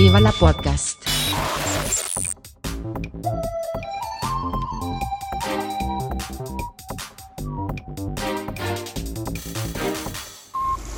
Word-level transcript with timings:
Viva 0.00 0.18
la 0.18 0.32
Podcast. 0.32 0.96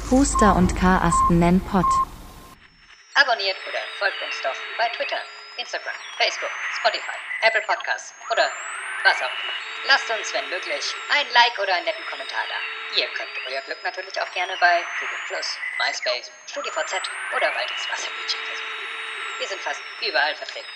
Huster 0.08 0.54
und 0.54 0.76
Karasten 0.78 1.40
nennen 1.40 1.60
Pott. 1.66 1.84
Abonniert 3.14 3.56
oder 3.66 3.82
folgt 3.98 4.22
uns 4.22 4.38
doch 4.40 4.54
bei 4.78 4.86
Twitter, 4.94 5.18
Instagram, 5.58 5.98
Facebook, 6.18 6.54
Spotify, 6.78 7.18
Apple 7.42 7.62
Podcasts 7.66 8.14
oder 8.30 8.46
was 9.02 9.16
auch 9.16 9.34
immer. 9.42 9.56
Lasst 9.88 10.08
uns, 10.10 10.32
wenn 10.32 10.48
möglich, 10.48 10.94
ein 11.10 11.26
Like 11.34 11.58
oder 11.58 11.74
einen 11.74 11.86
netten 11.86 12.06
Kommentar 12.06 12.46
da. 12.46 13.00
Ihr 13.00 13.08
könnt 13.18 13.34
euer 13.50 13.62
Glück 13.62 13.82
natürlich 13.82 14.14
auch 14.20 14.30
gerne 14.30 14.54
bei 14.60 14.84
Google+, 15.00 15.42
MySpace, 15.82 16.30
StudiVZ 16.46 17.02
oder 17.34 17.50
Waldes 17.50 17.82
Wassermädchen 17.90 18.38
versuchen. 18.46 18.81
Wir 19.42 19.48
sind 19.48 19.60
fast 19.60 19.80
überall 20.08 20.36
vertreten. 20.36 20.68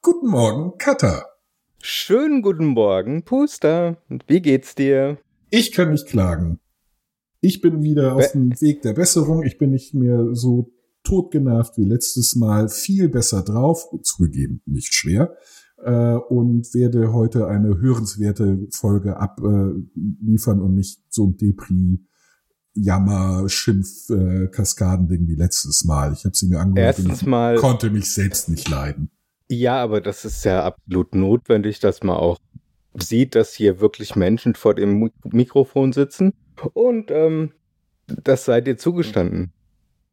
Guten 0.00 0.28
Morgen, 0.28 0.78
Kata. 0.78 1.26
Schönen 1.82 2.40
guten 2.40 2.68
Morgen, 2.68 3.22
Puster. 3.22 4.02
Wie 4.26 4.40
geht's 4.40 4.74
dir? 4.74 5.18
Ich 5.50 5.72
kann 5.72 5.90
nicht 5.90 6.06
klagen. 6.06 6.58
Ich 7.42 7.60
bin 7.60 7.82
wieder 7.82 8.14
auf 8.14 8.32
dem 8.32 8.58
Weg 8.62 8.80
der 8.80 8.94
Besserung. 8.94 9.42
Ich 9.42 9.58
bin 9.58 9.72
nicht 9.72 9.92
mehr 9.92 10.34
so 10.34 10.72
totgenervt 11.04 11.76
wie 11.76 11.84
letztes 11.84 12.34
Mal. 12.34 12.70
Viel 12.70 13.10
besser 13.10 13.42
drauf. 13.42 13.90
Zugegeben, 14.02 14.62
nicht 14.64 14.94
schwer. 14.94 15.36
Äh, 15.76 16.14
und 16.14 16.72
werde 16.72 17.12
heute 17.12 17.46
eine 17.46 17.78
hörenswerte 17.78 18.68
Folge 18.70 19.18
abliefern 19.18 20.62
und 20.62 20.76
nicht 20.76 21.02
so 21.10 21.26
ein 21.26 21.36
Depri 21.36 22.05
Jammer, 22.76 23.48
Schimpf, 23.48 24.10
äh, 24.10 24.46
Kaskadending 24.48 25.26
wie 25.28 25.34
letztes 25.34 25.84
Mal. 25.84 26.12
Ich 26.12 26.24
habe 26.24 26.36
sie 26.36 26.46
mir 26.48 26.60
angehört 26.60 26.98
Erstens 26.98 27.22
und 27.22 27.28
mal- 27.28 27.56
konnte 27.56 27.90
mich 27.90 28.12
selbst 28.12 28.48
nicht 28.48 28.68
leiden. 28.68 29.10
Ja, 29.48 29.76
aber 29.82 30.00
das 30.00 30.24
ist 30.24 30.44
ja 30.44 30.64
absolut 30.64 31.14
notwendig, 31.14 31.80
dass 31.80 32.02
man 32.02 32.16
auch 32.16 32.38
sieht, 32.98 33.34
dass 33.34 33.52
hier 33.54 33.80
wirklich 33.80 34.16
Menschen 34.16 34.54
vor 34.54 34.74
dem 34.74 35.02
Mi- 35.02 35.12
Mikrofon 35.24 35.92
sitzen. 35.92 36.32
Und 36.72 37.10
ähm, 37.10 37.52
das 38.06 38.44
sei 38.44 38.60
dir 38.60 38.76
zugestanden. 38.76 39.52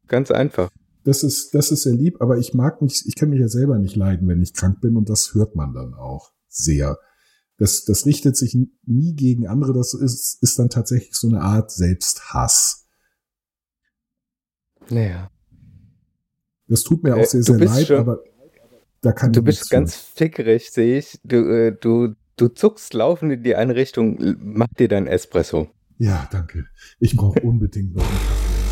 Ganz 0.06 0.30
einfach. 0.30 0.70
Das 1.04 1.22
ist, 1.22 1.54
das 1.54 1.70
ist 1.70 1.82
sehr 1.82 1.94
lieb, 1.94 2.20
aber 2.20 2.38
ich 2.38 2.54
mag 2.54 2.80
mich, 2.80 3.04
ich 3.06 3.14
kann 3.14 3.30
mich 3.30 3.40
ja 3.40 3.48
selber 3.48 3.78
nicht 3.78 3.96
leiden, 3.96 4.26
wenn 4.28 4.40
ich 4.42 4.54
krank 4.54 4.80
bin 4.80 4.96
und 4.96 5.08
das 5.10 5.34
hört 5.34 5.54
man 5.56 5.72
dann 5.74 5.94
auch 5.94 6.32
sehr. 6.48 6.98
Das, 7.56 7.84
das 7.84 8.04
richtet 8.06 8.36
sich 8.36 8.56
nie 8.84 9.14
gegen 9.14 9.46
andere, 9.46 9.72
das 9.72 9.94
ist, 9.94 10.42
ist 10.42 10.58
dann 10.58 10.70
tatsächlich 10.70 11.14
so 11.14 11.28
eine 11.28 11.40
Art 11.40 11.70
Selbsthass. 11.70 12.86
Naja. 14.90 15.30
Das 16.66 16.82
tut 16.82 17.02
mir 17.02 17.14
auch 17.14 17.18
Äh, 17.20 17.26
sehr, 17.26 17.42
sehr 17.42 17.58
leid, 17.58 17.86
schon- 17.86 17.96
aber 17.98 18.18
da 19.02 19.12
kann 19.12 19.32
Du 19.32 19.42
bist 19.42 19.70
ganz 19.70 19.94
für. 19.94 20.16
fickerig, 20.16 20.70
sehe 20.70 20.98
ich. 20.98 21.20
Du, 21.24 21.36
äh, 21.36 21.76
du, 21.78 22.14
du 22.36 22.48
zuckst 22.48 22.94
laufend 22.94 23.32
in 23.32 23.42
die 23.42 23.54
eine 23.54 23.74
Richtung. 23.76 24.18
Mach 24.40 24.68
dir 24.78 24.88
dein 24.88 25.06
Espresso. 25.06 25.68
Ja, 25.98 26.26
danke. 26.32 26.64
Ich 26.98 27.14
brauche 27.14 27.38
unbedingt 27.40 27.94
noch 27.94 28.02
einen 28.04 28.18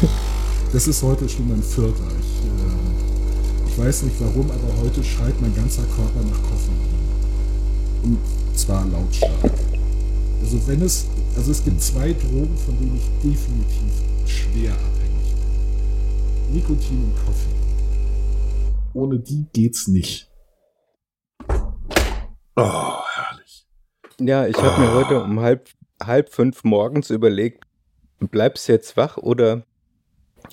Kaffee. 0.00 0.72
Das 0.72 0.88
ist 0.88 1.02
heute 1.02 1.28
schon 1.28 1.48
mein 1.48 1.62
vierter. 1.62 2.08
Ich, 2.18 2.44
äh, 2.46 3.68
ich 3.68 3.78
weiß 3.78 4.02
nicht 4.04 4.20
warum, 4.20 4.50
aber 4.50 4.80
heute 4.80 5.04
schreit 5.04 5.38
mein 5.40 5.54
ganzer 5.54 5.82
Körper 5.84 6.22
nach 6.28 6.42
Koffein. 6.42 6.74
Und 8.04 8.18
zwar 8.56 8.86
lautstark. 8.86 9.52
Also 10.40 10.66
wenn 10.66 10.82
es, 10.82 11.06
also 11.36 11.50
es 11.50 11.64
gibt 11.64 11.80
zwei 11.80 12.12
Drogen, 12.12 12.56
von 12.56 12.78
denen 12.78 12.96
ich 12.96 13.30
definitiv 13.30 13.92
schwer 14.26 14.72
abhängig 14.72 15.34
bin. 15.34 16.54
Nikotin 16.54 17.04
und 17.04 17.16
Koffein. 17.16 17.52
Ohne 18.94 19.18
die 19.18 19.46
geht's 19.52 19.88
nicht. 19.88 20.30
Oh, 22.56 22.98
herrlich. 23.14 23.66
Ja, 24.20 24.46
ich 24.46 24.56
habe 24.56 24.80
mir 24.80 24.92
heute 24.92 25.22
um 25.22 25.40
halb, 25.40 25.70
halb 26.02 26.28
fünf 26.28 26.64
morgens 26.64 27.10
überlegt, 27.10 27.64
bleibst 28.18 28.68
jetzt 28.68 28.96
wach 28.96 29.16
oder 29.16 29.64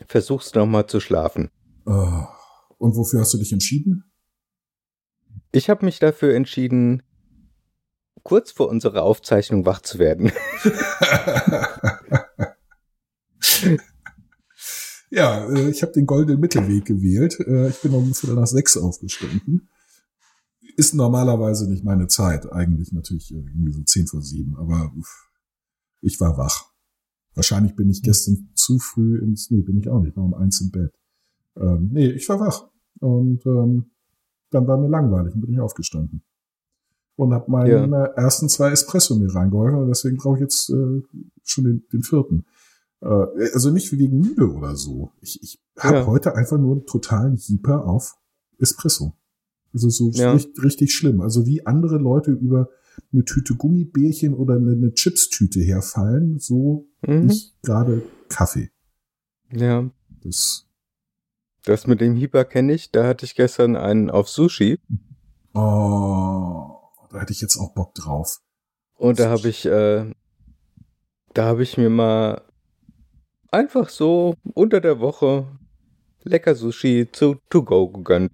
versuchst 0.08 0.56
noch 0.56 0.66
mal 0.66 0.88
zu 0.88 1.00
schlafen? 1.00 1.50
Oh. 1.86 2.24
Und 2.78 2.96
wofür 2.96 3.20
hast 3.20 3.34
du 3.34 3.38
dich 3.38 3.52
entschieden? 3.52 4.06
Ich 5.52 5.70
habe 5.70 5.84
mich 5.84 6.00
dafür 6.00 6.36
entschieden, 6.36 7.04
kurz 8.24 8.52
vor 8.52 8.70
unserer 8.70 9.04
Aufzeichnung 9.04 9.66
wach 9.66 9.82
zu 9.82 10.00
werden. 10.00 10.32
ja, 15.10 15.50
äh, 15.50 15.70
ich 15.70 15.82
habe 15.82 15.94
den 15.94 16.06
goldenen 16.06 16.40
Mittelweg 16.40 16.86
gewählt. 16.86 17.40
Äh, 17.40 17.70
Ich 17.70 17.82
bin 17.82 17.94
um 17.94 18.14
Viertel 18.14 18.36
nach 18.36 18.48
sechs 18.48 18.78
aufgestanden. 18.78 19.70
Ist 20.78 20.94
normalerweise 20.94 21.70
nicht 21.70 21.84
meine 21.84 22.08
Zeit. 22.08 22.52
Eigentlich 22.52 22.92
natürlich 22.92 23.34
irgendwie 23.34 23.72
so 23.72 23.84
zehn 23.84 24.08
vor 24.08 24.22
sieben. 24.22 24.56
Aber 24.58 24.92
ich 26.02 26.20
war 26.20 26.38
wach. 26.38 26.66
Wahrscheinlich 27.36 27.76
bin 27.76 27.90
ich 27.90 28.02
gestern 28.02 28.50
zu 28.56 28.80
früh 28.80 29.20
ins... 29.20 29.52
Nee, 29.52 29.62
bin 29.62 29.78
ich 29.78 29.90
auch 29.90 30.02
nicht. 30.02 30.16
War 30.16 30.24
um 30.24 30.34
eins 30.34 30.62
im 30.62 30.72
Bett. 30.72 30.94
Ähm, 31.58 31.90
nee, 31.92 32.12
ich 32.12 32.28
war 32.30 32.40
wach. 32.40 32.70
Und 33.00 33.46
ähm, 33.46 33.92
dann 34.52 34.68
war 34.68 34.78
mir 34.78 34.90
langweilig 34.90 35.34
und 35.36 35.42
bin 35.42 35.54
ich 35.54 35.60
aufgestanden. 35.60 36.24
Und 37.20 37.34
habe 37.34 37.52
meinen 37.52 37.92
äh, 37.92 38.10
ersten 38.16 38.48
zwei 38.48 38.72
Espresso 38.72 39.16
mir 39.16 39.34
reingeholfen. 39.36 39.80
Und 39.80 39.88
deswegen 39.90 40.16
brauche 40.18 40.36
ich 40.38 40.42
jetzt 40.42 40.70
äh, 40.70 41.02
schon 41.44 41.64
den, 41.66 41.84
den 41.92 42.02
vierten. 42.02 42.46
Äh, 43.02 43.08
also 43.54 43.72
nicht 43.72 43.92
wegen 43.92 44.20
müde 44.20 44.50
oder 44.54 44.76
so. 44.78 45.12
Ich, 45.20 45.38
ich 45.44 45.60
habe 45.78 45.98
Ja. 45.98 46.06
heute 46.08 46.36
einfach 46.36 46.58
nur 46.58 46.78
einen 46.78 46.86
totalen 46.86 47.36
Hieper 47.36 47.86
auf 47.86 48.16
Espresso. 48.58 49.14
Also 49.74 49.90
so 49.90 50.12
Ja. 50.12 50.32
richtig, 50.32 50.64
richtig 50.64 50.94
schlimm. 50.94 51.20
Also 51.20 51.46
wie 51.46 51.66
andere 51.66 51.98
Leute 51.98 52.32
über 52.32 52.70
eine 53.12 53.26
Tüte 53.26 53.56
Gummibärchen 53.56 54.34
oder 54.34 54.56
eine, 54.56 54.72
eine 54.72 54.94
Chips-Tüte 54.94 55.60
herfallen, 55.60 56.40
so 56.40 56.88
Mhm. 57.06 57.30
ich 57.30 57.54
gerade 57.64 58.02
Kaffee. 58.30 58.70
Ja, 59.52 59.90
Das, 60.24 60.66
das 61.66 61.86
mit 61.88 62.00
dem 62.02 62.16
Hieber 62.16 62.46
kenne 62.46 62.74
ich. 62.74 62.92
Da 62.92 63.06
hatte 63.06 63.26
ich 63.26 63.36
gestern 63.36 63.76
einen 63.76 64.10
auf 64.10 64.30
Sushi 64.30 64.80
oh, 65.54 66.69
da 67.12 67.20
hätte 67.22 67.34
ich 67.34 67.42
jetzt 67.42 67.58
auch 67.58 67.74
Bock 67.74 67.94
drauf. 67.96 68.38
und 68.96 69.20
da 69.20 69.30
habe 69.30 69.48
ich, 69.50 69.66
äh, 69.66 70.12
da 71.34 71.46
habe 71.46 71.64
ich 71.64 71.78
mir 71.78 71.90
mal 71.90 72.42
einfach 73.52 73.90
so 73.90 74.36
unter 74.54 74.82
der 74.82 75.00
Woche 75.00 75.48
lecker 76.24 76.56
Sushi 76.56 77.08
zu 77.12 77.36
To 77.50 77.64
Go 77.64 77.90
gegönnt. 77.90 78.32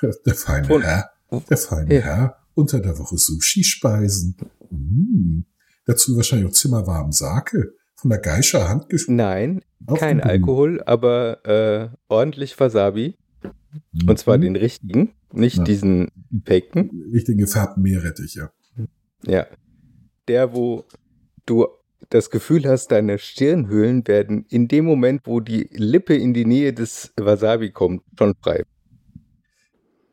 Der 0.26 0.34
feine 0.34 0.68
Und- 0.74 0.82
Herr, 0.82 1.10
der 1.48 1.56
feine 1.56 1.94
Ja. 1.94 2.00
Herr, 2.00 2.36
unter 2.54 2.80
der 2.80 2.98
Woche 2.98 3.16
Sushi-Speisen. 3.16 4.36
Mm. 4.70 5.40
Dazu 5.86 6.14
wahrscheinlich 6.16 6.48
auch 6.48 6.52
zimmerwarmen 6.52 7.12
Sake. 7.12 7.72
Von 7.96 8.10
der 8.10 8.18
Geischer 8.20 8.68
Hand 8.68 8.90
gesch- 8.90 9.10
Nein, 9.10 9.62
kein. 9.96 10.20
Alkohol, 10.20 10.82
aber 10.84 11.44
äh, 11.46 11.88
ordentlich 12.08 12.58
Wasabi. 12.60 13.16
Und 14.06 14.18
zwar 14.18 14.36
Mhm. 14.36 14.42
den 14.42 14.56
richtigen, 14.56 15.14
nicht 15.34 15.58
Ja. 15.58 15.64
diesen 15.64 16.08
faken. 16.46 16.90
Richtig 17.12 17.38
gefärbten 17.38 17.82
Meerrettich, 17.82 18.34
ja. 18.34 18.50
Ja. 19.26 19.46
Der, 20.28 20.54
wo 20.54 20.84
du 21.46 21.66
das 22.10 22.30
Gefühl 22.30 22.66
hast, 22.66 22.88
deine 22.90 23.18
Stirnhöhlen 23.18 24.06
werden 24.06 24.44
in 24.48 24.68
dem 24.68 24.84
Moment, 24.84 25.22
wo 25.26 25.40
die 25.40 25.68
Lippe 25.72 26.14
in 26.14 26.34
die 26.34 26.44
Nähe 26.44 26.72
des 26.72 27.12
Wasabi 27.16 27.70
kommt, 27.72 28.02
schon 28.18 28.34
frei. 28.42 28.64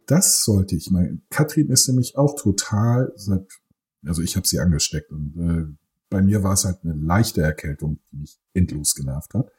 Das 0.07 0.43
sollte 0.43 0.75
ich 0.75 0.89
mal. 0.91 1.17
Katrin 1.29 1.69
ist 1.69 1.87
nämlich 1.87 2.17
auch 2.17 2.35
total 2.39 3.11
seit, 3.15 3.47
also 4.05 4.21
ich 4.21 4.35
habe 4.35 4.47
sie 4.47 4.59
angesteckt 4.59 5.11
und 5.11 5.35
äh, 5.37 5.75
bei 6.09 6.21
mir 6.21 6.43
war 6.43 6.53
es 6.53 6.65
halt 6.65 6.79
eine 6.83 6.93
leichte 6.93 7.41
Erkältung, 7.41 7.99
die 8.11 8.17
mich 8.17 8.39
endlos 8.53 8.95
genervt 8.95 9.33
hat. 9.33 9.49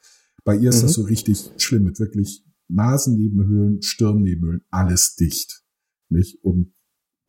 Bei 0.43 0.55
ihr 0.55 0.69
ist 0.69 0.77
Mhm. 0.77 0.81
das 0.83 0.93
so 0.93 1.03
richtig 1.03 1.51
schlimm 1.57 1.83
mit 1.83 1.99
wirklich 1.99 2.45
Nasennebenhöhlen, 2.69 3.81
Stirnnebenhöhlen, 3.81 4.63
alles 4.69 5.15
dicht. 5.15 5.63
Nicht? 6.09 6.43
Und 6.43 6.73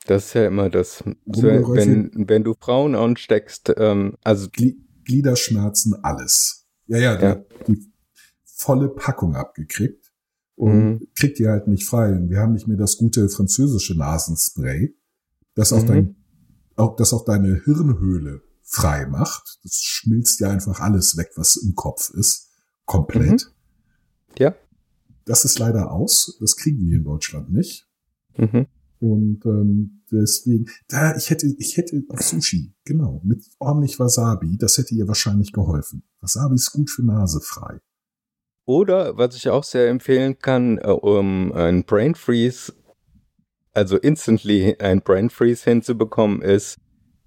Das 0.07 0.27
ist 0.27 0.35
ja 0.35 0.47
immer 0.47 0.69
das. 0.71 1.03
Wenn, 1.27 2.11
wenn 2.29 2.45
du 2.45 2.55
Frauen 2.59 2.95
ansteckst, 2.95 3.73
ähm, 3.77 4.17
also 4.23 4.49
Gli 4.51 4.79
Gliederschmerzen, 5.05 5.95
alles. 6.03 6.67
Ja, 6.87 6.99
ja, 6.99 7.17
die 7.17 7.23
Ja. 7.25 7.31
hat 7.31 7.47
die 7.69 7.93
volle 8.45 8.89
Packung 8.89 9.35
abgekriegt 9.37 10.13
und 10.55 10.77
Mhm. 11.01 11.09
kriegt 11.15 11.39
die 11.39 11.47
halt 11.49 11.67
nicht 11.69 11.85
frei. 11.87 12.13
Und 12.13 12.31
wir 12.31 12.39
haben 12.39 12.53
nicht 12.55 12.67
mehr 12.69 12.77
das 12.79 12.97
gute 12.97 13.29
französische 13.29 13.97
Nasenspray, 13.97 14.95
das 15.55 15.73
auch 15.75 15.83
Mhm. 15.83 15.87
dein, 15.87 16.17
auch, 16.77 16.97
das 16.97 17.13
auch 17.13 17.25
deine 17.25 17.61
Hirnhöhle 17.65 18.43
frei 18.63 19.07
macht. 19.07 19.59
Das 19.63 19.75
schmilzt 19.83 20.41
ja 20.41 20.51
einfach 20.51 20.81
alles 20.81 21.17
weg, 21.19 21.31
was 21.37 21.57
im 21.57 21.75
Kopf 21.75 22.11
ist. 22.11 22.51
Komplett. 22.87 23.51
ja. 24.39 24.55
Das 25.25 25.45
ist 25.45 25.59
leider 25.59 25.91
aus. 25.91 26.37
Das 26.41 26.57
kriegen 26.57 26.79
wir 26.81 26.87
hier 26.89 26.97
in 26.99 27.05
Deutschland 27.05 27.51
nicht. 27.53 27.87
Mhm. 28.37 28.67
Und 29.01 29.45
ähm, 29.45 30.03
deswegen, 30.11 30.67
da, 30.89 31.15
ich 31.17 31.29
hätte, 31.31 31.47
ich 31.59 31.77
hätte 31.77 32.03
auf 32.09 32.21
Sushi, 32.23 32.75
genau, 32.85 33.21
mit 33.25 33.45
ordentlich 33.59 33.99
Wasabi, 33.99 34.57
das 34.59 34.79
hätte 34.79 34.95
ihr 34.95 35.07
wahrscheinlich 35.09 35.53
geholfen. 35.53 36.05
Wasabi 36.21 36.55
ist 36.55 36.73
gut 36.73 36.91
für 36.91 37.03
Nase 37.05 37.41
frei. 37.41 37.81
Oder, 38.67 39.17
was 39.19 39.37
ich 39.37 39.49
auch 39.51 39.65
sehr 39.65 39.89
empfehlen 39.91 40.39
kann, 40.39 40.79
äh, 40.79 40.87
um 40.89 41.53
ein 41.53 41.85
Brain 41.85 42.15
Freeze, 42.15 42.73
also 43.73 43.97
instantly 43.99 44.77
ein 44.79 45.03
Brain 45.03 45.29
Freeze 45.29 45.65
hinzubekommen, 45.65 46.41
ist 46.41 46.79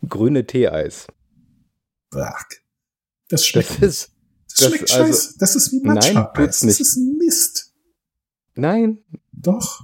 grüne 0.08 0.48
Teeeis. 0.48 1.06
Ach, 2.16 2.44
das 3.30 3.46
schmeckt 3.46 3.70
Das 3.70 3.78
ist, 3.82 4.12
Das 4.48 4.58
das- 4.58 4.68
schmeckt 4.70 4.92
also- 4.94 5.06
scheiße. 5.14 5.36
Das 5.38 5.56
ist 5.56 5.72
wie 5.74 5.82
Matcha. 5.82 6.14
Nein, 6.14 6.28
tut's 6.34 6.62
Das 6.62 6.80
ist 6.80 6.98
Mist. 7.20 7.67
Nein, 8.58 9.00
Doch. 9.32 9.82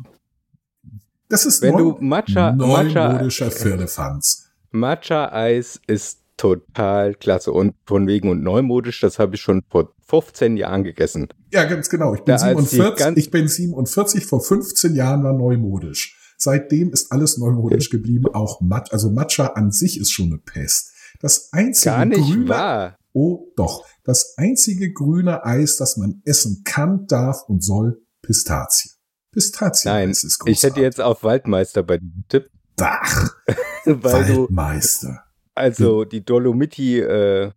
Das 1.29 1.45
ist 1.45 1.61
wenn 1.61 1.73
neu, 1.73 1.79
du 1.79 1.97
Matcha, 1.99 2.51
Matcha, 2.51 3.07
neumodischer 3.13 3.49
Firlefanz. 3.49 4.49
Matcha-Eis 4.71 5.79
ist 5.87 6.19
total 6.37 7.15
klasse 7.15 7.51
und 7.51 7.73
von 7.85 8.07
wegen 8.07 8.29
und 8.29 8.43
neumodisch, 8.43 8.99
das 9.01 9.17
habe 9.19 9.35
ich 9.35 9.41
schon 9.41 9.63
vor 9.69 9.93
15 10.07 10.57
Jahren 10.57 10.83
gegessen. 10.83 11.27
Ja, 11.51 11.63
ganz 11.65 11.89
genau. 11.89 12.13
Ich 12.13 12.21
bin, 12.21 12.35
Da 12.35 12.41
als 12.43 12.69
die 12.69 12.75
47, 12.75 12.97
ganz- 13.05 13.17
ich 13.17 13.31
bin 13.31 13.47
47, 13.47 14.25
vor 14.25 14.41
15 14.41 14.95
Jahren 14.95 15.23
war 15.23 15.33
neumodisch. 15.33 16.19
Seitdem 16.37 16.91
ist 16.91 17.11
alles 17.11 17.37
neumodisch 17.37 17.89
geblieben, 17.89 18.25
auch 18.33 18.59
Matcha. 18.61 18.91
Also 18.93 19.09
Matcha 19.11 19.47
an 19.47 19.71
sich 19.71 19.99
ist 19.99 20.11
schon 20.11 20.27
eine 20.27 20.37
Pest. 20.39 20.91
Das 21.21 21.49
einzige 21.53 21.85
Gar 21.95 22.05
nicht 22.05 22.19
grüne, 22.31 22.49
wahr. 22.49 22.97
oh 23.13 23.47
doch, 23.55 23.85
das 24.03 24.33
einzige 24.37 24.91
grüne 24.91 25.45
Eis, 25.45 25.77
das 25.77 25.95
man 25.97 26.21
essen 26.25 26.63
kann, 26.65 27.07
darf 27.07 27.43
und 27.47 27.63
soll, 27.63 28.01
Pistazie. 28.23 28.89
Pistazie 29.31 29.87
Nein, 29.87 30.09
ist 30.09 30.39
großartig. 30.39 30.57
ich 30.57 30.63
hätte 30.63 30.81
jetzt 30.81 30.99
auf 31.01 31.23
Waldmeister 31.23 31.83
bei 31.83 31.97
dir 31.97 32.09
getippt, 32.15 32.51
Ach, 32.81 33.35
weil 33.85 34.25
du 34.25 34.41
Waldmeister. 34.43 35.23
Also 35.53 36.03
die 36.05 36.25
Dolomiti 36.25 36.99
äh, 36.99 37.51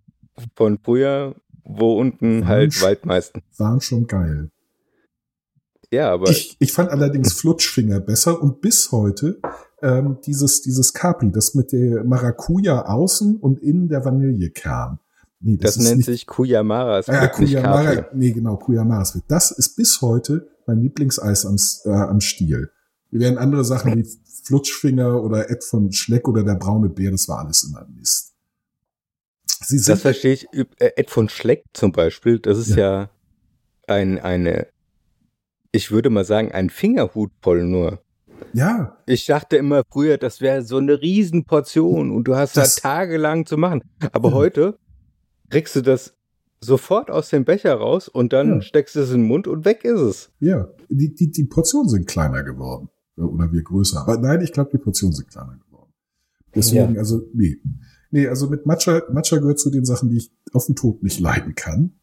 von 0.54 0.78
früher, 0.82 1.34
wo 1.64 1.98
unten 1.98 2.40
Mensch. 2.40 2.46
halt 2.46 2.82
Waldmeister. 2.82 3.40
Waren 3.56 3.80
schon 3.80 4.06
geil. 4.06 4.50
Ja, 5.90 6.12
aber 6.12 6.28
Ich, 6.28 6.56
ich 6.58 6.72
fand 6.72 6.90
allerdings 6.90 7.32
Flutschfinger 7.34 8.00
besser 8.00 8.42
und 8.42 8.60
bis 8.60 8.90
heute 8.92 9.40
ähm, 9.82 10.18
dieses, 10.26 10.62
dieses 10.62 10.92
Capri, 10.92 11.30
das 11.30 11.54
mit 11.54 11.72
der 11.72 12.04
Maracuja 12.04 12.86
außen 12.86 13.36
und 13.36 13.60
innen 13.62 13.88
der 13.88 14.04
Vanillekern. 14.04 14.98
Nee, 15.48 15.58
das, 15.58 15.76
ist 15.76 15.84
nennt 15.84 15.98
nicht, 15.98 16.06
sich 16.06 16.26
Kuyamara. 16.26 16.98
Es 16.98 17.08
Ah, 17.08 17.14
ja, 17.14 17.20
nicht 17.22 17.32
Kuyamara, 17.34 18.06
nee, 18.14 18.32
genau, 18.32 18.56
Kuyamara. 18.56 19.04
Das 19.28 19.52
ist 19.52 19.76
bis 19.76 20.00
heute 20.02 20.48
mein 20.66 20.81
Lieblingseis 20.81 21.46
am, 21.46 21.56
äh, 21.84 21.94
am 21.96 22.20
Stiel. 22.20 22.70
Wir 23.10 23.20
werden 23.20 23.38
andere 23.38 23.64
Sachen 23.64 23.94
wie 23.96 24.08
Flutschfinger 24.44 25.22
oder 25.22 25.48
Ed 25.48 25.62
von 25.62 25.93
Schleck 25.93 26.26
oder 26.26 26.43
der 26.43 26.54
braune 26.56 26.88
Bär, 26.88 27.12
das 27.12 27.28
war 27.28 27.38
alles 27.44 27.62
immer 27.62 27.87
Mist. 27.96 28.32
Sie 29.64 29.76
Das 29.76 29.84
sind, 29.87 29.98
verstehe 30.00 30.32
ich. 30.32 30.48
Äh, 30.52 30.64
Ed 30.96 31.10
von 31.10 31.28
Schleck 31.28 31.62
zum 31.72 31.92
Beispiel, 31.92 32.40
das 32.40 32.58
ist 32.58 32.75
ja, 32.75 33.08
ein, 33.87 34.19
eine, 34.19 34.66
ich 35.70 35.92
würde 35.92 36.10
mal 36.10 36.25
sagen, 36.25 36.50
ein 36.50 36.70
Fingerhut 36.70 37.31
voll 37.40 37.62
nur. 37.64 38.00
ja, 38.52 38.96
Ich 39.06 39.26
dachte 39.26 39.56
immer 39.56 39.82
früher, 39.92 40.19
das 40.19 40.40
wäre 40.40 40.62
so 40.62 40.78
eine 40.78 41.00
Riesenportion 41.00 42.10
und 42.10 42.25
du 42.25 42.34
hast 42.34 42.56
Das- 42.56 42.75
da 42.75 42.81
tagelang 42.88 43.46
zu 43.46 43.56
machen. 43.56 43.82
Aber 44.10 44.31
Ja. 44.31 44.34
heute 44.34 44.78
kriegst 45.50 45.76
du 45.76 45.82
das 45.82 46.14
sofort 46.60 47.10
aus 47.10 47.28
dem 47.31 47.44
Becher 47.44 47.75
raus 47.75 48.08
und 48.08 48.32
dann 48.32 48.54
Ja. 48.54 48.60
steckst 48.62 48.96
du 48.96 49.00
es 49.00 49.10
in 49.10 49.20
den 49.22 49.26
Mund 49.28 49.46
und 49.46 49.64
weg 49.64 49.84
ist 49.84 50.00
es. 50.00 50.31
ja, 50.40 50.69
die, 50.88 51.14
die, 51.14 51.31
die 51.31 51.44
Portionen 51.44 51.88
sind 51.88 52.06
kleiner 52.06 52.43
geworden. 52.43 52.88
Oder 53.16 53.50
wir 53.52 53.62
größer. 53.62 54.00
Aber 54.00 54.19
nein, 54.19 54.43
ich 54.43 54.52
glaube, 54.52 54.70
die 54.72 54.78
Portionen 54.78 55.14
sind 55.14 55.28
kleiner 55.31 55.56
geworden. 55.66 55.93
Deswegen, 56.54 56.98
also, 56.98 57.22
nee. 57.32 57.56
Nee, 58.10 58.28
also 58.28 58.48
mit 58.48 58.66
Matcha, 58.66 59.02
Matcha 59.12 59.38
gehört 59.38 59.58
zu 59.58 59.70
den 59.70 59.84
Sachen, 59.84 60.10
die 60.10 60.19
ich 60.19 60.31
auf 60.52 60.66
den 60.66 60.76
Tod 60.76 61.02
nicht 61.02 61.19
leiden 61.20 61.54
kann. 61.54 61.99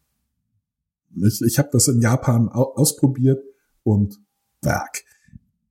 Ich, 1.16 1.40
ich 1.42 1.58
habe 1.58 1.68
das 1.72 1.88
in 1.88 2.00
Japan 2.00 2.48
au 2.48 2.74
ausprobiert 2.74 3.42
und 3.84 4.20
Werk. 4.62 5.04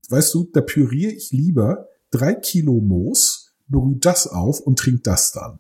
Weißt 0.10 0.34
du, 0.34 0.46
da 0.54 0.62
püriere 0.62 1.12
ich 1.12 1.32
lieber 1.32 1.88
drei 2.12 2.34
Kilo 2.36 2.80
Moos, 2.80 3.54
brühe 3.68 3.98
das 3.98 4.28
auf 4.28 4.60
und 4.62 4.80
trink 4.80 5.04
das 5.04 5.32
dann. 5.34 5.60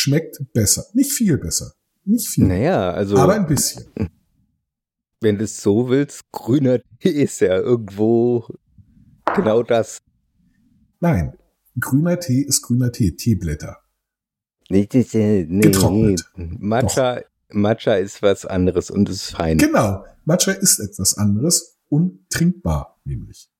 Schmeckt 0.00 0.40
besser. 0.54 0.84
Nicht 0.94 1.12
viel 1.12 1.36
besser. 1.36 1.74
Nicht 2.04 2.26
viel. 2.28 2.46
Naja, 2.46 2.90
also. 2.92 3.16
aber 3.18 3.34
ein 3.34 3.46
bisschen. 3.46 3.84
wenn 5.20 5.36
du 5.36 5.44
es 5.44 5.60
so 5.62 5.90
willst, 5.90 6.30
grüner 6.32 6.78
Tee 7.00 7.10
ist 7.22 7.40
ja 7.40 7.56
irgendwo 7.58 8.46
genau 9.36 9.62
das. 9.62 10.00
Nein. 11.00 11.34
Grüner 11.78 12.18
Tee 12.18 12.40
ist 12.40 12.62
grüner 12.62 12.90
Tee. 12.92 13.12
Teeblätter. 13.14 13.76
Nee, 14.70 14.88
nee, 14.92 15.46
nee. 15.48 15.60
Getrocknet. 15.60 16.24
Matcha, 16.36 17.20
Matcha 17.50 17.94
ist 17.96 18.22
was 18.22 18.46
anderes 18.46 18.90
und 18.90 19.08
ist 19.10 19.30
fein. 19.32 19.58
Genau. 19.58 20.04
Matcha 20.24 20.52
ist 20.52 20.78
etwas 20.78 21.18
anderes. 21.18 21.76
Untrinkbar, 21.90 22.98
nämlich. 23.04 23.50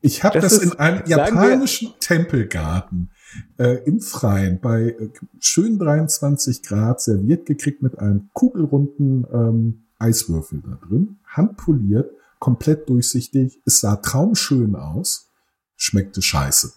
Ich 0.00 0.22
habe 0.22 0.40
Das 0.40 0.54
das, 0.54 0.62
in 0.62 0.72
einem 0.78 0.98
sagen 0.98 1.08
wir- 1.08 1.16
japanischen 1.48 1.94
Tempelgarten 2.00 3.10
äh, 3.58 3.82
im 3.84 4.00
Freien 4.00 4.60
bei 4.60 4.90
äh, 4.90 5.10
schön 5.40 5.78
23 5.78 6.62
Grad 6.62 7.00
serviert 7.00 7.46
gekriegt 7.46 7.82
mit 7.82 7.98
einem 7.98 8.30
kugelrunden 8.32 9.26
ähm, 9.32 9.84
Eiswürfel 9.98 10.62
da 10.64 10.78
drin, 10.86 11.18
handpoliert, 11.26 12.10
komplett 12.38 12.88
durchsichtig. 12.88 13.60
Es 13.64 13.80
sah 13.80 13.96
traumschön 13.96 14.76
aus, 14.76 15.30
schmeckte 15.76 16.22
scheiße. 16.22 16.72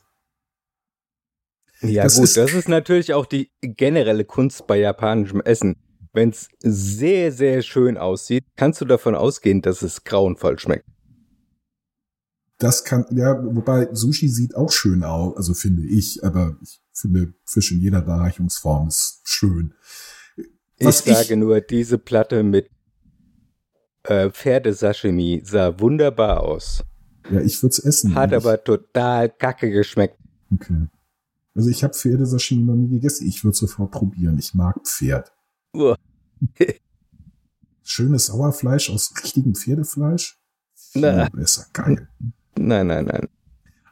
Ja 1.82 2.04
Das 2.04 2.16
gut, 2.16 2.26
ist- 2.26 2.38
das 2.38 2.54
ist 2.54 2.68
natürlich 2.70 3.14
auch 3.14 3.26
die 3.26 3.50
generelle 3.62 4.26
Kunst 4.26 4.68
bei 4.68 4.78
japanischem 4.80 5.42
Essen. 5.42 5.76
Wenn 6.14 6.30
es 6.30 6.50
sehr, 6.60 7.32
sehr 7.32 7.62
schön 7.62 7.98
aussieht, 7.98 8.44
kannst 8.58 8.82
du 8.82 8.86
davon 8.86 9.16
ausgehen, 9.16 9.62
dass 9.62 9.82
es 9.82 10.04
grauenvoll 10.04 10.60
schmeckt. 10.60 10.86
Das 12.62 12.84
kann, 12.84 13.06
ja, 13.10 13.44
wobei 13.44 13.90
Sushi 13.92 14.30
sieht 14.30 14.56
auch 14.56 14.72
schön 14.72 15.04
aus, 15.04 15.36
also 15.36 15.56
finde 15.56 15.82
ich, 15.88 16.24
aber 16.24 16.56
ich 16.62 16.80
finde 16.94 17.34
Fisch 17.44 17.72
in 17.72 17.80
jeder 17.80 18.02
Darreichungsform 18.04 18.88
ist 18.88 19.22
schön. 19.24 19.74
Was 20.80 21.08
ich 21.08 21.16
sage 21.16 21.38
nur, 21.38 21.60
diese 21.62 21.98
Platte 21.98 22.44
mit 22.44 22.70
äh, 24.04 24.30
Pferdesashimi 24.30 25.42
sah 25.44 25.80
wunderbar 25.80 26.42
aus. 26.42 26.84
Ja, 27.32 27.42
ich 27.42 27.62
würde 27.64 27.72
es 27.74 27.80
essen. 27.80 28.14
Hat 28.14 28.30
Ich- 28.32 28.38
aber 28.38 28.64
total 28.64 29.30
kacke 29.30 29.72
geschmeckt. 29.72 30.20
Okay. 30.54 30.86
Also 31.56 31.70
ich 31.70 31.84
habe 31.84 31.96
Pferdesashimi 31.96 32.62
noch 32.64 32.76
nie 32.76 32.90
gegessen. 32.90 33.28
Ich 33.28 33.44
würde 33.44 33.58
sofort 33.58 33.90
probieren. 33.92 34.38
Ich 34.38 34.54
mag 34.54 34.76
Pferd. 34.88 35.32
Schönes 37.84 38.28
Sauerfleisch 38.28 38.90
aus 38.92 39.12
richtigem 39.24 39.56
Pferdefleisch. 39.56 40.40
Na. 40.94 41.28
besser. 41.30 41.66
Geil. 41.74 42.08
Nein, 42.58 42.88
nein, 42.88 43.06
nein. 43.06 43.28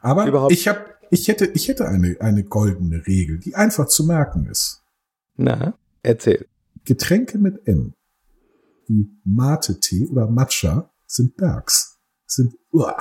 Aber 0.00 0.26
Überhaupt- 0.26 0.52
ich 0.52 0.68
habe, 0.68 0.84
ich 1.10 1.28
hätte, 1.28 1.46
ich 1.46 1.68
hätte 1.68 1.86
eine, 1.88 2.16
eine 2.20 2.44
goldene 2.44 3.06
Regel, 3.06 3.38
die 3.38 3.54
einfach 3.54 3.86
zu 3.88 4.04
merken 4.06 4.46
ist. 4.46 4.82
Na, 5.36 5.74
erzähl. 6.02 6.46
Getränke 6.84 7.38
mit 7.38 7.66
M, 7.66 7.94
wie 8.86 9.10
Mate-Tee 9.24 10.06
oder 10.06 10.26
Matcha, 10.28 10.90
sind 11.06 11.36
Bergs. 11.36 11.98
Sind, 12.26 12.54
uah, 12.72 12.96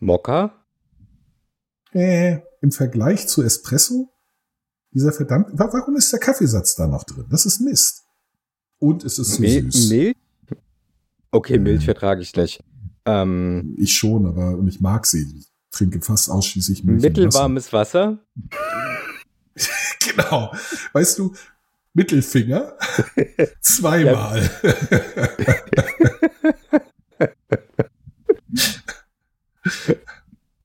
Mokka? 0.00 0.54
äh, 1.92 2.38
im 2.60 2.70
Vergleich 2.70 3.26
zu 3.28 3.42
Espresso, 3.42 4.10
dieser 4.92 5.12
verdammt, 5.12 5.46
wa- 5.58 5.70
warum 5.72 5.96
ist 5.96 6.12
der 6.12 6.20
Kaffeesatz 6.20 6.74
da 6.74 6.86
noch 6.86 7.04
drin? 7.04 7.26
Das 7.30 7.46
ist 7.46 7.60
Mist. 7.60 8.04
Und 8.78 9.04
es 9.04 9.18
ist 9.18 9.34
zu 9.34 9.40
Mil 9.42 9.70
süß. 9.72 9.88
Milch? 9.88 10.16
Okay, 11.30 11.58
Milch 11.58 11.80
Mhm. 11.80 11.84
vertrage 11.84 12.20
ich 12.22 12.34
nicht. 12.36 12.62
Ähm, 13.08 13.74
Ich 13.78 13.94
schon, 13.96 14.26
aber 14.26 14.56
und 14.56 14.68
ich 14.68 14.80
mag 14.80 15.06
sie. 15.06 15.22
Ich 15.38 15.46
trinke 15.70 16.00
fast 16.00 16.30
ausschließlich 16.30 16.84
Milch. 16.84 16.96
und 16.96 17.02
Wasser. 17.04 17.08
mittelwarmes 17.24 17.72
Wasser? 17.72 18.18
Genau. 20.16 20.52
Weißt 20.92 21.18
du, 21.18 21.34
Mittelfinger 21.92 22.74
zweimal. 23.60 24.48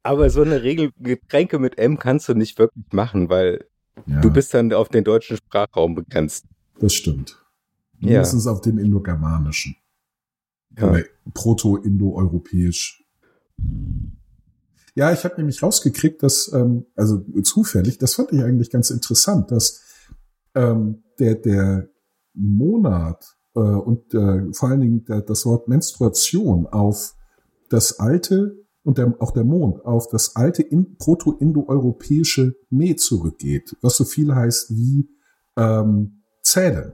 Aber 0.04 0.30
so 0.30 0.42
eine 0.42 0.64
Regel, 0.64 0.92
Getränke 1.00 1.60
mit 1.60 1.78
M 1.78 1.98
kannst 1.98 2.28
du 2.28 2.34
nicht 2.34 2.58
wirklich 2.60 2.86
machen, 2.92 3.30
weil 3.30 3.66
Ja, 4.06 4.20
du 4.22 4.32
bist 4.32 4.54
dann 4.54 4.74
auf 4.74 4.90
den 4.90 5.04
deutschen 5.04 5.38
Sprachraum 5.38 5.96
begrenzt. 5.96 6.46
das 6.80 6.94
stimmt. 6.94 7.38
Ja. 8.00 8.10
Mindestens 8.10 8.48
auf 8.48 8.62
dem 8.62 8.80
indogermanischen. 8.80 9.76
Ja. 10.78 10.90
Oder 10.90 11.04
proto-indoeuropäisch. 11.34 13.04
Ja, 14.96 15.12
ich 15.12 15.24
habe 15.24 15.38
nämlich 15.38 15.64
rausgekriegt, 15.64 16.22
dass, 16.22 16.52
ähm, 16.54 16.86
also 16.96 17.20
zufällig, 17.42 17.98
das 17.98 18.16
fand 18.16 18.32
ich 18.32 18.44
eigentlich 18.44 18.70
ganz 18.70 18.92
interessant, 18.92 19.52
dass 19.52 19.82
ähm, 20.56 21.04
der, 21.20 21.36
der 21.36 21.90
Monat 22.34 23.26
äh, 23.56 23.60
und 23.60 24.14
äh, 24.14 24.54
vor 24.54 24.70
allen 24.70 24.82
Dingen 24.82 25.06
der, 25.06 25.22
das 25.22 25.46
Wort 25.46 25.68
Menstruation 25.68 26.68
auf 26.68 27.16
das 27.70 28.00
alte 28.00 28.64
und 28.84 28.98
der, 28.98 29.16
auch 29.20 29.32
der 29.32 29.46
Mond 29.46 29.84
auf 29.86 30.10
das 30.10 30.36
alte 30.36 30.62
in, 30.62 30.98
proto-indoeuropäische 30.98 32.56
Me 32.70 32.96
zurückgeht, 32.96 33.76
was 33.82 33.98
so 33.98 34.06
viel 34.06 34.34
heißt 34.34 34.72
wie 34.76 35.10
ähm, 35.58 36.24
zählen. 36.42 36.94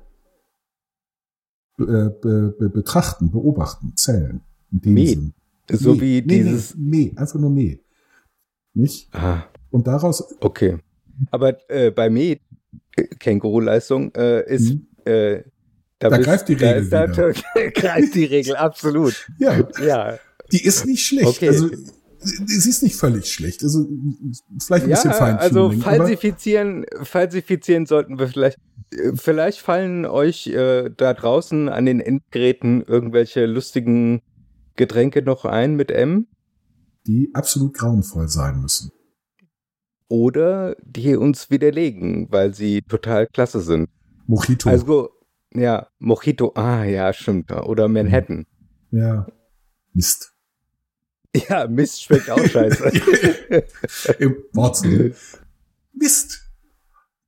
Äh, 1.80 2.10
be, 2.22 2.56
be, 2.60 2.70
betrachten, 2.70 3.32
beobachten, 3.32 3.94
zählen. 3.96 4.42
Sinn. 4.84 5.34
So 5.72 5.94
Meh, 5.96 6.02
wie 6.02 6.22
Meh, 6.22 6.28
dieses. 6.44 6.76
Meh, 6.76 7.12
Meh, 7.12 7.18
einfach 7.18 7.40
nur 7.40 7.50
Meh. 7.50 7.78
Nicht? 8.74 9.10
Ah, 9.14 9.44
Und 9.72 9.88
daraus, 9.88 10.24
okay. 10.42 10.78
Aber 11.32 11.58
äh, 11.70 11.92
bei 11.92 12.10
Med, 12.10 12.40
äh, 12.96 13.04
Känguru-Leistung, 13.20 14.14
äh, 14.16 14.46
ist. 14.54 14.74
Mhm. 14.74 14.88
Äh, 15.06 15.44
Da 16.00 16.10
bist- 16.10 16.24
greift 16.24 16.48
die 16.50 16.56
da 16.56 16.72
Regel 16.72 16.90
da- 16.90 17.70
greift 17.74 18.16
die 18.16 18.26
Regel, 18.26 18.56
absolut. 18.56 19.28
ja, 19.40 19.68
Ja, 19.86 20.18
die 20.52 20.64
ist 20.64 20.86
nicht 20.86 21.06
schlecht. 21.06 21.28
Okay. 21.28 21.50
Also, 21.50 21.70
sie 22.22 22.70
ist 22.70 22.84
nicht 22.84 22.96
völlig 22.96 23.32
schlecht. 23.34 23.64
Also, 23.64 23.88
vielleicht 24.66 24.86
ein 24.86 24.90
ja 24.90 24.96
bisschen 24.96 25.14
Feintuning. 25.14 25.42
also 25.42 25.72
falsifizieren, 25.82 26.86
falsifizieren 27.04 27.86
sollten 27.86 28.18
wir 28.20 28.28
vielleicht. 28.28 28.58
Vielleicht 29.16 29.60
fallen 29.60 30.06
euch 30.06 30.48
äh, 30.48 30.90
da 30.90 31.14
draußen 31.14 31.70
an 31.70 31.86
den 31.86 32.00
Endgeräten 32.00 32.82
irgendwelche 32.82 33.46
lustigen 33.46 34.22
Getränke 34.76 35.22
noch 35.22 35.46
ein 35.46 35.76
mit 35.76 35.92
M 35.92 36.28
die 37.10 37.32
absolut 37.34 37.74
grauenvoll 37.74 38.28
sein 38.28 38.62
müssen. 38.62 38.92
oder 40.10 40.76
die 40.84 41.16
uns 41.16 41.50
widerlegen, 41.50 42.32
weil 42.32 42.54
sie 42.54 42.82
total 42.82 43.28
klasse 43.28 43.62
sind. 43.62 43.90
Mojito. 44.28 44.70
Also, 44.70 45.10
ja, 45.54 45.88
Mojito, 46.00 46.52
ah 46.56 46.84
ja, 46.84 47.12
stimmt. 47.14 47.52
Oder 47.52 47.88
Manhattan. 47.88 48.46
ja. 48.92 49.28
Mist. 49.94 50.34
Ja, 51.36 51.68
Mist 51.68 52.04
schmeckt 52.04 52.30
auch 52.30 52.46
scheiße. 52.46 52.86
Im 54.20 54.36
Wortsinne. 54.54 55.16
Mist. 55.94 56.48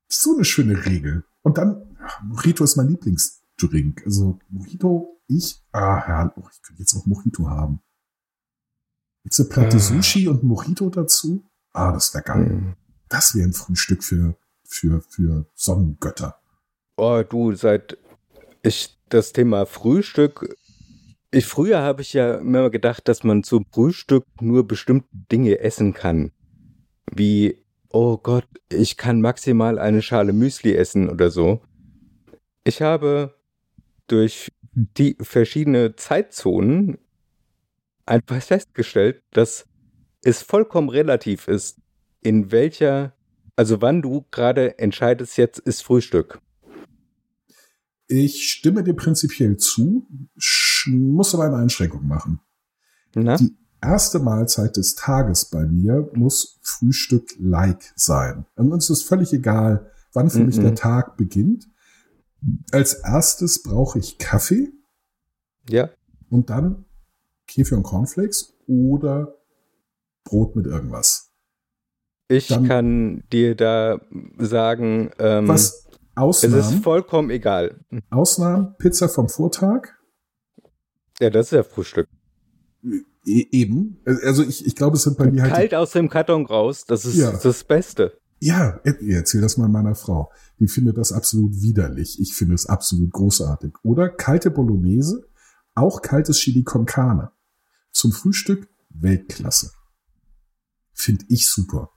So 0.08 0.36
eine 0.36 0.46
schöne 0.46 0.86
Regel. 0.86 1.24
Und 1.44 1.58
dann, 1.58 1.96
ach, 2.00 2.22
Mojito 2.24 2.64
ist 2.64 2.76
mein 2.76 2.90
Lieblingsdrink. 2.90 4.04
Also 4.06 4.40
Mojito, 4.50 5.22
ich, 5.28 5.64
ah, 5.72 6.04
ja, 6.08 6.34
oh, 6.36 6.44
ich 6.52 6.62
könnte 6.62 6.82
jetzt 6.82 6.96
auch 6.96 7.06
Mojito 7.06 7.50
haben. 7.50 7.82
Jetzt 9.24 9.40
eine 9.40 9.50
Platte 9.50 9.78
Ah. 9.78 9.80
Sushi 9.80 10.28
und 10.28 10.44
Mojito 10.44 10.90
dazu. 10.90 11.44
Ah, 11.74 11.92
das 11.92 12.14
wäre 12.14 12.24
geil. 12.24 12.50
Hm. 12.50 12.76
Das 13.08 13.36
wäre 13.36 13.48
ein 13.48 13.54
Frühstück 13.54 14.04
für, 14.04 14.36
für, 14.64 15.02
für 15.02 15.46
Sonnengötter. 15.54 16.40
Oh, 16.98 17.24
du, 17.28 17.54
seit 17.54 17.98
ich 18.64 18.98
das 19.10 19.34
Thema 19.34 19.66
Frühstück. 19.66 20.56
Ich 21.32 21.46
früher 21.46 21.82
habe 21.82 22.02
ich 22.02 22.14
ja 22.14 22.36
immer 22.36 22.70
gedacht, 22.70 23.08
dass 23.08 23.24
man 23.24 23.44
zum 23.44 23.66
Frühstück 23.72 24.26
nur 24.42 24.68
bestimmte 24.68 25.08
Dinge 25.12 25.60
essen 25.60 25.94
kann. 25.94 26.32
Wie, 27.12 27.61
oh 27.94 28.18
Gott, 28.18 28.48
ich 28.70 28.98
kann 28.98 29.22
maximal 29.22 29.80
eine 29.80 30.02
Schale 30.02 30.34
Müsli 30.34 30.76
essen 30.76 31.10
oder 31.10 31.30
so. 31.30 31.62
Ich 32.64 32.82
habe 32.82 33.36
durch 34.08 34.52
die 34.74 35.18
verschiedene 35.20 35.96
Zeitzonen 35.96 36.98
einfach 38.06 38.42
festgestellt, 38.42 39.24
dass 39.32 39.66
es 40.24 40.42
vollkommen 40.42 40.90
relativ 40.90 41.48
ist, 41.48 41.80
in 42.22 42.52
welcher, 42.52 43.16
also 43.56 43.82
wann 43.82 44.02
du 44.02 44.26
gerade 44.32 44.78
entscheidest, 44.80 45.38
jetzt 45.38 45.60
ist 45.60 45.82
Frühstück. 45.82 46.40
Ich 48.08 48.52
stimme 48.52 48.84
dir 48.84 48.94
prinzipiell 48.94 49.58
zu, 49.58 50.08
muss 50.86 51.34
aber 51.34 51.46
eine 51.46 51.58
Einschränkung 51.58 52.06
machen. 52.08 52.42
Na? 53.16 53.38
Die 53.38 53.56
erste 53.82 54.20
Mahlzeit 54.20 54.78
des 54.78 54.96
Tages 54.96 55.46
bei 55.46 55.66
mir 55.66 56.10
muss 56.14 56.60
Frühstück-like 56.64 57.94
sein. 57.96 58.46
Und 58.56 58.72
uns 58.72 58.90
ist 58.90 59.04
völlig 59.04 59.34
egal, 59.34 59.92
wann 60.14 60.30
für 60.30 60.44
mich 60.44 60.58
Mhm. 60.58 60.62
der 60.64 60.76
Tag 60.76 61.18
beginnt. 61.18 61.68
Als 62.72 62.94
erstes 62.96 63.62
brauche 63.64 64.00
ich 64.00 64.18
Kaffee 64.18 64.70
Ja. 65.70 65.90
und 66.30 66.50
dann 66.50 66.86
Kefir 67.48 67.78
und 67.78 67.84
Cornflakes 67.84 68.54
oder 68.68 69.36
Brot 70.24 70.56
mit 70.56 70.66
irgendwas. 70.66 71.32
Ich 72.28 72.48
Dann- 72.48 72.68
kann 72.68 73.24
dir 73.32 73.56
da 73.56 74.00
sagen, 74.38 75.12
ähm, 75.20 75.48
Was 75.48 75.62
es 75.62 75.74
ist 75.76 75.88
Ausnahmen, 76.16 76.82
vollkommen 76.82 77.30
egal. 77.30 77.80
Ausnahmen, 78.10 78.76
Pizza 78.78 79.10
vom 79.10 79.28
Vortag, 79.30 79.90
Ja, 81.20 81.30
das 81.30 81.48
ist 81.48 81.52
ja 81.52 81.64
Frühstück. 81.64 82.08
E 83.26 83.48
eben. 83.52 83.98
Also 84.06 84.44
ich, 84.44 84.66
ich 84.66 84.76
glaube, 84.76 84.98
es 84.98 85.04
sind 85.04 85.18
bei 85.18 85.30
mir 85.30 85.44
halt 85.44 85.54
Kalt 85.54 85.76
aus 85.76 85.92
dem 85.92 86.10
Karton 86.10 86.46
raus, 86.46 86.86
das 86.86 87.06
ist 87.06 87.16
Ja. 87.16 87.32
das 87.32 87.64
Beste. 87.64 88.18
Ja, 88.40 88.80
e- 88.84 89.12
erzähl 89.14 89.42
das 89.42 89.58
mal 89.58 89.68
meiner 89.70 89.94
Frau. 89.96 90.32
Die 90.60 90.68
findet 90.68 90.98
das 90.98 91.12
absolut 91.12 91.62
widerlich. 91.62 92.20
Ich 92.20 92.34
finde 92.34 92.56
es 92.56 92.66
absolut 92.66 93.12
großartig. 93.12 93.74
Oder 93.84 94.10
kalte 94.10 94.50
Bolognese, 94.50 95.28
auch 95.76 96.02
kaltes 96.02 96.38
Chili 96.38 96.64
con 96.64 96.86
Carne. 96.86 97.32
Zum 97.92 98.12
Frühstück 98.12 98.68
Weltklasse. 98.90 99.72
Finde 100.94 101.26
ich 101.30 101.48
super. 101.48 101.92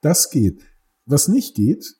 Das 0.00 0.30
geht. 0.30 0.62
Was 1.04 1.28
nicht 1.28 1.54
geht, 1.54 1.96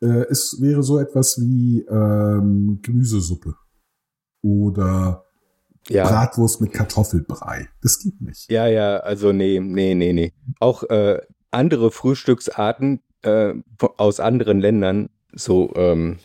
äh, 0.00 0.26
es 0.30 0.58
wäre 0.60 0.82
so 0.82 0.98
etwas 0.98 1.38
wie 1.40 1.80
ähm, 1.88 2.78
Gemüsesuppe 2.82 3.56
oder 4.42 5.24
Ja. 5.88 6.08
Bratwurst 6.08 6.60
mit 6.60 6.72
Kartoffelbrei. 6.72 7.68
Das 7.82 7.98
geht 7.98 8.20
nicht. 8.20 8.50
Ja, 8.50 8.66
ja, 8.66 8.98
also 8.98 9.32
nee, 9.32 9.58
nee, 9.60 9.94
nee, 9.94 10.12
nee. 10.12 10.32
Auch 10.60 10.84
äh, 10.84 11.20
andere 11.50 11.90
Frühstücksarten 11.90 13.00
äh, 13.22 13.54
aus 13.96 14.20
anderen 14.20 14.60
Ländern, 14.60 15.08
so 15.34 15.72
ähm, 15.74 16.18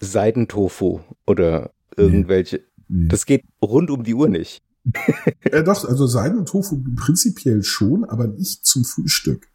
Seidentofu 0.00 1.00
oder 1.26 1.72
irgendwelche, 1.96 2.62
Nee. 2.86 3.08
das 3.08 3.24
geht 3.24 3.44
rund 3.62 3.90
um 3.90 4.02
die 4.04 4.14
Uhr 4.14 4.28
nicht. 4.28 4.62
Äh, 5.40 5.62
doch, 5.62 5.84
also 5.86 6.06
Seiden 6.06 6.38
und 6.38 6.48
Tofu 6.48 6.82
prinzipiell 6.96 7.62
schon, 7.62 8.04
aber 8.04 8.26
nicht 8.26 8.66
zum 8.66 8.84
Frühstück. 8.84 9.48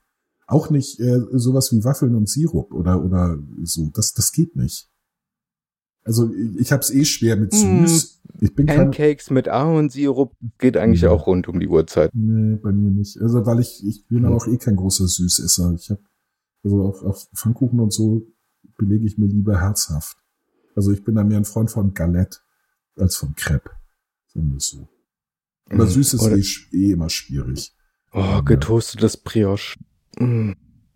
Auch 0.47 0.69
nicht 0.71 0.99
äh, 0.99 1.19
sowas 1.33 1.71
wie 1.71 1.83
Waffeln 1.83 2.15
und 2.15 2.27
Sirup 2.29 2.73
oder 2.73 3.03
oder 3.03 3.37
so. 3.63 3.89
Das 3.93 4.13
das 4.13 4.31
geht 4.31 4.55
nicht. 4.55 4.89
Also 6.03 6.31
ich, 6.57 6.71
habe 6.71 6.81
es 6.81 6.91
eh 6.91 7.05
schwer 7.05 7.35
mit 7.35 7.51
Mm, 7.53 7.85
süß. 7.85 8.21
Ich 8.41 8.55
bin 8.55 8.65
kein 8.67 8.77
Pancakes 8.91 9.29
mit 9.29 9.47
Ahornsirup 9.47 10.33
geht 10.57 10.77
eigentlich 10.77 11.01
Ja. 11.01 11.11
auch 11.11 11.27
rund 11.27 11.47
um 11.47 11.59
die 11.59 11.67
Uhrzeit. 11.67 12.09
nee, 12.13 12.55
bei 12.55 12.71
mir 12.71 12.89
nicht. 12.91 13.19
Also 13.21 13.45
weil 13.45 13.59
ich 13.59 13.85
ich 13.85 14.07
bin 14.07 14.25
aber 14.25 14.35
auch 14.37 14.47
eh 14.47 14.57
kein 14.57 14.75
großer 14.75 15.07
Süßesser. 15.07 15.73
Ich 15.77 15.89
habe 15.89 16.01
also 16.63 16.83
auf, 16.83 17.03
auf 17.03 17.27
Pfannkuchen 17.35 17.79
und 17.79 17.91
so 17.93 18.25
belege 18.77 19.05
ich 19.05 19.17
mir 19.17 19.27
lieber 19.27 19.59
herzhaft. 19.61 20.17
Also 20.75 20.91
ich 20.91 21.03
bin 21.03 21.15
da 21.15 21.23
mehr 21.23 21.37
ein 21.37 21.45
Freund 21.45 21.69
von 21.69 21.93
Galette 21.93 22.39
als 22.95 23.17
von 23.17 23.35
Crepe. 23.35 23.71
Sagen 24.33 24.51
wir 24.53 24.59
so. 24.59 24.87
Aber 25.69 25.85
Mm, 25.85 25.89
süß 25.89 26.13
ist 26.15 26.71
eh, 26.71 26.77
eh 26.77 26.91
immer 26.93 27.09
schwierig. 27.09 27.75
Oh, 28.13 28.41
getoastetes 28.41 29.17
Brioche. 29.17 29.77
Mm. 30.17 30.53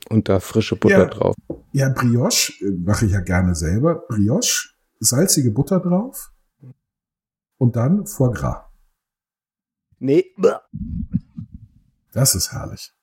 Und 0.09 0.27
da 0.29 0.39
frische 0.39 0.75
Butter 0.75 0.97
Ja. 0.99 1.05
drauf. 1.05 1.35
Ja, 1.73 1.89
Brioche 1.89 2.53
äh, 2.61 2.71
mache 2.71 3.05
ich 3.05 3.11
ja 3.11 3.21
gerne 3.21 3.53
selber. 3.55 4.03
Brioche, 4.09 4.69
salzige 5.03 5.51
Butter 5.51 5.79
drauf 5.79 6.31
und 7.57 7.75
dann 7.75 8.05
Foie 8.05 8.31
Gras. 8.31 8.65
Nee. 9.99 10.25
Das 12.11 12.35
ist 12.35 12.51
herrlich. 12.51 12.93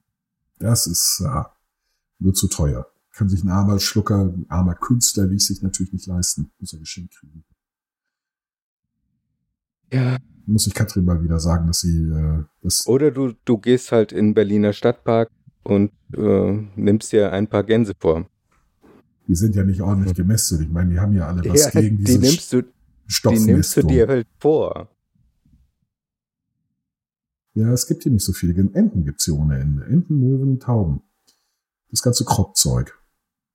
Das 0.59 0.87
ist 0.87 1.23
äh, 1.25 1.45
nur 2.19 2.35
zu 2.35 2.49
teuer. 2.49 2.87
Kann 3.13 3.29
sich 3.29 3.43
ein 3.43 3.49
armer 3.49 3.81
Schlucker, 3.81 4.25
ein 4.25 4.47
armer 4.49 4.75
Künstler, 4.75 5.31
wie 5.31 5.37
es 5.37 5.47
sich 5.47 5.63
natürlich 5.63 5.93
nicht 5.93 6.07
leisten. 6.07 6.53
Muss 6.59 6.73
er 6.73 6.79
geschenkt 6.79 7.15
kriegen. 7.19 7.45
Ja. 9.93 10.19
Muss 10.47 10.67
ich 10.67 10.75
Katrin 10.75 11.05
mal 11.05 11.23
wieder 11.23 11.41
sagen, 11.41 11.67
dass 11.67 11.81
sie 11.81 12.05
äh, 12.05 12.45
das. 12.63 12.87
Oder 12.87 13.11
du, 13.11 13.33
du 13.45 13.59
gehst 13.59 13.93
halt 13.93 14.13
in 14.13 14.35
Berliner 14.35 14.73
Stadtpark 14.73 15.31
und 15.63 15.93
äh, 16.15 16.69
nimmst 16.77 17.13
dir 17.13 17.33
ein 17.33 17.49
paar 17.49 17.65
Gänse 17.65 17.95
vor. 17.99 18.29
Die 19.31 19.37
sind 19.37 19.55
ja 19.55 19.63
nicht 19.63 19.81
ordentlich 19.81 20.17
gemästet. 20.17 20.61
Ich 20.61 20.69
meine, 20.69 20.91
die 20.91 20.99
haben 20.99 21.15
ja 21.15 21.29
alle 21.29 21.49
was 21.49 21.73
Ja, 21.73 21.81
gegen 21.81 21.99
die 21.99 22.03
diese 22.03 22.19
nimmst 22.19 22.53
du, 22.53 22.63
die 22.63 23.39
nimmst 23.39 23.77
du 23.77 23.83
dir 23.83 24.09
halt 24.09 24.27
vor. 24.41 24.91
Ja, 27.55 27.73
es 27.73 27.87
gibt 27.87 28.03
hier 28.03 28.11
nicht 28.11 28.25
so 28.25 28.33
viele. 28.33 28.55
Enten 28.55 29.05
gibt's 29.05 29.27
hier 29.27 29.37
ohne 29.37 29.61
Ende. 29.61 29.85
Enten, 29.85 30.19
Möwen, 30.19 30.59
Tauben. 30.59 31.03
Das 31.93 32.03
ganze 32.03 32.25
Kroppzeug. 32.25 32.99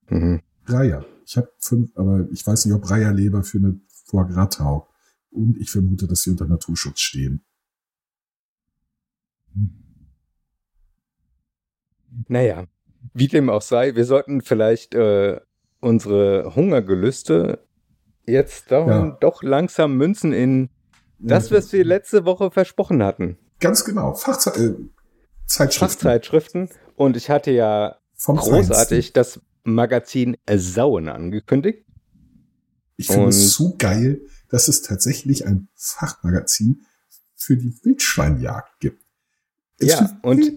Mhm. 0.08 0.40
Reiher. 0.66 1.06
Ich 1.26 1.36
habe 1.36 1.52
fünf, 1.60 1.92
aber 1.98 2.26
ich 2.32 2.48
weiß 2.48 2.68
nicht, 2.68 2.74
ob 2.74 2.90
Reiherleber 2.90 3.44
für 3.44 3.58
eine 3.58 3.78
Foie 4.06 4.28
Gras 4.28 4.56
taugt. 4.56 4.94
Und 5.30 5.58
ich 5.58 5.72
vermute, 5.72 6.08
dass 6.08 6.22
sie 6.22 6.30
unter 6.30 6.46
Naturschutz 6.46 7.02
stehen. 7.02 7.44
Naja, 12.30 12.64
wie 13.14 13.28
dem 13.28 13.50
auch 13.50 13.62
sei, 13.62 13.94
wir 13.94 14.06
sollten 14.06 14.40
vielleicht 14.40 14.96
äh, 14.96 15.42
unsere 15.86 16.56
Hungergelüste 16.56 17.60
jetzt 18.26 18.72
doch, 18.72 18.88
Ja. 18.88 19.18
doch 19.22 19.44
langsam 19.44 19.96
münzen 19.98 20.34
in 20.34 20.70
das, 21.20 21.52
was 21.52 21.72
wir 21.72 21.86
letzte 21.86 22.26
Woche 22.26 22.52
versprochen 22.52 23.02
hatten. 23.04 23.38
Ganz 23.60 23.86
genau. 23.86 24.14
Fachze 24.16 24.50
äh, 24.50 24.76
Zeitschriften. 25.46 26.00
Fachzeitschriften. 26.00 26.70
Und 26.96 27.16
ich 27.16 27.30
hatte 27.30 27.52
ja 27.52 27.98
Vom 28.16 28.38
großartig 28.38 29.14
das 29.14 29.40
Magazin 29.64 30.38
Sauen 30.56 31.08
angekündigt. 31.08 31.86
Ich 32.98 33.08
finde 33.08 33.30
es 33.30 33.52
so 33.54 33.76
geil, 33.78 34.22
dass 34.50 34.68
es 34.68 34.82
tatsächlich 34.82 35.46
ein 35.46 35.68
Fachmagazin 35.76 36.82
für 37.36 37.58
die 37.58 37.74
Wildschweinjagd 37.84 38.80
gibt. 38.80 39.02
Es 39.78 39.90
Ja, 39.90 40.18
und 40.22 40.52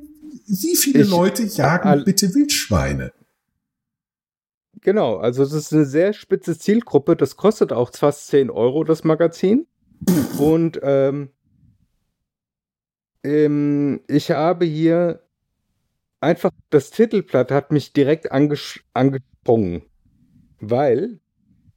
wie 0.47 0.76
viele 0.76 1.02
ich- 1.02 1.11
Leute 1.11 1.42
jagen 1.42 2.04
bitte 2.04 2.35
Wildschweine? 2.35 3.12
Genau, 4.80 5.16
also 5.16 5.42
das 5.42 5.52
ist 5.52 5.73
eine 5.73 5.85
sehr 5.85 6.12
spitze 6.12 6.58
Zielgruppe. 6.58 7.16
Das 7.16 7.37
kostet 7.37 7.73
auch 7.73 7.90
fast 7.94 8.28
10 8.28 8.50
Euro, 8.50 8.85
das 8.85 9.04
Magazin. 9.04 9.66
Und 10.38 10.78
ähm, 10.82 11.30
ähm, 13.25 14.00
ich 14.06 14.30
habe 14.30 14.64
hier 14.64 15.23
einfach, 16.20 16.50
das 16.70 16.90
Titelblatt 16.90 17.50
hat 17.50 17.73
mich 17.73 17.92
direkt 17.92 18.30
anges 18.30 18.80
angesprungen, 18.94 19.82
weil 20.61 21.20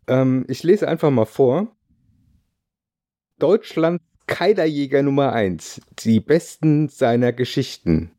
ähm, 0.08 0.46
ich 0.48 0.64
lese 0.64 0.88
einfach 0.88 1.10
mal 1.10 1.26
vor. 1.26 1.76
Deutschland 3.40 4.02
Keilerjäger 4.28 5.02
Nummer 5.02 5.34
1. 5.34 5.82
Die 6.00 6.20
besten 6.20 6.90
seiner 6.90 7.34
Geschichten. 7.34 8.12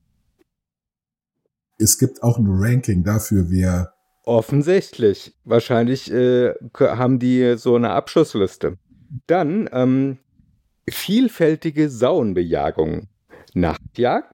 Es 1.78 1.98
gibt 1.98 2.22
auch 2.22 2.38
ein 2.38 2.46
Ranking 2.48 3.02
dafür, 3.04 3.48
wer 3.48 3.94
Offensichtlich. 4.24 5.34
Wahrscheinlich 5.44 6.10
äh, 6.12 6.54
haben 6.78 7.18
die 7.18 7.56
so 7.56 7.74
eine 7.74 7.90
Abschussliste. 7.90 8.78
Dann 9.26 9.68
ähm, 9.72 10.18
vielfältige 10.88 11.90
Sauenbejagung. 11.90 13.08
Nachtjagd, 13.54 14.32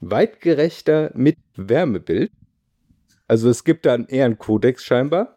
weitgerechter 0.00 1.12
mit 1.14 1.38
Wärmebild. 1.56 2.32
Also 3.28 3.48
es 3.48 3.64
gibt 3.64 3.86
da 3.86 3.94
einen 3.94 4.06
Ehrenkodex 4.06 4.84
scheinbar. 4.84 5.36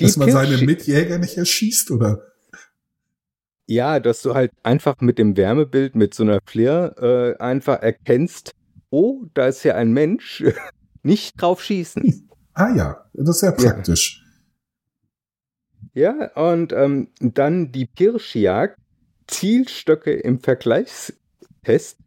Die 0.00 0.04
dass 0.04 0.16
man 0.16 0.30
seine 0.30 0.58
Mitjäger 0.58 1.18
nicht 1.18 1.36
erschießt 1.36 1.90
oder 1.90 2.22
Ja, 3.66 4.00
dass 4.00 4.22
du 4.22 4.34
halt 4.34 4.52
einfach 4.62 5.00
mit 5.00 5.18
dem 5.18 5.36
Wärmebild, 5.36 5.94
mit 5.94 6.14
so 6.14 6.22
einer 6.22 6.38
Flair 6.46 6.94
äh, 6.98 7.42
einfach 7.42 7.82
erkennst, 7.82 8.52
oh, 8.90 9.24
da 9.34 9.48
ist 9.48 9.64
ja 9.64 9.74
ein 9.74 9.92
Mensch, 9.92 10.44
nicht 11.02 11.40
drauf 11.40 11.62
schießen. 11.62 12.27
Ah 12.58 12.74
ja, 12.74 13.04
das 13.12 13.36
ist 13.36 13.42
ja 13.42 13.52
praktisch. 13.52 14.24
Ja, 15.94 16.32
und 16.34 16.72
ähm, 16.72 17.06
dann 17.20 17.70
die 17.70 17.86
Pirschjagd, 17.86 18.76
Zielstöcke 19.28 20.12
im 20.12 20.40
Vergleichstest. 20.40 21.98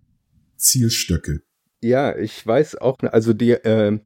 Zielstöcke. 0.58 1.40
Ja, 1.82 2.18
ich 2.18 2.46
weiß 2.46 2.76
auch, 2.82 2.98
also 3.00 3.32
die, 3.32 3.52
ähm, 3.52 4.02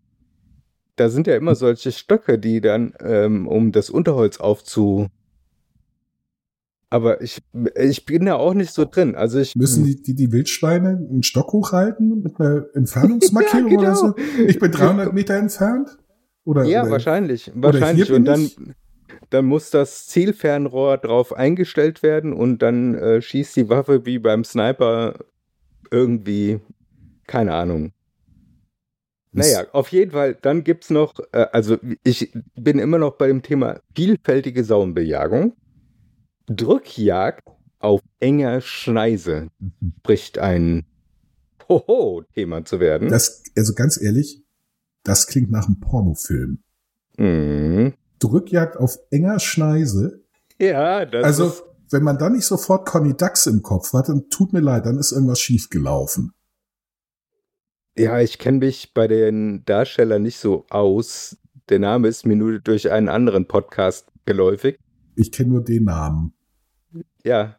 da 0.97 1.09
sind 1.09 1.25
ja 1.25 1.35
immer 1.35 1.55
solche 1.55 1.91
Stöcke, 1.91 2.37
die 2.37 2.61
dann, 2.61 2.93
ähm, 2.99 3.47
um 3.47 3.71
das 3.71 3.89
Unterholz 3.89 4.37
aufzu. 4.37 5.07
Aber 6.91 7.21
ich, 7.21 7.41
ich 7.75 8.05
bin 8.05 8.25
da 8.25 8.35
auch 8.35 8.53
nicht 8.53 8.71
so 8.71 8.85
drin. 8.85 9.15
Also 9.15 9.39
ich 9.39 9.55
Müssen 9.55 9.83
die, 9.83 9.99
die, 9.99 10.13
die 10.13 10.31
Wildschweine 10.31 10.89
einen 10.89 11.23
Stock 11.23 11.53
hochhalten 11.53 12.21
mit 12.21 12.39
einer 12.39 12.67
Entfernungsmarkierung 12.75 13.71
Ja, 13.71 13.79
oder 13.79 13.93
genau. 13.93 14.15
so? 14.15 14.43
Ich 14.45 14.59
bin 14.59 14.71
300 14.71 15.11
Meter 15.11 15.33
entfernt? 15.33 15.97
Oder, 16.45 16.63
Ja, 16.63 16.83
oder 16.83 16.91
wahrscheinlich. 16.91 17.51
oder 17.53 17.73
Wahrscheinlich. 17.73 18.11
Und 18.11 18.25
dann, 18.25 18.49
dann 19.31 19.45
muss 19.45 19.71
das 19.71 20.07
Zielfernrohr 20.07 20.97
drauf 20.97 21.33
eingestellt 21.33 22.03
werden 22.03 22.31
und 22.31 22.61
dann 22.61 22.95
äh, 22.95 23.21
schießt 23.21 23.55
die 23.57 23.69
Waffe 23.69 24.05
wie 24.05 24.19
beim 24.19 24.43
Sniper 24.43 25.15
irgendwie, 25.91 26.61
keine 27.27 27.53
Ahnung. 27.53 27.91
Naja, 29.31 29.65
auf 29.73 29.89
jeden 29.89 30.11
Fall, 30.11 30.37
dann 30.41 30.63
gibt's 30.63 30.89
noch, 30.89 31.13
äh, 31.33 31.47
also 31.51 31.77
ich 32.03 32.31
bin 32.55 32.79
immer 32.79 32.99
noch 32.99 33.17
bei 33.17 33.27
dem 33.27 33.41
Thema 33.41 33.81
vielfältige 33.93 34.63
Sauenbejagung. 34.63 35.57
Drückjagd 36.47 37.43
auf 37.79 38.01
enger 38.19 38.61
Schneise 38.61 39.49
spricht 39.99 40.39
ein 40.39 40.85
Hoho-Thema 41.67 42.63
zu 42.63 42.79
werden. 42.79 43.09
Das, 43.09 43.43
also 43.57 43.73
ganz 43.73 44.01
ehrlich, 44.01 44.44
das 45.05 45.27
klingt 45.27 45.49
nach 45.51 45.67
einem 45.67 45.79
Pornofilm. 45.79 46.59
Mhm. 47.17 47.93
Drückjagd 48.19 48.75
auf 48.75 48.97
enger 49.11 49.39
Schneise. 49.39 50.21
Ja, 50.59 51.05
das 51.05 51.23
Also, 51.23 51.45
ist, 51.47 51.63
wenn 51.91 52.03
man 52.03 52.17
dann 52.17 52.33
nicht 52.33 52.45
sofort 52.45 52.85
Conny 52.87 53.15
Dax 53.15 53.45
im 53.45 53.61
Kopf 53.61 53.93
hat, 53.93 54.09
dann 54.09 54.29
tut 54.29 54.51
mir 54.51 54.59
leid, 54.59 54.85
dann 54.85 54.97
ist 54.97 55.11
irgendwas 55.13 55.39
schiefgelaufen. 55.39 56.33
Ja, 57.97 58.19
ich 58.19 58.39
kenne 58.39 58.57
mich 58.59 58.93
bei 58.93 59.07
den 59.07 59.63
Darstellern 59.65 60.21
nicht 60.23 60.39
so 60.39 60.65
aus. 60.69 61.37
Der 61.69 61.79
Name 61.79 62.07
ist 62.09 62.25
mir 62.25 62.35
nur 62.35 62.59
durch 62.59 62.91
einen 62.91 63.07
anderen 63.09 63.47
Podcast 63.47 64.07
geläufig. 64.25 64.77
Ich 65.15 65.31
kenne 65.31 65.49
nur 65.51 65.63
den 65.63 65.85
Namen. 65.85 66.33
Ja. 67.23 67.55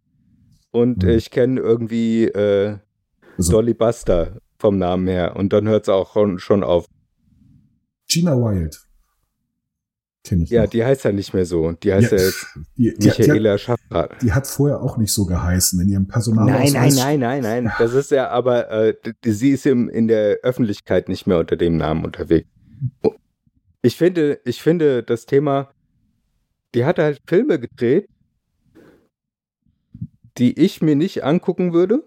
Und 0.72 1.04
Hm. 1.04 1.10
ich 1.10 1.30
kenne 1.30 1.60
irgendwie 1.60 2.24
äh, 2.24 2.76
Also, 3.38 3.52
Dolly 3.52 3.72
Buster 3.74 4.40
vom 4.58 4.76
Namen 4.78 5.06
her. 5.08 5.36
Und 5.36 5.52
dann 5.54 5.66
hört 5.68 5.84
es 5.84 5.88
auch 5.88 6.12
schon, 6.12 6.38
schon 6.38 6.62
auf. 6.62 6.86
Gina 8.16 8.32
Wild. 8.36 8.80
Kenne 10.24 10.44
ich 10.44 10.50
Ja, 10.50 10.62
noch. 10.64 10.70
die 10.70 10.84
heißt 10.84 11.04
ja 11.04 11.12
nicht 11.12 11.34
mehr 11.34 11.44
so. 11.44 11.72
Die 11.72 11.92
heißt 11.92 12.12
ja, 12.12 12.18
Ja, 12.18 12.24
jetzt 12.24 12.46
die, 12.76 12.90
die, 12.94 12.98
die, 12.98 13.10
hat, 13.10 13.18
Michaela 13.18 13.58
Schaffrath. 13.58 14.22
die 14.22 14.32
hat 14.32 14.46
vorher 14.46 14.80
auch 14.82 14.96
nicht 14.96 15.12
so 15.12 15.26
geheißen 15.26 15.80
in 15.80 15.88
ihrem 15.88 16.08
Personalausweis. 16.08 16.72
Nein, 16.72 16.94
nein, 16.94 17.20
nein, 17.20 17.42
nein, 17.42 17.64
nein. 17.64 17.72
Das 17.78 17.92
ist 17.94 18.10
ja 18.10 18.28
aber, 18.30 18.70
äh, 18.70 18.94
sie 19.24 19.50
ist 19.50 19.66
im, 19.66 19.88
in 19.88 20.08
der 20.08 20.38
Öffentlichkeit 20.42 21.08
nicht 21.08 21.26
mehr 21.26 21.38
unter 21.38 21.56
dem 21.56 21.76
Namen 21.76 22.04
unterwegs. 22.04 22.48
Ich 23.82 23.96
finde, 23.96 24.40
ich 24.44 24.62
finde 24.62 25.02
das 25.02 25.26
Thema, 25.26 25.70
die 26.74 26.84
hat 26.84 26.98
halt 26.98 27.20
Filme 27.26 27.60
gedreht, 27.60 28.08
die 30.38 30.58
ich 30.58 30.82
mir 30.82 30.96
nicht 30.96 31.22
angucken 31.22 31.72
würde. 31.72 32.02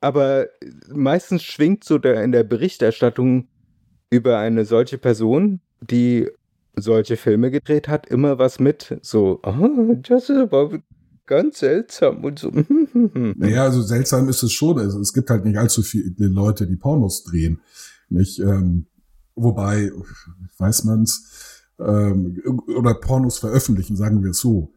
Aber 0.00 0.48
meistens 0.92 1.42
schwingt 1.44 1.84
so 1.84 1.98
der, 1.98 2.22
in 2.24 2.32
der 2.32 2.44
Berichterstattung 2.44 3.48
über 4.10 4.38
eine 4.38 4.64
solche 4.64 4.98
Person, 4.98 5.60
die 5.80 6.28
solche 6.76 7.16
Filme 7.16 7.50
gedreht 7.50 7.88
hat, 7.88 8.06
immer 8.06 8.38
was 8.38 8.58
mit. 8.58 8.98
So, 9.02 9.40
ah, 9.42 9.70
das 10.02 10.30
ist 10.30 10.36
aber 10.36 10.80
ganz 11.26 11.58
seltsam 11.58 12.24
und 12.24 12.38
so. 12.38 12.50
Naja, 12.94 13.64
also 13.64 13.82
seltsam 13.82 14.28
ist 14.28 14.42
es 14.42 14.52
schon. 14.52 14.78
Also 14.78 15.00
es 15.00 15.12
gibt 15.12 15.30
halt 15.30 15.44
nicht 15.44 15.58
allzu 15.58 15.82
viele 15.82 16.26
Leute, 16.26 16.66
die 16.66 16.76
Pornos 16.76 17.24
drehen. 17.24 17.60
Nicht, 18.08 18.38
ähm, 18.38 18.86
wobei, 19.34 19.90
weiß 20.56 20.84
man's, 20.84 21.64
ähm, 21.78 22.42
oder 22.76 22.94
Pornos 22.94 23.38
veröffentlichen, 23.38 23.96
sagen 23.96 24.22
wir 24.22 24.30
es 24.30 24.38
so, 24.38 24.72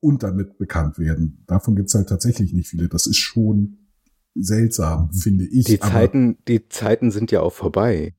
und 0.00 0.22
damit 0.22 0.58
bekannt 0.58 0.98
werden. 0.98 1.44
Davon 1.46 1.76
gibt's 1.76 1.94
halt 1.94 2.08
tatsächlich 2.08 2.52
nicht 2.52 2.68
viele. 2.68 2.88
Das 2.88 3.06
ist 3.06 3.18
schon 3.18 3.78
seltsam, 4.34 5.12
finde 5.12 5.44
ich. 5.44 5.66
Die 5.66 5.78
Zeiten, 5.78 6.38
die 6.48 6.68
Zeiten 6.68 7.10
sind 7.10 7.30
ja 7.30 7.40
auch 7.40 7.52
vorbei. 7.52 8.14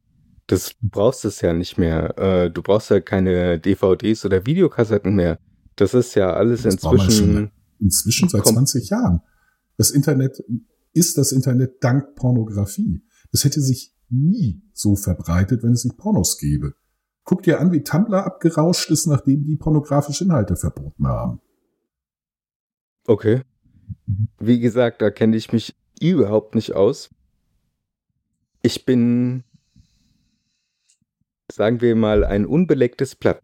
Das 0.48 0.76
du 0.82 0.90
brauchst 0.90 1.26
es 1.26 1.42
ja 1.42 1.54
nicht 1.54 1.78
mehr. 1.78 2.18
Äh, 2.18 2.52
du 2.52 2.62
brauchst 2.62 2.90
ja 2.90 3.00
keine 3.02 3.60
DVDs 3.60 4.26
oder 4.26 4.46
Videokassetten 4.46 5.16
mehr. 5.16 5.40
Das 5.76 5.94
ist 5.94 6.16
ja 6.16 6.34
alles 6.34 6.64
Das 6.64 6.76
inzwischen. 6.76 7.12
schon. 7.12 7.52
Inzwischen 7.80 8.30
seit 8.30 8.42
Komm. 8.44 8.56
20 8.56 8.90
Jahren. 8.90 9.22
Das 9.78 9.92
Internet 9.92 10.44
ist 10.94 11.18
das 11.18 11.32
Internet 11.32 11.84
dank 11.84 12.16
Pornografie. 12.16 13.04
Das 13.32 13.44
hätte 13.44 13.62
sich 13.62 13.94
nie 14.10 14.64
so 14.74 14.96
verbreitet, 14.96 15.64
wenn 15.64 15.74
es 15.74 15.84
nicht 15.84 15.98
Pornos 15.98 16.38
gäbe. 16.40 16.74
Guck 17.24 17.44
dir 17.44 17.60
an, 17.60 17.72
wie 17.74 17.84
Tumblr 17.84 18.26
abgerauscht 18.26 18.90
ist, 18.90 19.06
nachdem 19.06 19.44
die 19.44 19.58
pornografische 19.58 20.24
Inhalte 20.24 20.56
verboten 20.56 21.06
haben. 21.08 21.42
Okay. 23.06 23.42
Wie 24.40 24.60
gesagt, 24.60 25.02
da 25.02 25.12
kenne 25.12 25.36
ich 25.36 25.52
mich 25.52 25.76
überhaupt 26.00 26.56
nicht 26.56 26.74
aus. 26.74 27.10
Ich 28.62 28.86
bin, 28.86 29.44
sagen 31.52 31.82
wir 31.82 31.96
mal, 31.96 32.24
ein 32.24 32.46
unbelecktes 32.46 33.16
Blatt. 33.16 33.42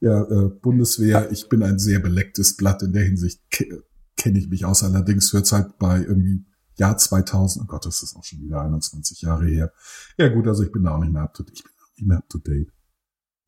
Ja, 0.00 0.22
äh, 0.24 0.48
Bundeswehr, 0.48 1.30
ich 1.30 1.48
bin 1.48 1.62
ein 1.62 1.78
sehr 1.78 2.00
belecktes 2.00 2.56
Blatt 2.56 2.82
in 2.82 2.92
der 2.92 3.04
Hinsicht, 3.04 3.40
ke 3.50 3.82
kenne 4.16 4.38
ich 4.38 4.48
mich 4.48 4.64
aus. 4.64 4.82
Allerdings 4.82 5.32
hört 5.32 5.50
halt 5.52 5.78
bei 5.78 5.98
irgendwie 5.98 6.44
Jahr 6.76 6.96
2000, 6.96 7.64
oh 7.64 7.66
Gott, 7.66 7.86
das 7.86 8.02
ist 8.02 8.16
auch 8.16 8.24
schon 8.24 8.40
wieder 8.40 8.62
21 8.62 9.22
Jahre 9.22 9.46
her. 9.46 9.72
Ja 10.16 10.28
gut, 10.28 10.46
also 10.46 10.62
ich 10.62 10.72
bin 10.72 10.84
da 10.84 10.96
auch 10.96 11.00
nicht 11.00 11.12
mehr 11.12 11.22
up 11.22 11.34
to 11.34 11.42
date. 11.42 11.54
Ich 11.56 11.64
bin 11.64 11.72
auch 11.72 11.96
nicht 11.96 12.06
mehr 12.06 12.18
up 12.18 12.28
to 12.28 12.38
date. 12.38 12.72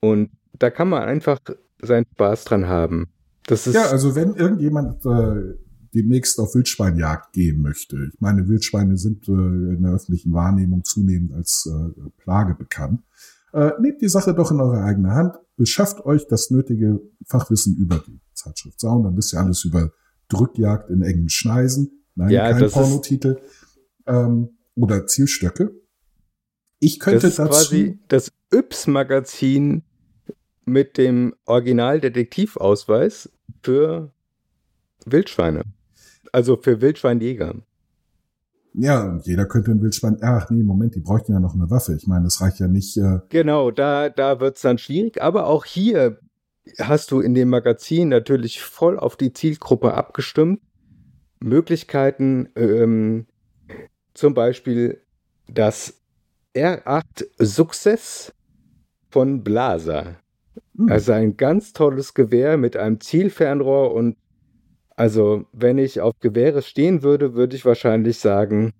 Und 0.00 0.30
da 0.58 0.70
kann 0.70 0.88
man 0.88 1.04
einfach 1.04 1.38
seinen 1.80 2.06
Spaß 2.14 2.42
dran 2.44 2.66
haben. 2.66 3.06
Das 3.46 3.68
ist 3.68 3.74
Ja, 3.74 3.84
also 3.86 4.16
wenn 4.16 4.34
irgendjemand 4.34 5.06
äh, 5.06 5.54
demnächst 5.94 6.40
auf 6.40 6.56
Wildschweinjagd 6.56 7.32
gehen 7.34 7.62
möchte, 7.62 8.08
ich 8.12 8.20
meine, 8.20 8.48
Wildschweine 8.48 8.96
sind 8.96 9.28
äh, 9.28 9.32
in 9.32 9.82
der 9.82 9.92
öffentlichen 9.92 10.32
Wahrnehmung 10.32 10.82
zunehmend 10.82 11.32
als 11.32 11.70
äh, 11.72 11.90
Plage 12.18 12.54
bekannt, 12.54 13.02
äh, 13.52 13.70
nehmt 13.80 14.02
die 14.02 14.08
Sache 14.08 14.34
doch 14.34 14.50
in 14.50 14.58
eure 14.58 14.82
eigene 14.82 15.12
Hand, 15.12 15.36
beschafft 15.56 16.04
euch 16.04 16.26
das 16.26 16.50
nötige 16.50 17.00
Fachwissen 17.26 17.76
über 17.76 18.02
die 18.04 18.18
Zeitschrift 18.34 18.80
Saun, 18.80 19.04
dann 19.04 19.16
wisst 19.16 19.32
ihr 19.34 19.38
alles 19.38 19.64
über 19.64 19.92
Drückjagd 20.28 20.90
in 20.90 21.02
engen 21.02 21.28
Schneisen, 21.28 22.02
nein, 22.16 22.30
Ja, 22.30 22.50
kein 22.50 22.60
das 22.62 22.72
ist- 22.72 22.74
Pornotitel, 22.74 23.36
ähm, 24.06 24.50
oder 24.74 25.06
Zielstöcke. 25.06 25.72
Ich 26.78 27.00
könnte 27.00 27.20
das 27.20 27.30
ist 27.30 27.38
dazu, 27.38 27.50
quasi 27.50 27.98
das 28.08 28.32
Yps-Magazin 28.52 29.82
mit 30.64 30.98
dem 30.98 31.34
Originaldetektivausweis 31.46 33.30
für 33.62 34.12
Wildschweine. 35.06 35.62
Also 36.32 36.56
für 36.56 36.80
Wildschweinjäger. 36.80 37.54
ja, 38.74 39.18
jeder 39.24 39.46
könnte 39.46 39.70
ein 39.70 39.80
Wildschwein, 39.80 40.18
ach 40.20 40.50
nee, 40.50 40.62
Moment, 40.62 40.94
die 40.94 41.00
bräuchten 41.00 41.32
ja 41.32 41.40
noch 41.40 41.54
eine 41.54 41.70
Waffe. 41.70 41.94
Ich 41.94 42.06
meine, 42.06 42.26
es 42.26 42.40
reicht 42.40 42.58
ja 42.58 42.68
nicht, 42.68 42.96
äh, 42.98 43.20
Genau, 43.30 43.70
da, 43.70 44.10
da 44.10 44.40
wird 44.40 44.56
es 44.56 44.62
dann 44.62 44.76
schwierig. 44.78 45.22
Aber 45.22 45.46
auch 45.46 45.64
hier 45.64 46.18
hast 46.78 47.10
du 47.10 47.20
in 47.20 47.34
dem 47.34 47.48
Magazin 47.48 48.08
natürlich 48.08 48.60
voll 48.60 48.98
auf 48.98 49.16
die 49.16 49.32
Zielgruppe 49.32 49.94
abgestimmt. 49.94 50.60
Möglichkeiten, 51.40 52.48
ähm, 52.56 53.26
zum 54.16 54.34
Beispiel 54.34 55.00
das 55.48 56.00
R8 56.54 57.26
Success 57.44 58.32
von 59.10 59.44
Blaser. 59.44 60.16
hm, 60.76 60.90
Also 60.90 61.12
ein 61.12 61.36
ganz 61.36 61.72
tolles 61.72 62.14
Gewehr 62.14 62.56
mit 62.56 62.76
einem 62.76 63.00
Zielfernrohr 63.00 63.94
und 63.94 64.16
also 64.96 65.44
wenn 65.52 65.78
ich 65.78 66.00
auf 66.00 66.18
Gewehre 66.20 66.62
stehen 66.62 67.02
würde, 67.02 67.34
würde 67.34 67.54
ich 67.54 67.64
wahrscheinlich 67.66 68.18
sagen, 68.18 68.72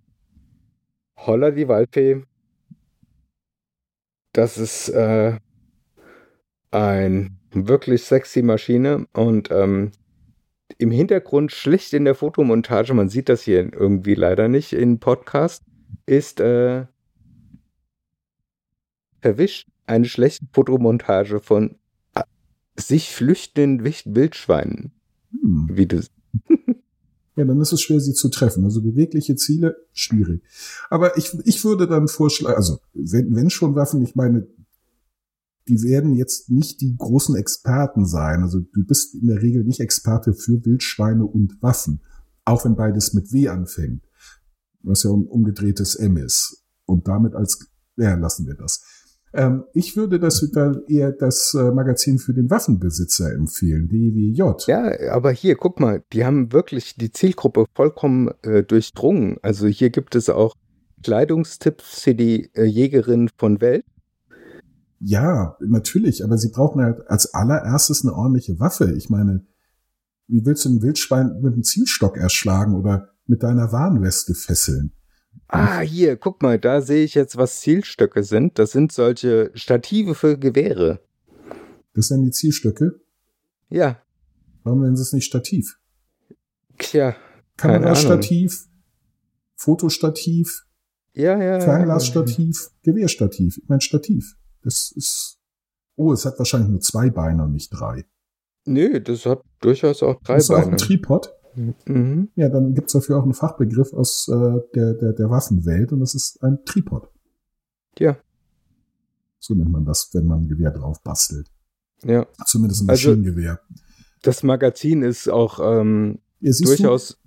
holla 1.18 1.50
die 1.50 1.68
Waldfee. 1.68 2.22
Das 4.32 4.56
ist 4.58 4.88
äh, 4.88 5.38
ein 6.70 7.38
wirklich 7.52 8.04
sexy 8.04 8.42
Maschine 8.42 9.06
und 9.12 9.50
ähm, 9.50 9.92
im 10.78 10.90
Hintergrund 10.90 11.52
schlicht 11.52 11.92
in 11.92 12.04
der 12.04 12.14
Fotomontage, 12.14 12.94
man 12.94 13.08
sieht 13.08 13.28
das 13.28 13.42
hier 13.42 13.72
irgendwie 13.72 14.14
leider 14.14 14.48
nicht 14.48 14.72
im 14.72 14.98
Podcast, 14.98 15.62
ist 16.06 16.40
äh, 16.40 16.86
verwischt 19.20 19.68
eine 19.86 20.04
schlechte 20.06 20.46
Fotomontage 20.52 21.40
von 21.40 21.76
äh, 22.14 22.22
sich 22.76 23.10
flüchtenden 23.12 23.84
Wildschweinen, 23.84 24.92
hm. 25.30 25.68
wie 25.72 25.86
du 25.86 26.02
Ja, 27.36 27.44
dann 27.44 27.60
ist 27.60 27.72
es 27.72 27.82
schwer, 27.82 28.00
sie 28.00 28.14
zu 28.14 28.30
treffen. 28.30 28.64
Also 28.64 28.80
bewegliche 28.80 29.36
Ziele, 29.36 29.76
schwierig. 29.92 30.40
Aber 30.88 31.18
ich, 31.18 31.36
ich 31.44 31.62
würde 31.66 31.86
dann 31.86 32.08
vorschlagen, 32.08 32.56
also 32.56 32.78
wenn, 32.94 33.36
wenn 33.36 33.50
schon 33.50 33.74
Waffen, 33.74 34.02
ich 34.02 34.14
meine, 34.14 34.46
die 35.68 35.82
werden 35.82 36.14
jetzt 36.14 36.50
nicht 36.50 36.80
die 36.80 36.96
großen 36.96 37.36
Experten 37.36 38.06
sein. 38.06 38.42
Also 38.42 38.60
du 38.60 38.84
bist 38.84 39.14
in 39.14 39.26
der 39.26 39.42
Regel 39.42 39.64
nicht 39.64 39.80
Experte 39.80 40.32
für 40.32 40.64
Wildschweine 40.64 41.24
und 41.24 41.60
Waffen. 41.60 42.00
Auch 42.44 42.64
wenn 42.64 42.76
beides 42.76 43.14
mit 43.14 43.32
W 43.32 43.48
anfängt. 43.48 44.04
Was 44.82 45.02
ja 45.02 45.10
ein 45.10 45.26
umgedrehtes 45.26 45.96
M 45.96 46.16
ist. 46.16 46.64
Und 46.84 47.08
damit 47.08 47.34
als, 47.34 47.68
ja, 47.96 48.14
lassen 48.14 48.46
wir 48.46 48.54
das. 48.54 48.84
Ähm, 49.34 49.64
ich 49.74 49.96
würde 49.96 50.20
das 50.20 50.48
da 50.52 50.74
eher 50.88 51.12
das 51.12 51.54
äh, 51.54 51.72
Magazin 51.72 52.18
für 52.18 52.32
den 52.32 52.48
Waffenbesitzer 52.48 53.32
empfehlen, 53.32 53.88
DWJ. 53.88 54.70
Ja, 54.70 55.10
aber 55.10 55.32
hier, 55.32 55.56
guck 55.56 55.80
mal, 55.80 56.04
die 56.12 56.24
haben 56.24 56.52
wirklich 56.52 56.94
die 56.94 57.10
Zielgruppe 57.10 57.66
vollkommen 57.74 58.30
äh, 58.42 58.62
durchdrungen. 58.62 59.38
Also 59.42 59.66
hier 59.66 59.90
gibt 59.90 60.14
es 60.14 60.30
auch 60.30 60.54
Kleidungstipps 61.02 62.00
für 62.00 62.14
die 62.14 62.50
äh, 62.54 62.64
Jägerin 62.64 63.28
von 63.36 63.60
Welt. 63.60 63.84
Ja, 64.98 65.56
natürlich, 65.60 66.24
aber 66.24 66.38
sie 66.38 66.48
brauchen 66.48 66.82
halt 66.82 67.08
als 67.08 67.34
allererstes 67.34 68.04
eine 68.04 68.14
ordentliche 68.14 68.58
Waffe. 68.58 68.94
Ich 68.96 69.10
meine, 69.10 69.44
wie 70.26 70.44
willst 70.44 70.64
du 70.64 70.70
ein 70.70 70.82
Wildschwein 70.82 71.40
mit 71.42 71.52
einem 71.52 71.62
Zielstock 71.62 72.16
erschlagen 72.16 72.74
oder 72.74 73.10
mit 73.26 73.42
deiner 73.42 73.72
Warnweste 73.72 74.34
fesseln? 74.34 74.92
Ah, 75.48 75.80
hier, 75.80 76.16
guck 76.16 76.42
mal, 76.42 76.58
da 76.58 76.80
sehe 76.80 77.04
ich 77.04 77.14
jetzt, 77.14 77.36
was 77.36 77.60
Zielstöcke 77.60 78.24
sind. 78.24 78.58
Das 78.58 78.72
sind 78.72 78.90
solche 78.90 79.50
Stative 79.54 80.14
für 80.14 80.38
Gewehre. 80.38 81.00
Das 81.94 82.08
sind 82.08 82.22
die 82.24 82.30
Zielstöcke. 82.30 83.00
Ja, 83.68 84.00
Warum 84.66 84.80
nennen 84.80 84.96
sie 84.96 85.02
es 85.02 85.12
nicht 85.12 85.26
Stativ? 85.26 85.78
tja. 86.78 87.14
Kamerastativ, 87.56 88.66
Fotostativ, 89.54 90.66
ja, 91.14 91.40
ja. 91.40 91.60
Fernglasstativ, 91.60 92.70
Gewehrstativ. 92.82 93.58
Ich 93.58 93.68
meine 93.68 93.80
Stativ. 93.80 94.36
Das 94.66 94.90
ist. 94.94 95.38
Oh, 95.94 96.12
es 96.12 96.26
hat 96.26 96.38
wahrscheinlich 96.38 96.68
nur 96.70 96.80
zwei 96.80 97.08
Beine 97.08 97.44
und 97.44 97.52
nicht 97.52 97.70
drei. 97.70 98.04
Nö, 98.66 99.00
das 99.00 99.24
hat 99.24 99.40
durchaus 99.60 100.02
auch 100.02 100.20
drei 100.22 100.34
Das 100.34 100.44
ist 100.44 100.50
auch 100.50 100.56
Beine. 100.60 100.72
ein 100.72 100.76
Tripod. 100.78 101.32
Mhm. 101.86 102.28
Ja, 102.34 102.48
dann 102.50 102.74
gibt's 102.74 102.92
dafür 102.92 103.16
auch 103.18 103.22
einen 103.22 103.32
Fachbegriff 103.32 103.94
aus 103.94 104.28
äh, 104.28 104.58
der, 104.74 104.92
der, 104.94 105.12
der 105.14 105.30
Waffenwelt 105.30 105.92
und 105.92 106.00
das 106.00 106.14
ist 106.14 106.42
ein 106.42 106.58
Tripod. 106.66 107.08
Ja, 107.98 108.18
So 109.38 109.54
nennt 109.54 109.70
man 109.70 109.84
das, 109.86 110.10
wenn 110.12 110.26
man 110.26 110.40
ein 110.42 110.48
Gewehr 110.48 110.70
drauf 110.72 111.00
bastelt. 111.02 111.48
ja. 112.04 112.26
Zumindest 112.44 112.82
ein 112.82 112.90
Also- 112.90 113.08
Maschinengewehr. 113.10 113.60
Das 114.22 114.42
Magazin 114.42 115.02
ist 115.02 115.28
auch 115.30 115.60
ähm, 115.62 116.18
Ja, 116.40 116.52
siehst 116.52 116.68
durchaus. 116.68 117.18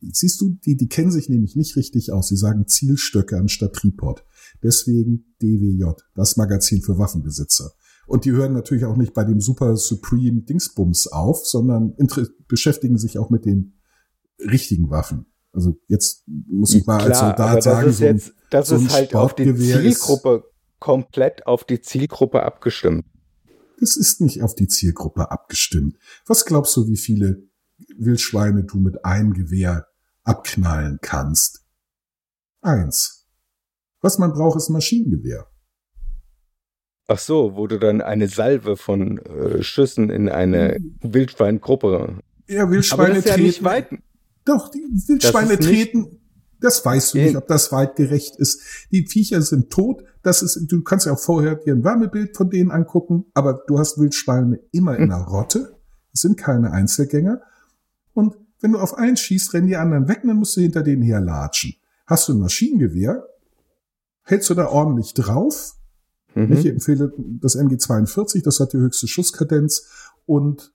du, 0.00 0.10
siehst 0.10 0.40
du, 0.40 0.50
die, 0.64 0.76
die 0.76 0.88
kennen 0.88 1.10
sich 1.12 1.28
nämlich 1.30 1.54
nicht 1.56 1.76
richtig 1.76 2.12
aus. 2.12 2.28
Sie 2.28 2.36
sagen 2.36 2.66
Zielstöcke 2.66 3.38
anstatt 3.38 3.72
Tripod. 3.74 4.24
Deswegen 4.62 5.34
DWJ, 5.40 5.92
das 6.14 6.36
Magazin 6.36 6.82
für 6.82 6.98
Waffenbesitzer. 6.98 7.72
Und 8.06 8.24
die 8.24 8.32
hören 8.32 8.52
natürlich 8.52 8.84
auch 8.84 8.96
nicht 8.96 9.14
bei 9.14 9.24
dem 9.24 9.40
Super 9.40 9.76
Supreme 9.76 10.42
Dingsbums 10.42 11.08
auf, 11.08 11.44
sondern 11.44 11.96
beschäftigen 12.46 12.98
sich 12.98 13.18
auch 13.18 13.30
mit 13.30 13.44
den 13.44 13.80
richtigen 14.38 14.90
Waffen. 14.90 15.26
Also 15.52 15.78
jetzt 15.88 16.24
muss 16.26 16.74
ich 16.74 16.86
mal 16.86 17.00
als 17.00 17.18
Klar, 17.18 17.38
aber 17.38 17.38
Soldat 17.38 17.56
das 17.56 17.64
sagen, 17.64 17.88
ist 17.88 17.98
so 17.98 18.04
ein, 18.04 18.16
jetzt, 18.16 18.32
das 18.50 18.68
so 18.68 18.74
ein 18.76 18.86
ist 18.86 18.92
halt 18.92 19.14
auf 19.14 19.34
die 19.34 19.54
Zielgruppe 19.54 20.44
komplett 20.78 21.46
auf 21.46 21.64
die 21.64 21.80
Zielgruppe 21.80 22.42
abgestimmt. 22.42 23.06
das 23.80 23.96
ist 23.96 24.20
nicht 24.20 24.42
auf 24.42 24.54
die 24.54 24.68
Zielgruppe 24.68 25.30
abgestimmt. 25.30 25.96
Was 26.26 26.44
glaubst 26.44 26.76
du, 26.76 26.86
wie 26.88 26.98
viele 26.98 27.48
Wildschweine 27.96 28.64
du 28.64 28.78
mit 28.78 29.04
einem 29.04 29.32
Gewehr 29.32 29.86
abknallen 30.22 30.98
kannst? 31.00 31.64
Eins. 32.60 33.15
Was 34.00 34.18
man 34.18 34.32
braucht, 34.32 34.56
ist 34.56 34.68
ein 34.68 34.74
Maschinengewehr. 34.74 35.46
Ach 37.08 37.18
so, 37.18 37.54
wo 37.54 37.66
du 37.66 37.78
dann 37.78 38.00
eine 38.00 38.28
Salve 38.28 38.76
von 38.76 39.18
äh, 39.18 39.62
Schüssen 39.62 40.10
in 40.10 40.28
eine 40.28 40.78
Wildschweingruppe. 41.02 42.18
Ja, 42.48 42.62
Aber 42.62 42.72
Wildschweine 42.72 43.14
das 43.14 43.18
ist 43.18 43.24
ja 43.26 43.32
treten. 43.34 43.46
nicht 43.46 43.64
weit. 43.64 43.88
Doch, 44.44 44.70
die 44.70 44.78
Wildschweine 45.08 45.56
Das 45.56 45.66
treten. 45.66 46.20
Das 46.58 46.84
weißt 46.84 47.14
du 47.14 47.18
nicht, 47.18 47.36
ob 47.36 47.46
das 47.48 47.70
weitgerecht 47.70 48.36
ist. 48.36 48.60
Die 48.90 49.06
Viecher 49.06 49.42
sind 49.42 49.70
tot. 49.70 50.02
Das 50.22 50.42
ist, 50.42 50.58
du 50.72 50.82
kannst 50.82 51.06
ja 51.06 51.12
auch 51.12 51.18
vorher 51.18 51.54
dir 51.56 51.74
ein 51.74 51.84
Wärmebild 51.84 52.36
von 52.36 52.48
denen 52.48 52.70
angucken, 52.70 53.26
aber 53.34 53.62
du 53.66 53.78
hast 53.78 53.98
Wildschweine 53.98 54.58
immer 54.72 54.96
in 54.96 55.10
der 55.10 55.18
Rotte. 55.18 55.76
Es 56.14 56.22
sind 56.22 56.38
keine 56.38 56.72
Einzelgänger. 56.72 57.42
Und 58.14 58.36
wenn 58.60 58.72
du 58.72 58.78
auf 58.78 58.94
einen 58.94 59.16
schießt, 59.18 59.52
rennen 59.52 59.66
die 59.66 59.76
anderen 59.76 60.08
weg, 60.08 60.22
dann 60.24 60.36
musst 60.36 60.56
du 60.56 60.62
hinter 60.62 60.82
denen 60.82 61.02
herlatschen. 61.02 61.74
Hast 62.06 62.28
du 62.28 62.32
ein 62.32 62.40
Maschinengewehr, 62.40 63.22
hältst 64.26 64.50
du 64.50 64.54
da 64.54 64.68
ordentlich 64.68 65.14
drauf. 65.14 65.74
Mhm. 66.34 66.52
Ich 66.52 66.66
empfehle 66.66 67.12
das 67.40 67.56
MG42, 67.56 68.42
das 68.44 68.60
hat 68.60 68.74
die 68.74 68.78
höchste 68.78 69.08
Schusskadenz 69.08 69.88
und 70.26 70.72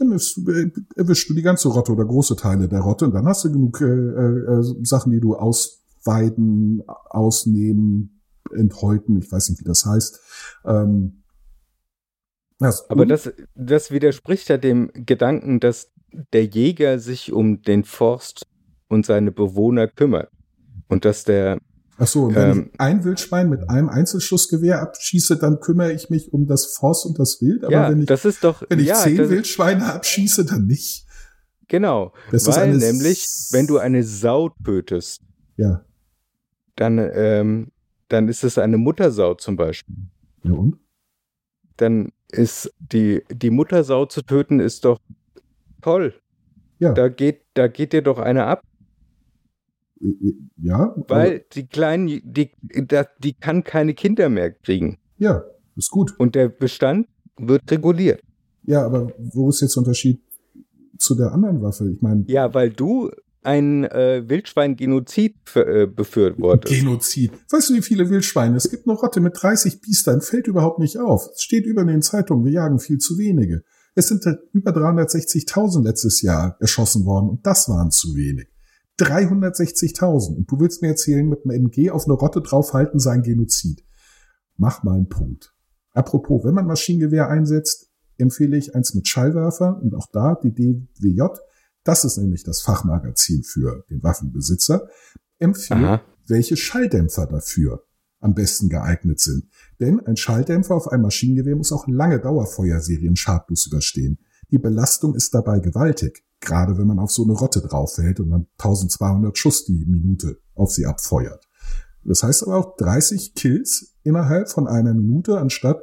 dann 0.00 0.12
ist, 0.12 0.38
äh, 0.48 0.70
erwischst 0.96 1.28
du 1.30 1.34
die 1.34 1.42
ganze 1.42 1.68
Rotte 1.68 1.92
oder 1.92 2.04
große 2.04 2.34
Teile 2.36 2.68
der 2.68 2.80
Rotte 2.80 3.04
und 3.04 3.14
dann 3.14 3.26
hast 3.26 3.44
du 3.44 3.52
genug 3.52 3.80
äh, 3.80 3.84
äh, 3.84 4.62
Sachen, 4.84 5.12
die 5.12 5.20
du 5.20 5.36
ausweiden, 5.36 6.82
ausnehmen, 7.10 8.20
enthäuten, 8.52 9.18
ich 9.18 9.30
weiß 9.30 9.50
nicht, 9.50 9.60
wie 9.60 9.64
das 9.64 9.84
heißt. 9.86 10.20
Ähm, 10.64 11.22
das, 12.58 12.88
Aber 12.90 13.02
und- 13.02 13.08
das, 13.08 13.30
das 13.54 13.90
widerspricht 13.90 14.48
ja 14.48 14.56
dem 14.56 14.90
Gedanken, 14.94 15.60
dass 15.60 15.92
der 16.32 16.44
Jäger 16.46 16.98
sich 16.98 17.32
um 17.32 17.62
den 17.62 17.84
Forst 17.84 18.46
und 18.88 19.04
seine 19.06 19.30
Bewohner 19.30 19.86
kümmert. 19.86 20.30
Und 20.88 21.04
dass 21.04 21.24
der 21.24 21.60
Ach 22.00 22.06
so, 22.06 22.24
und 22.24 22.36
wenn 22.36 22.50
Ähm, 22.50 22.70
ich 22.72 22.80
ein 22.80 23.04
Wildschwein 23.04 23.48
mit 23.50 23.68
einem 23.68 23.88
Einzelschussgewehr 23.88 24.80
abschieße, 24.80 25.36
dann 25.36 25.58
kümmere 25.60 25.92
ich 25.92 26.10
mich 26.10 26.32
um 26.32 26.46
das 26.46 26.66
Forst 26.76 27.04
und 27.06 27.18
das 27.18 27.40
Wild. 27.42 27.64
Aber 27.64 27.72
ja, 27.72 27.90
wenn 27.90 28.00
ich, 28.00 28.06
das 28.06 28.24
ist 28.24 28.44
doch, 28.44 28.62
wenn 28.68 28.78
ich 28.78 28.86
ja, 28.86 28.94
zehn 28.94 29.18
Wildschweine 29.28 29.84
abschieße, 29.92 30.44
dann 30.44 30.66
nicht. 30.66 31.06
genau, 31.66 32.12
Das 32.30 32.46
weil 32.46 32.76
nämlich, 32.76 33.26
wenn 33.50 33.66
du 33.66 33.78
eine 33.78 34.04
Sau 34.04 34.50
tötest, 34.64 35.20
Ja. 35.56 35.84
dann, 36.76 36.98
ähm, 37.12 37.72
dann 38.08 38.28
ist 38.28 38.44
es 38.44 38.58
eine 38.58 38.78
Muttersau 38.78 39.34
zum 39.34 39.56
Beispiel. 39.56 39.96
Ja 40.44 40.52
und? 40.52 40.76
Dann 41.78 42.12
ist 42.30 42.72
die, 42.78 43.22
die 43.30 43.50
Muttersau 43.50 44.06
zu 44.06 44.22
töten, 44.22 44.60
ist 44.60 44.84
doch 44.84 44.98
toll. 45.82 46.14
Ja. 46.78 46.92
Da 46.92 47.08
geht, 47.08 47.42
da 47.54 47.66
geht 47.66 47.92
dir 47.92 48.02
doch 48.02 48.18
eine 48.18 48.44
ab, 48.46 48.62
Ja. 50.56 50.94
weil 51.08 51.44
die 51.52 51.66
kleinen, 51.66 52.06
die, 52.06 52.22
die, 52.22 52.50
die 53.22 53.32
kann 53.34 53.64
keine 53.64 53.94
Kinder 53.94 54.28
mehr 54.28 54.50
kriegen. 54.52 54.98
ja, 55.18 55.42
ist 55.76 55.90
gut. 55.90 56.14
Und 56.18 56.34
der 56.34 56.48
Bestand 56.48 57.06
wird 57.36 57.70
reguliert. 57.70 58.20
Ja, 58.64 58.84
aber 58.84 59.12
wo 59.18 59.48
ist 59.48 59.60
jetzt 59.60 59.76
der 59.76 59.82
Unterschied 59.82 60.20
zu 60.98 61.14
der 61.14 61.32
anderen 61.32 61.62
Waffe? 61.62 61.88
Ich 61.90 62.02
meine, 62.02 62.24
Ja, 62.26 62.52
weil 62.52 62.70
du 62.70 63.10
ein 63.42 63.84
äh, 63.84 64.28
Wildschwein-Genozid 64.28 65.36
äh, 65.54 65.86
befürwortest. 65.86 66.74
Genozid. 66.74 67.32
Weißt 67.50 67.70
du, 67.70 67.74
wie 67.74 67.82
viele 67.82 68.10
Wildschweine? 68.10 68.56
Es 68.56 68.68
gibt 68.68 68.88
eine 68.88 68.98
Rotte 68.98 69.20
mit 69.20 69.40
30 69.40 69.80
Biestern, 69.80 70.20
fällt 70.20 70.48
überhaupt 70.48 70.80
nicht 70.80 70.98
auf. 70.98 71.30
Es 71.32 71.42
steht 71.42 71.64
über 71.64 71.82
in 71.82 71.86
den 71.86 72.02
Zeitungen, 72.02 72.44
wir 72.44 72.52
jagen 72.52 72.78
viel 72.80 72.98
zu 72.98 73.16
wenige. 73.16 73.62
Es 73.94 74.08
sind 74.08 74.26
da 74.26 74.36
über 74.52 74.72
360.000 74.72 75.84
letztes 75.84 76.22
Jahr 76.22 76.56
erschossen 76.60 77.04
worden 77.04 77.30
und 77.30 77.46
das 77.46 77.68
waren 77.68 77.90
zu 77.90 78.14
wenig. 78.16 78.48
360.000. 78.98 80.36
Und 80.36 80.50
du 80.50 80.60
willst 80.60 80.82
mir 80.82 80.88
erzählen, 80.88 81.28
mit 81.28 81.44
einem 81.44 81.66
MG 81.66 81.90
auf 81.90 82.04
eine 82.04 82.14
Rotte 82.14 82.40
draufhalten 82.40 82.98
sei 82.98 83.12
ein 83.12 83.22
Genozid. 83.22 83.84
Mach 84.56 84.82
mal 84.82 84.96
einen 84.96 85.08
Punkt. 85.08 85.54
Apropos, 85.92 86.44
wenn 86.44 86.54
man 86.54 86.66
Maschinengewehr 86.66 87.28
einsetzt, 87.28 87.90
empfehle 88.18 88.56
ich 88.56 88.74
eins 88.74 88.94
mit 88.94 89.06
Schallwerfer 89.06 89.80
und 89.80 89.94
auch 89.94 90.06
da 90.12 90.34
die 90.42 90.52
DWJ. 90.52 91.22
Das 91.84 92.04
ist 92.04 92.18
nämlich 92.18 92.42
das 92.42 92.60
Fachmagazin 92.60 93.42
für 93.44 93.84
den 93.88 94.02
Waffenbesitzer. 94.02 94.88
Empfiehlt, 95.38 95.80
Aha. 95.80 96.02
welche 96.26 96.56
Schalldämpfer 96.56 97.26
dafür 97.26 97.84
am 98.20 98.34
besten 98.34 98.68
geeignet 98.68 99.20
sind. 99.20 99.48
Denn 99.80 100.00
ein 100.00 100.16
Schalldämpfer 100.16 100.74
auf 100.74 100.88
einem 100.88 101.02
Maschinengewehr 101.02 101.56
muss 101.56 101.72
auch 101.72 101.86
lange 101.86 102.20
Dauerfeuerserien 102.20 103.16
schadlos 103.16 103.66
überstehen. 103.66 104.18
Die 104.50 104.58
Belastung 104.58 105.14
ist 105.14 105.34
dabei 105.34 105.60
gewaltig, 105.60 106.24
gerade 106.48 106.76
wenn 106.78 106.86
man 106.86 106.98
auf 106.98 107.12
so 107.12 107.22
eine 107.22 107.34
Rotte 107.34 107.60
draufhält 107.60 108.18
und 108.18 108.30
dann 108.30 108.46
1200 108.58 109.36
Schuss 109.38 109.64
die 109.66 109.84
Minute 109.86 110.38
auf 110.54 110.72
sie 110.72 110.86
abfeuert. 110.86 111.46
Das 112.04 112.22
heißt 112.22 112.42
aber 112.44 112.56
auch 112.56 112.76
30 112.76 113.34
Kills 113.34 113.94
innerhalb 114.02 114.48
von 114.48 114.66
einer 114.66 114.94
Minute 114.94 115.38
anstatt 115.38 115.82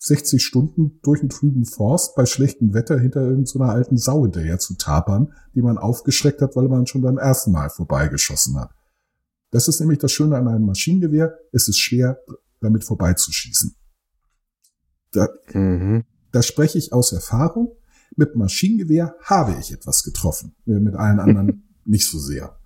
60 0.00 0.42
Stunden 0.42 1.00
durch 1.02 1.20
einen 1.20 1.28
trüben 1.28 1.64
Forst 1.64 2.14
bei 2.14 2.24
schlechtem 2.24 2.72
Wetter 2.72 2.98
hinter 2.98 3.20
irgendeiner 3.22 3.70
alten 3.72 3.96
Sau 3.96 4.22
hinterher 4.22 4.58
zu 4.58 4.74
tapern, 4.74 5.32
die 5.54 5.62
man 5.62 5.76
aufgeschreckt 5.76 6.40
hat, 6.40 6.56
weil 6.56 6.68
man 6.68 6.86
schon 6.86 7.02
beim 7.02 7.18
ersten 7.18 7.50
Mal 7.52 7.68
vorbeigeschossen 7.68 8.58
hat. 8.58 8.70
Das 9.50 9.66
ist 9.68 9.80
nämlich 9.80 9.98
das 9.98 10.12
Schöne 10.12 10.36
an 10.36 10.46
einem 10.48 10.66
Maschinengewehr. 10.66 11.36
Es 11.52 11.68
ist 11.68 11.78
schwer, 11.78 12.18
damit 12.60 12.84
vorbeizuschießen. 12.84 13.74
Da, 15.10 15.28
Mhm. 15.52 16.04
da 16.32 16.42
spreche 16.42 16.78
ich 16.78 16.92
aus 16.92 17.12
Erfahrung. 17.12 17.72
Mit 18.16 18.34
Maschinengewehr 18.36 19.14
habe 19.22 19.56
ich 19.60 19.72
etwas 19.72 20.02
getroffen. 20.02 20.54
Äh, 20.66 20.80
Mit 20.80 20.94
allen 20.94 21.20
anderen 21.20 21.68
nicht 21.84 22.06
so 22.06 22.18
sehr. 22.18 22.58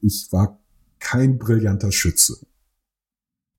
Ich 0.00 0.28
war 0.30 0.60
kein 1.00 1.38
brillanter 1.38 1.90
Schütze. 1.92 2.36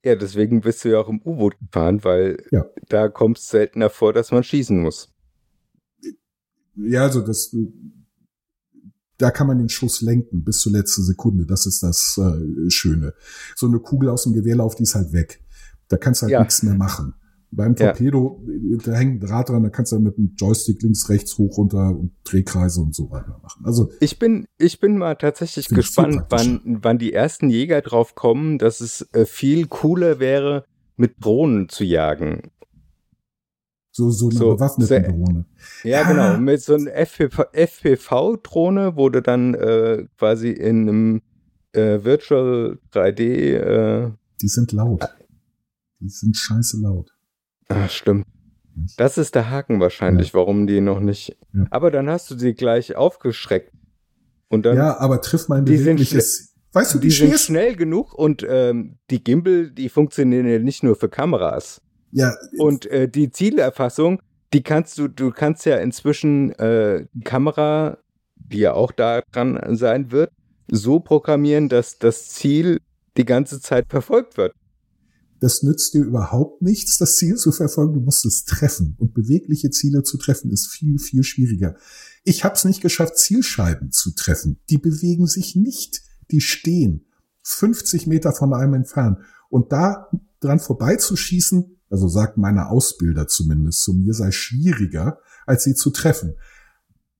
Ja, 0.03 0.15
deswegen 0.15 0.61
bist 0.61 0.83
du 0.83 0.89
ja 0.89 0.99
auch 0.99 1.07
im 1.09 1.21
U-Boot 1.21 1.57
gefahren, 1.59 2.03
weil 2.03 2.43
Ja. 2.51 2.65
da 2.89 3.07
kommt 3.07 3.37
es 3.39 3.47
seltener 3.47 3.89
vor, 3.89 4.11
dass 4.13 4.31
man 4.31 4.43
schießen 4.43 4.81
muss. 4.81 5.09
Ja, 6.75 7.03
also 7.03 7.21
das, 7.21 7.55
da 9.17 9.31
kann 9.31 9.47
man 9.47 9.59
den 9.59 9.69
Schuss 9.69 10.01
lenken 10.01 10.43
bis 10.43 10.59
zur 10.59 10.71
letzten 10.73 11.03
Sekunde. 11.03 11.45
Das 11.45 11.65
ist 11.65 11.83
das 11.83 12.17
äh, 12.19 12.69
Schöne. 12.69 13.13
So 13.55 13.67
eine 13.67 13.79
Kugel 13.79 14.09
aus 14.09 14.23
dem 14.23 14.33
Gewehrlauf, 14.33 14.75
die 14.75 14.83
ist 14.83 14.95
halt 14.95 15.13
weg. 15.13 15.41
Da 15.87 15.97
kannst 15.97 16.21
du 16.21 16.23
halt 16.25 16.31
Ja. 16.33 16.39
nichts 16.39 16.63
mehr 16.63 16.75
machen. 16.75 17.13
Beim 17.55 17.75
Ja. 17.77 17.87
Torpedo, 17.93 18.41
äh, 18.47 18.77
da 18.83 18.93
hängt 18.93 19.21
ein 19.23 19.27
Draht 19.27 19.49
dran, 19.49 19.63
da 19.63 19.69
kannst 19.69 19.91
du 19.91 19.99
mit 19.99 20.17
dem 20.17 20.33
Joystick 20.37 20.81
links, 20.81 21.09
rechts, 21.09 21.37
hoch, 21.37 21.57
runter 21.57 21.89
und 21.97 22.11
Drehkreise 22.23 22.81
und 22.81 22.95
so 22.95 23.09
weiter 23.11 23.39
machen. 23.43 23.63
Also 23.65 23.91
Ich 23.99 24.17
bin, 24.19 24.45
ich 24.57 24.79
bin 24.79 24.97
mal 24.97 25.15
tatsächlich 25.15 25.67
gespannt, 25.69 26.23
wann, 26.29 26.61
wann 26.81 26.97
die 26.97 27.13
ersten 27.13 27.49
Jäger 27.49 27.81
drauf 27.81 28.15
kommen, 28.15 28.57
dass 28.57 28.81
es 28.81 29.07
äh, 29.13 29.25
viel 29.25 29.67
cooler 29.67 30.19
wäre, 30.19 30.65
mit 30.97 31.23
Drohnen 31.23 31.69
zu 31.69 31.83
jagen. 31.83 32.41
so, 33.95 34.09
so 34.09 34.29
eine 34.29 34.37
So, 34.39 34.55
bewaffnete 34.55 35.01
Drohne. 35.03 35.45
Ja, 35.83 36.01
Ja. 36.01 36.11
genau. 36.11 36.37
Mit 36.39 36.61
so 36.61 36.73
einer 36.73 36.91
FPV 36.95 37.43
FPV-Drohne, 37.51 38.95
wo 38.95 39.09
du 39.09 39.21
dann 39.21 39.53
äh, 39.53 40.05
quasi 40.17 40.49
in 40.49 40.81
einem 40.89 41.21
äh, 41.73 42.03
Virtual 42.03 42.79
3D, 42.91 43.21
äh, 43.21 44.11
Die 44.41 44.47
sind 44.47 44.71
laut. 44.71 45.03
Die 45.99 46.09
sind 46.09 46.35
scheiße 46.35 46.81
laut. 46.81 47.12
Ah, 47.69 47.87
stimmt. 47.87 48.25
Das 48.97 49.17
ist 49.17 49.35
der 49.35 49.49
Haken 49.49 49.79
wahrscheinlich, 49.79 50.33
warum 50.33 50.65
die 50.65 50.81
noch 50.81 50.99
nicht. 50.99 51.37
Ja. 51.53 51.65
Aber 51.69 51.91
dann 51.91 52.09
hast 52.09 52.31
du 52.31 52.37
sie 52.37 52.53
gleich 52.53 52.95
aufgeschreckt. 52.95 53.71
Und 54.49 54.65
dann, 54.65 54.77
ja, 54.77 54.97
aber 54.99 55.21
triff 55.21 55.47
mal 55.47 55.59
ein 55.59 55.65
die 55.65 55.77
sind 55.77 55.97
bewegliches. 55.97 56.55
Weißt 56.73 56.95
du, 56.95 56.99
die 56.99 57.09
die 57.09 57.13
sind 57.13 57.39
schnell 57.39 57.75
genug 57.75 58.13
und 58.13 58.43
ähm, 58.47 58.97
die 59.11 59.23
Gimbal, 59.23 59.69
die 59.69 59.89
funktionieren 59.89 60.47
ja 60.47 60.57
nicht 60.57 60.81
nur 60.81 60.95
für 60.95 61.07
Kameras. 61.07 61.81
Ja, 62.11 62.35
Und 62.57 62.87
äh, 62.87 63.07
die 63.07 63.31
Zielerfassung, 63.31 64.19
die 64.53 64.63
kannst 64.63 64.97
du, 64.97 65.07
du 65.07 65.31
kannst 65.31 65.65
ja 65.65 65.77
inzwischen 65.77 66.51
äh, 66.53 67.05
die 67.13 67.23
Kamera, 67.23 67.97
die 68.35 68.59
ja 68.59 68.73
auch 68.73 68.91
da 68.91 69.21
dran 69.31 69.75
sein 69.75 70.11
wird, 70.11 70.31
so 70.67 70.99
programmieren, 70.99 71.69
dass 71.69 71.99
das 71.99 72.29
Ziel 72.29 72.79
die 73.17 73.25
ganze 73.25 73.59
Zeit 73.61 73.87
verfolgt 73.89 74.37
wird. 74.37 74.53
Das 75.43 75.61
nützt 75.61 75.93
dir 75.93 76.05
überhaupt 76.05 76.61
nichts, 76.61 76.97
das 76.97 77.17
Ziel 77.17 77.35
zu 77.35 77.51
verfolgen. 77.51 77.95
Du 77.95 77.99
musst 77.99 78.25
es 78.25 78.45
treffen. 78.45 78.95
Und 78.97 79.13
bewegliche 79.13 79.71
Ziele 79.71 80.03
zu 80.03 80.17
treffen 80.17 80.49
ist 80.51 80.67
viel, 80.67 80.99
viel 80.99 81.23
schwieriger. 81.23 81.75
Ich 82.23 82.45
habe 82.45 82.55
es 82.55 82.63
nicht 82.63 82.79
geschafft, 82.79 83.17
Zielscheiben 83.17 83.91
zu 83.91 84.11
treffen. 84.11 84.61
Die 84.69 84.77
bewegen 84.77 85.27
sich 85.27 85.57
nicht. 85.57 86.01
Die 86.31 86.39
stehen 86.39 87.05
50 87.41 88.07
Meter 88.07 88.31
von 88.31 88.53
einem 88.53 88.73
entfernt. 88.73 89.19
Und 89.49 89.73
da 89.73 90.09
dran 90.39 90.61
vorbeizuschießen, 90.61 91.77
also 91.89 92.07
sagt 92.07 92.37
meine 92.37 92.69
Ausbilder 92.69 93.27
zumindest, 93.27 93.83
zu 93.83 93.93
mir 93.93 94.13
sei 94.13 94.31
schwieriger, 94.31 95.19
als 95.45 95.65
sie 95.65 95.75
zu 95.75 95.89
treffen. 95.89 96.37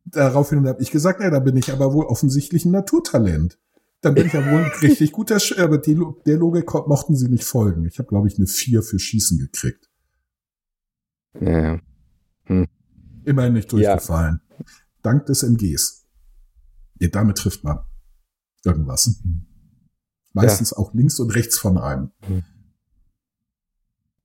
Daraufhin 0.05 0.65
habe 0.65 0.81
ich 0.81 0.91
gesagt, 0.91 1.19
ja, 1.19 1.29
da 1.29 1.39
bin 1.39 1.57
ich 1.57 1.73
aber 1.73 1.91
wohl 1.91 2.05
offensichtlich 2.05 2.63
ein 2.63 2.71
Naturtalent. 2.71 3.59
Dann 4.03 4.15
bin 4.15 4.27
ich 4.27 4.33
ja 4.33 4.45
wohl 4.51 4.65
ein 4.65 4.71
richtig 4.81 5.13
guter, 5.13 5.39
Sch 5.39 5.57
aber 5.57 5.77
die, 5.77 5.97
der 6.25 6.37
Logik 6.37 6.73
mochten 6.73 7.15
sie 7.15 7.29
nicht 7.29 7.45
folgen. 7.45 7.85
Ich 7.85 7.97
habe, 7.99 8.09
glaube 8.09 8.27
ich, 8.27 8.37
eine 8.37 8.47
4 8.47 8.83
für 8.83 8.99
Schießen 8.99 9.39
gekriegt. 9.39 9.89
Ja. 11.39 11.79
Immerhin 13.25 13.53
nicht 13.53 13.71
Ja. 13.71 13.93
durchgefallen. 13.95 14.41
Dank 15.01 15.25
des 15.27 15.43
MGs. 15.43 16.05
Ja, 16.99 17.07
damit 17.07 17.37
trifft 17.37 17.63
man 17.63 17.79
irgendwas. 18.65 19.21
Meistens 20.33 20.73
auch 20.73 20.93
links 20.93 21.19
und 21.19 21.29
rechts 21.33 21.57
von 21.57 21.77
einem. 21.77 22.11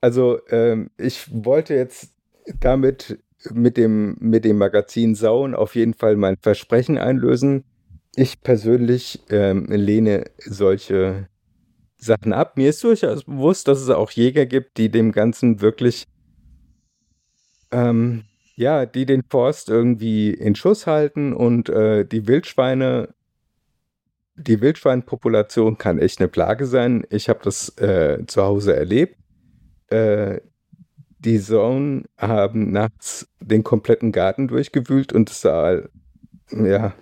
Also 0.01 0.41
ähm, 0.49 0.91
ich 0.97 1.31
wollte 1.33 1.75
jetzt 1.75 2.15
damit 2.59 3.23
mit 3.53 3.77
dem, 3.77 4.17
mit 4.19 4.45
dem 4.45 4.59
Magazin 4.59 5.15
Sauen 5.15 5.55
auf 5.55 5.77
jeden 5.77 5.95
Fall 5.95 6.17
mein 6.17 6.37
Versprechen 6.41 6.99
einlösen. 6.99 7.65
Ich 8.21 8.41
persönlich 8.41 9.21
ähm, 9.31 9.67
lehne 9.67 10.25
solche 10.39 11.29
Sachen 11.99 12.33
ab. 12.33 12.57
Mir 12.57 12.71
ist 12.71 12.83
durchaus 12.83 13.23
bewusst, 13.23 13.69
dass 13.69 13.81
es 13.81 13.91
auch 13.91 14.11
Jäger 14.11 14.45
gibt, 14.45 14.77
die 14.77 14.89
dem 14.91 15.13
Ganzen 15.13 15.61
wirklich, 15.61 16.03
ähm, 17.71 18.25
ja, 18.57 18.87
die 18.87 19.07
den 19.07 19.23
Forst 19.23 19.69
irgendwie 19.69 20.31
in 20.35 20.57
Schuss 20.57 20.89
halten 20.89 21.33
und 21.33 21.69
äh, 21.69 22.05
die 22.05 22.27
Wildschweine, 22.27 23.15
die 24.35 24.61
Wildschweinpopulation 24.61 25.79
kann 25.79 26.01
echt 26.01 26.19
eine 26.19 26.27
Plage 26.27 26.67
sein. 26.67 27.07
Ich 27.11 27.29
habe 27.29 27.39
das 27.45 27.69
äh, 27.79 28.27
zu 28.27 28.43
Hause 28.43 28.75
erlebt. 28.75 29.17
Äh, 29.91 30.41
die 31.21 31.39
Sauen 31.39 32.07
haben 32.17 32.73
nachts 32.73 33.29
den 33.39 33.63
kompletten 33.63 34.11
Garten 34.11 34.49
durchgewühlt 34.49 35.13
und 35.13 35.31
es 35.31 35.41
sah, 35.41 35.83
ja, 36.51 36.95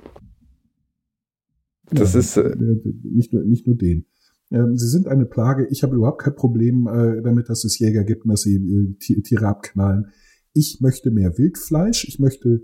das 1.90 2.14
Ja, 2.14 2.20
ist, 2.20 2.36
äh, 2.36 2.56
nicht 3.02 3.32
nur, 3.32 3.42
nicht 3.44 3.66
nur 3.66 3.76
den. 3.76 4.06
Ähm, 4.50 4.76
sie 4.76 4.88
sind 4.88 5.08
eine 5.08 5.26
Plage. 5.26 5.66
Ich 5.70 5.82
habe 5.82 5.96
überhaupt 5.96 6.22
kein 6.22 6.34
Problem 6.36 6.86
äh, 6.86 7.22
damit, 7.22 7.48
dass 7.48 7.64
es 7.64 7.78
Jäger 7.78 8.04
gibt 8.04 8.24
und 8.24 8.30
dass 8.30 8.42
sie 8.42 8.56
äh, 8.56 8.94
Ti- 8.98 9.22
Tiere 9.22 9.48
abknallen. 9.48 10.06
Ich 10.52 10.80
möchte 10.80 11.10
mehr 11.10 11.36
Wildfleisch. 11.38 12.06
Ich 12.08 12.18
möchte 12.18 12.62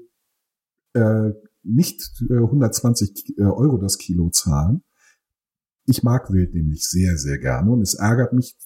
äh, 0.94 1.30
nicht 1.62 2.22
äh, 2.30 2.34
120 2.36 3.14
Ki- 3.14 3.34
äh, 3.38 3.42
Euro 3.42 3.78
das 3.78 3.98
Kilo 3.98 4.30
zahlen. 4.30 4.82
Ich 5.86 6.02
mag 6.02 6.32
Wild 6.32 6.54
nämlich 6.54 6.88
sehr, 6.88 7.16
sehr 7.18 7.38
gerne 7.38 7.70
und 7.72 7.80
es 7.82 7.94
ärgert 7.94 8.32
mich 8.32 8.56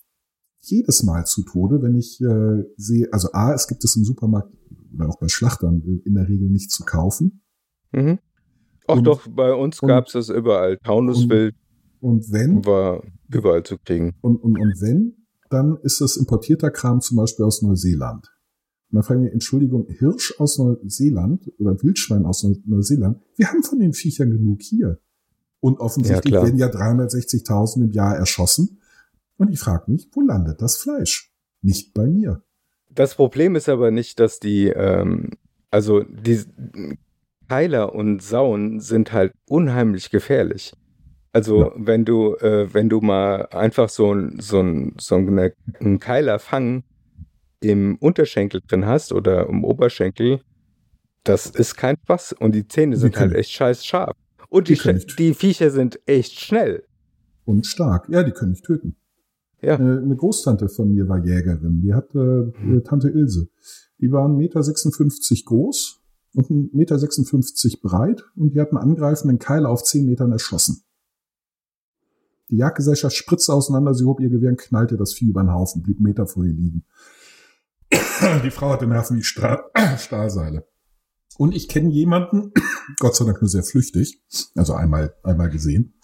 jedes 0.61 1.03
Mal 1.03 1.25
zu 1.25 1.45
Tode, 1.45 1.81
wenn 1.81 1.95
ich 1.95 2.19
sehe, 2.77 3.09
also 3.13 3.29
A, 3.33 3.55
es 3.55 3.69
gibt 3.69 3.85
es 3.85 3.97
im 3.97 4.05
Supermarkt 4.05 4.53
oder 4.93 5.09
auch 5.09 5.19
bei 5.19 5.29
Schlachtern 5.29 5.81
in 6.05 6.15
der 6.15 6.29
Regel 6.29 6.51
nicht 6.51 6.71
zu 6.71 6.85
kaufen. 6.85 7.41
Mhm. 7.93 8.19
Ach 8.89 8.97
Und- 8.97 9.05
doch, 9.05 9.27
bei 9.29 9.53
uns 9.53 9.81
und- 9.81 9.89
gab 9.89 10.07
es 10.07 10.13
das 10.13 10.29
überall. 10.29 10.79
Taunuswild 10.79 11.55
Und 12.01 12.31
wenn, 12.33 12.65
war 12.65 13.03
überall 13.33 13.63
zu 13.63 13.79
kriegen. 13.79 14.15
und, 14.21 14.37
und, 14.37 14.59
und 14.59 14.81
wenn, 14.81 15.17
dann 15.51 15.77
ist 15.83 16.01
es 16.01 16.17
importierter 16.17 16.71
Kram 16.71 17.01
zum 17.01 17.17
Beispiel 17.17 17.45
aus 17.45 17.63
Neuseeland. 17.63 18.27
Und 18.91 18.97
dann 18.97 19.03
fragen 19.03 19.23
wir, 19.25 19.33
Entschuldigung, 19.33 19.87
Hirsch 19.89 20.35
aus 20.39 20.59
Neuseeland 20.59 21.51
oder 21.59 21.81
Wildschwein 21.83 22.25
aus 22.25 22.45
Neu- 22.45 22.55
Neuseeland, 22.67 23.19
wir 23.37 23.49
haben 23.49 23.63
von 23.63 23.79
den 23.81 23.93
Viechern 23.93 24.31
genug 24.31 24.63
hier. 24.63 25.01
Und 25.61 25.81
offensichtlich 25.81 26.35
Ja, 26.35 26.43
werden 26.45 26.59
ja 26.59 26.69
360.000 26.69 27.85
im 27.87 27.91
Jahr 27.93 28.17
erschossen. 28.17 28.81
Und 29.39 29.51
ich 29.51 29.59
frage 29.59 29.91
mich, 29.91 30.09
wo 30.13 30.21
landet 30.21 30.63
das 30.63 30.77
Fleisch? 30.77 31.33
Nicht 31.63 31.93
bei 31.95 32.07
mir. 32.07 32.43
Das 32.95 33.15
Problem 33.17 33.57
ist 33.57 33.69
aber 33.69 33.91
nicht, 33.91 34.21
dass 34.21 34.39
die, 34.39 34.67
ähm, 34.69 35.31
also 35.71 36.03
die 36.05 36.41
Keiler 37.49 37.95
und 37.95 38.23
Sauen 38.23 38.81
sind 38.81 39.13
halt 39.13 39.33
unheimlich 39.49 40.11
gefährlich. 40.11 40.73
Also 41.33 41.61
Ja. 41.65 41.73
wenn 41.77 42.05
du, 42.05 42.35
äh, 42.37 42.73
wenn 42.73 42.89
du 42.89 43.01
mal 43.01 43.47
einfach 43.51 43.89
so 43.89 44.13
ein, 44.15 44.39
so 44.41 44.61
ein, 44.61 44.95
so 44.99 45.17
eine, 45.17 45.53
einen 45.81 45.99
Keilerfang 45.99 46.85
im 47.61 47.97
Unterschenkel 47.97 48.61
drin 48.67 48.87
hast 48.87 49.13
oder 49.13 49.47
im 49.49 49.65
Oberschenkel, 49.65 50.41
das 51.25 51.47
ist 51.47 51.77
kein 51.77 51.97
Spaß. 52.05 52.35
Und 52.39 52.55
die 52.55 52.67
Zähne 52.67 52.95
Die 52.95 53.01
sind 53.01 53.15
können- 53.15 53.31
halt 53.33 53.41
echt 53.41 53.51
scheiß 53.51 53.85
scharf. 53.85 54.17
Und 54.49 54.69
die, 54.69 54.75
Die 54.75 55.07
die 55.19 55.35
Viecher 55.35 55.71
sind 55.71 55.99
echt 56.07 56.39
schnell. 56.39 56.85
Und 57.45 57.67
stark. 57.67 58.09
Ja, 58.09 58.23
die 58.23 58.33
können 58.33 58.53
nicht 58.53 58.65
töten. 58.65 58.97
Ja. 59.61 59.75
Äh, 59.75 59.77
Eine 60.03 60.17
Großtante 60.17 60.69
von 60.69 60.93
mir 60.95 61.09
war 61.09 61.19
Jägerin. 61.25 61.81
Die 61.83 61.93
hatte 61.95 62.53
äh, 62.65 62.81
Tante 62.83 63.09
Ilse. 63.09 63.49
Die 63.99 64.11
waren 64.13 64.37
1,56 64.39 65.31
Meter 65.33 65.43
groß 65.47 65.96
und 66.37 66.51
1,56 66.51 66.75
Meter 66.77 67.79
breit 67.83 68.25
und 68.37 68.55
die 68.55 68.61
hatten 68.61 68.77
angreifenden 68.77 69.39
Keil 69.39 69.65
auf 69.65 69.83
10 69.83 70.05
Metern 70.05 70.33
erschossen. 70.33 70.83
Die 72.51 72.57
Jagdgesellschaft 72.57 73.17
spritzte 73.17 73.53
auseinander, 73.55 73.95
sie 73.95 74.05
hob 74.05 74.21
ihr 74.21 74.29
Gewehr 74.29 74.51
und 74.51 74.59
knallte 74.61 74.97
das 74.97 75.15
Vieh 75.15 75.31
über 75.31 75.43
den 75.43 75.53
Haufen, 75.53 75.83
blieb 75.83 75.97
einen 75.97 76.05
Meter 76.05 76.27
vor 76.27 76.45
ihr 76.45 76.53
liegen. 76.53 76.85
Die 78.45 78.51
Frau 78.51 78.71
hatte 78.71 78.87
Nerven 78.87 79.17
wie 79.17 79.23
Stra 79.23 79.65
Stahlseile. 79.99 80.69
Und 81.39 81.55
ich 81.55 81.69
kenne 81.69 81.91
jemanden, 81.91 82.53
Gott 82.99 83.17
sei 83.17 83.25
Dank 83.25 83.41
nur 83.41 83.49
sehr 83.49 83.65
flüchtig, 83.65 84.23
also 84.55 84.75
einmal, 84.75 85.15
einmal 85.23 85.51
gesehen, 85.51 85.95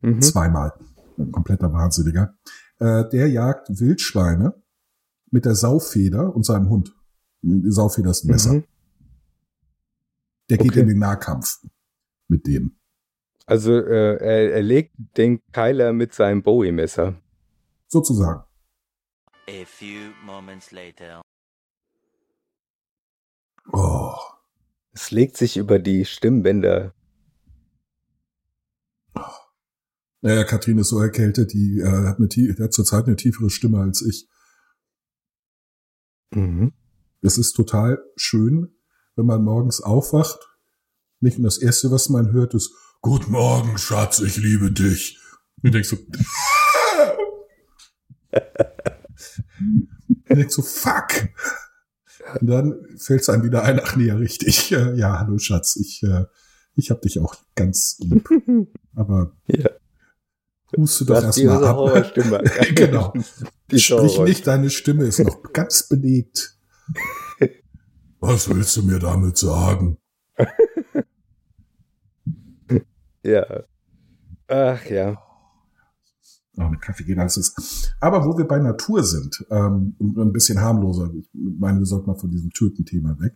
Mhm. 0.00 0.20
zweimal, 0.22 0.72
ein 1.18 1.32
kompletter 1.32 1.72
Wahnsinniger, 1.72 2.36
äh, 2.78 3.08
der 3.08 3.28
jagt 3.28 3.68
Wildschweine 3.68 4.54
mit 5.30 5.44
der 5.44 5.56
Saufeder 5.56 6.34
und 6.36 6.44
seinem 6.46 6.68
Hund. 6.68 6.94
Die 7.42 7.70
Saufeder 7.70 8.10
ist 8.10 8.24
ein 8.24 8.28
Messer. 8.28 8.52
Mhm. 8.52 8.64
Der 10.50 10.58
geht 10.58 10.72
Okay. 10.72 10.80
in 10.80 10.88
den 10.88 10.98
Nahkampf 10.98 11.58
mit 12.28 12.46
dem. 12.46 12.78
Also 13.46 13.72
äh, 13.72 14.16
er, 14.16 14.52
er 14.52 14.62
legt 14.62 14.94
den 15.16 15.40
Keiler 15.52 15.92
mit 15.92 16.14
seinem 16.14 16.42
Bowie-Messer. 16.42 17.20
Sozusagen. 17.86 18.42
A 19.48 19.64
few 19.64 20.12
moments 20.24 20.70
later. 20.70 21.22
Oh. 23.72 24.14
Es 24.92 25.10
legt 25.10 25.36
sich 25.36 25.56
über 25.56 25.78
die 25.78 26.04
Stimmbänder. 26.04 26.94
Naja, 30.20 30.44
Katrin 30.44 30.78
ist 30.78 30.88
so 30.88 31.00
erkältet, 31.00 31.52
die 31.52 31.78
äh, 31.78 32.06
hat, 32.06 32.18
eine, 32.18 32.28
hat 32.58 32.72
zurzeit 32.72 33.06
eine 33.06 33.16
tiefere 33.16 33.50
Stimme 33.50 33.80
als 33.80 34.02
ich. 34.02 34.28
Mhm. 36.34 36.72
Es 37.22 37.38
ist 37.38 37.52
total 37.52 38.02
schön, 38.16 38.74
wenn 39.18 39.26
man 39.26 39.42
morgens 39.42 39.80
aufwacht. 39.82 40.38
Nicht 41.20 41.36
und 41.38 41.44
das 41.44 41.58
Erste, 41.58 41.90
was 41.90 42.08
man 42.08 42.30
hört, 42.32 42.54
ist 42.54 42.70
Guten 43.00 43.32
Morgen, 43.32 43.76
Schatz, 43.76 44.20
ich 44.20 44.36
liebe 44.36 44.70
dich. 44.72 45.18
Und 45.62 45.74
denkst 45.74 45.88
so, 45.88 45.96
und 49.60 50.30
denkst 50.30 50.54
so, 50.54 50.62
fuck. 50.62 51.28
Und 52.40 52.46
dann 52.46 52.74
fällt 52.96 53.22
es 53.22 53.28
einem 53.28 53.42
wieder 53.42 53.64
ein, 53.64 53.80
ach 53.82 53.96
nee, 53.96 54.06
ja, 54.06 54.14
richtig. 54.16 54.70
Ja, 54.70 55.18
hallo 55.18 55.38
Schatz, 55.38 55.74
ich, 55.76 56.02
äh, 56.04 56.26
ich 56.74 56.90
hab 56.90 57.02
dich 57.02 57.18
auch 57.18 57.34
ganz 57.56 57.98
lieb. 58.00 58.28
Aber 58.94 59.32
Ja. 59.46 59.70
huste 60.76 61.06
Du 61.06 61.14
doch 61.14 61.22
erstmal 61.24 61.64
ab. 61.64 62.12
Genau. 62.74 63.12
Die 63.70 63.80
Sprich 63.80 64.18
nicht, 64.20 64.46
deine 64.46 64.70
Stimme 64.70 65.04
ist 65.04 65.18
noch 65.18 65.42
ganz 65.52 65.88
belegt. 65.88 66.56
Was 68.28 68.46
willst 68.50 68.76
du 68.76 68.82
mir 68.82 68.98
damit 68.98 69.38
sagen? 69.38 69.96
Ja. 73.24 73.44
Ach 74.46 74.84
ja. 74.86 75.18
Oh, 76.56 76.68
mit 76.68 76.80
Kaffee 76.80 77.04
geht 77.04 77.18
alles. 77.18 77.36
ist- 77.36 77.94
Aber 78.00 78.24
wo 78.24 78.36
wir 78.38 78.46
bei 78.46 78.58
Natur 78.58 79.02
sind, 79.02 79.44
ähm, 79.50 79.96
und 79.98 80.16
ein 80.18 80.32
bisschen 80.32 80.60
harmloser, 80.60 81.10
ich 81.14 81.28
meine, 81.32 81.78
wir 81.80 81.84
sollten 81.86 82.06
mal 82.06 82.16
von 82.18 82.30
diesem 82.30 82.50
Türken-Thema 82.50 83.18
weg. 83.20 83.34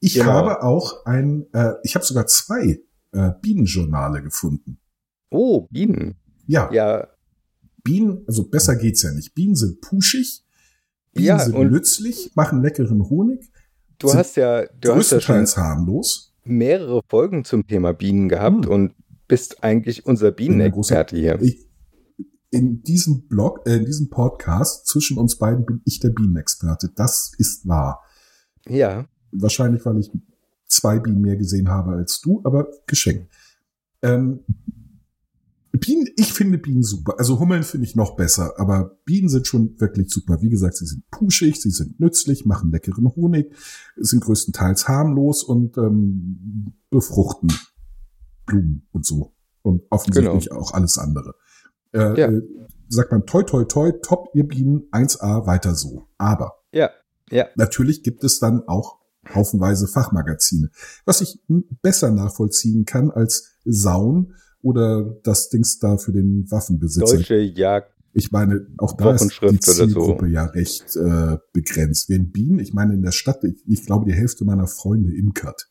Ich 0.00 0.14
Genau. 0.14 0.26
habe 0.32 0.62
auch 0.62 1.04
ein, 1.06 1.46
äh, 1.54 1.72
ich 1.82 1.94
habe 1.94 2.04
sogar 2.04 2.26
zwei 2.26 2.80
äh, 3.12 3.32
Bienenjournale 3.40 4.22
gefunden. 4.22 4.78
Oh, 5.30 5.66
Bienen. 5.70 6.16
Ja, 6.46 6.70
Ja, 6.72 7.08
Bienen, 7.82 8.22
also 8.26 8.44
besser 8.48 8.76
geht's 8.76 9.02
ja 9.02 9.12
nicht. 9.12 9.34
Bienen 9.34 9.56
sind 9.56 9.80
puschig, 9.80 10.44
Bienen 11.14 11.26
Ja, 11.26 11.38
sind 11.38 11.58
nützlich, 11.70 12.32
machen 12.36 12.60
leckeren 12.62 13.08
Honig, 13.08 13.50
du 13.98 14.08
Sind 14.08 14.18
hast 14.18 14.36
ja, 14.36 14.66
du 14.80 14.94
hast 14.94 15.10
ja 15.12 15.20
schon 15.20 15.44
harmlos. 15.46 16.34
mehrere 16.44 17.00
Folgen 17.08 17.44
zum 17.44 17.66
Thema 17.66 17.92
Bienen 17.92 18.28
gehabt 18.28 18.66
Hm. 18.66 18.72
und 18.72 18.94
bist 19.28 19.62
eigentlich 19.64 20.06
unser 20.06 20.30
Bienenexperte 20.30 21.16
hier. 21.16 21.40
Ich, 21.42 21.66
in 22.50 22.82
diesem 22.82 23.26
Blog, 23.28 23.66
äh, 23.66 23.76
in 23.76 23.84
diesem 23.84 24.08
Podcast 24.08 24.86
zwischen 24.86 25.18
uns 25.18 25.36
beiden 25.38 25.66
bin 25.66 25.80
ich 25.84 25.98
der 26.00 26.10
Bienenexperte. 26.10 26.90
Das 26.94 27.32
ist 27.38 27.66
wahr. 27.66 28.02
Ja, 28.68 29.06
Wahrscheinlich, 29.32 29.84
weil 29.84 29.98
ich 29.98 30.10
zwei 30.66 30.98
Bienen 30.98 31.20
mehr 31.20 31.36
gesehen 31.36 31.68
habe 31.68 31.92
als 31.92 32.20
du, 32.20 32.40
aber 32.44 32.68
geschenkt. 32.86 33.30
Ähm, 34.02 34.40
Bienen, 35.80 36.08
ich 36.16 36.32
finde 36.32 36.58
Bienen 36.58 36.82
super. 36.82 37.14
Also 37.18 37.38
Hummeln 37.38 37.62
finde 37.62 37.86
ich 37.86 37.96
noch 37.96 38.16
besser, 38.16 38.54
aber 38.58 38.98
Bienen 39.04 39.28
sind 39.28 39.46
schon 39.46 39.78
wirklich 39.80 40.10
super. 40.10 40.40
Wie 40.40 40.48
gesagt, 40.48 40.76
sie 40.76 40.86
sind 40.86 41.08
puschig, 41.10 41.60
sie 41.60 41.70
sind 41.70 41.98
nützlich, 41.98 42.44
machen 42.46 42.70
leckeren 42.70 43.08
Honig, 43.14 43.52
sind 43.96 44.22
größtenteils 44.22 44.86
harmlos 44.88 45.42
und 45.42 45.76
ähm, 45.78 46.74
befruchten 46.90 47.52
Blumen 48.46 48.86
und 48.92 49.04
so. 49.04 49.34
Und 49.62 49.82
offensichtlich 49.90 50.52
auch 50.52 50.72
alles 50.72 50.98
andere. 50.98 51.34
Äh, 51.92 52.20
Ja. 52.20 52.28
äh, 52.30 52.42
sagt 52.88 53.10
man 53.10 53.26
toi 53.26 53.42
toi 53.42 53.64
toi, 53.64 53.90
top, 53.92 54.28
ihr 54.34 54.46
Bienen, 54.46 54.82
1A, 54.92 55.46
weiter 55.46 55.74
so. 55.74 56.08
Aber 56.18 56.52
ja, 56.72 56.90
ja. 57.30 57.46
Natürlich 57.56 58.02
gibt 58.04 58.22
es 58.22 58.38
dann 58.38 58.62
auch 58.68 59.00
haufenweise 59.34 59.88
Fachmagazine, 59.88 60.70
was 61.04 61.20
ich 61.20 61.40
besser 61.82 62.12
nachvollziehen 62.12 62.84
kann 62.84 63.10
als 63.10 63.56
Saun 63.64 64.34
oder 64.66 65.04
das 65.22 65.48
Dings 65.48 65.78
da 65.78 65.96
für 65.96 66.12
den 66.12 66.50
Waffenbesitzer. 66.50 67.16
Deutsche 67.16 67.36
Jagd. 67.36 67.92
Ich 68.12 68.32
meine, 68.32 68.66
auch 68.78 68.96
da 68.96 69.14
ist 69.14 69.30
die 69.40 69.44
oder 69.44 69.58
so. 69.58 69.72
Zielgruppe 69.72 70.26
ja 70.26 70.46
recht 70.46 70.96
äh, 70.96 71.36
begrenzt. 71.52 72.08
Während 72.08 72.32
Bienen, 72.32 72.58
ich 72.58 72.72
meine, 72.72 72.94
in 72.94 73.02
der 73.02 73.12
Stadt, 73.12 73.44
ich, 73.44 73.62
ich 73.66 73.84
glaube, 73.86 74.06
die 74.06 74.14
Hälfte 74.14 74.44
meiner 74.44 74.66
Freunde 74.66 75.14
imkert. 75.14 75.68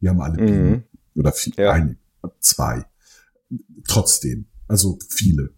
Die 0.00 0.08
haben 0.08 0.20
alle 0.20 0.36
Bienen. 0.36 0.70
Mhm. 0.70 0.82
Oder 1.16 1.32
viel, 1.32 1.54
Ja. 1.56 1.72
eine, 1.72 1.96
zwei. 2.38 2.84
Trotzdem. 3.88 4.46
Also 4.68 4.98
viele. 5.08 5.50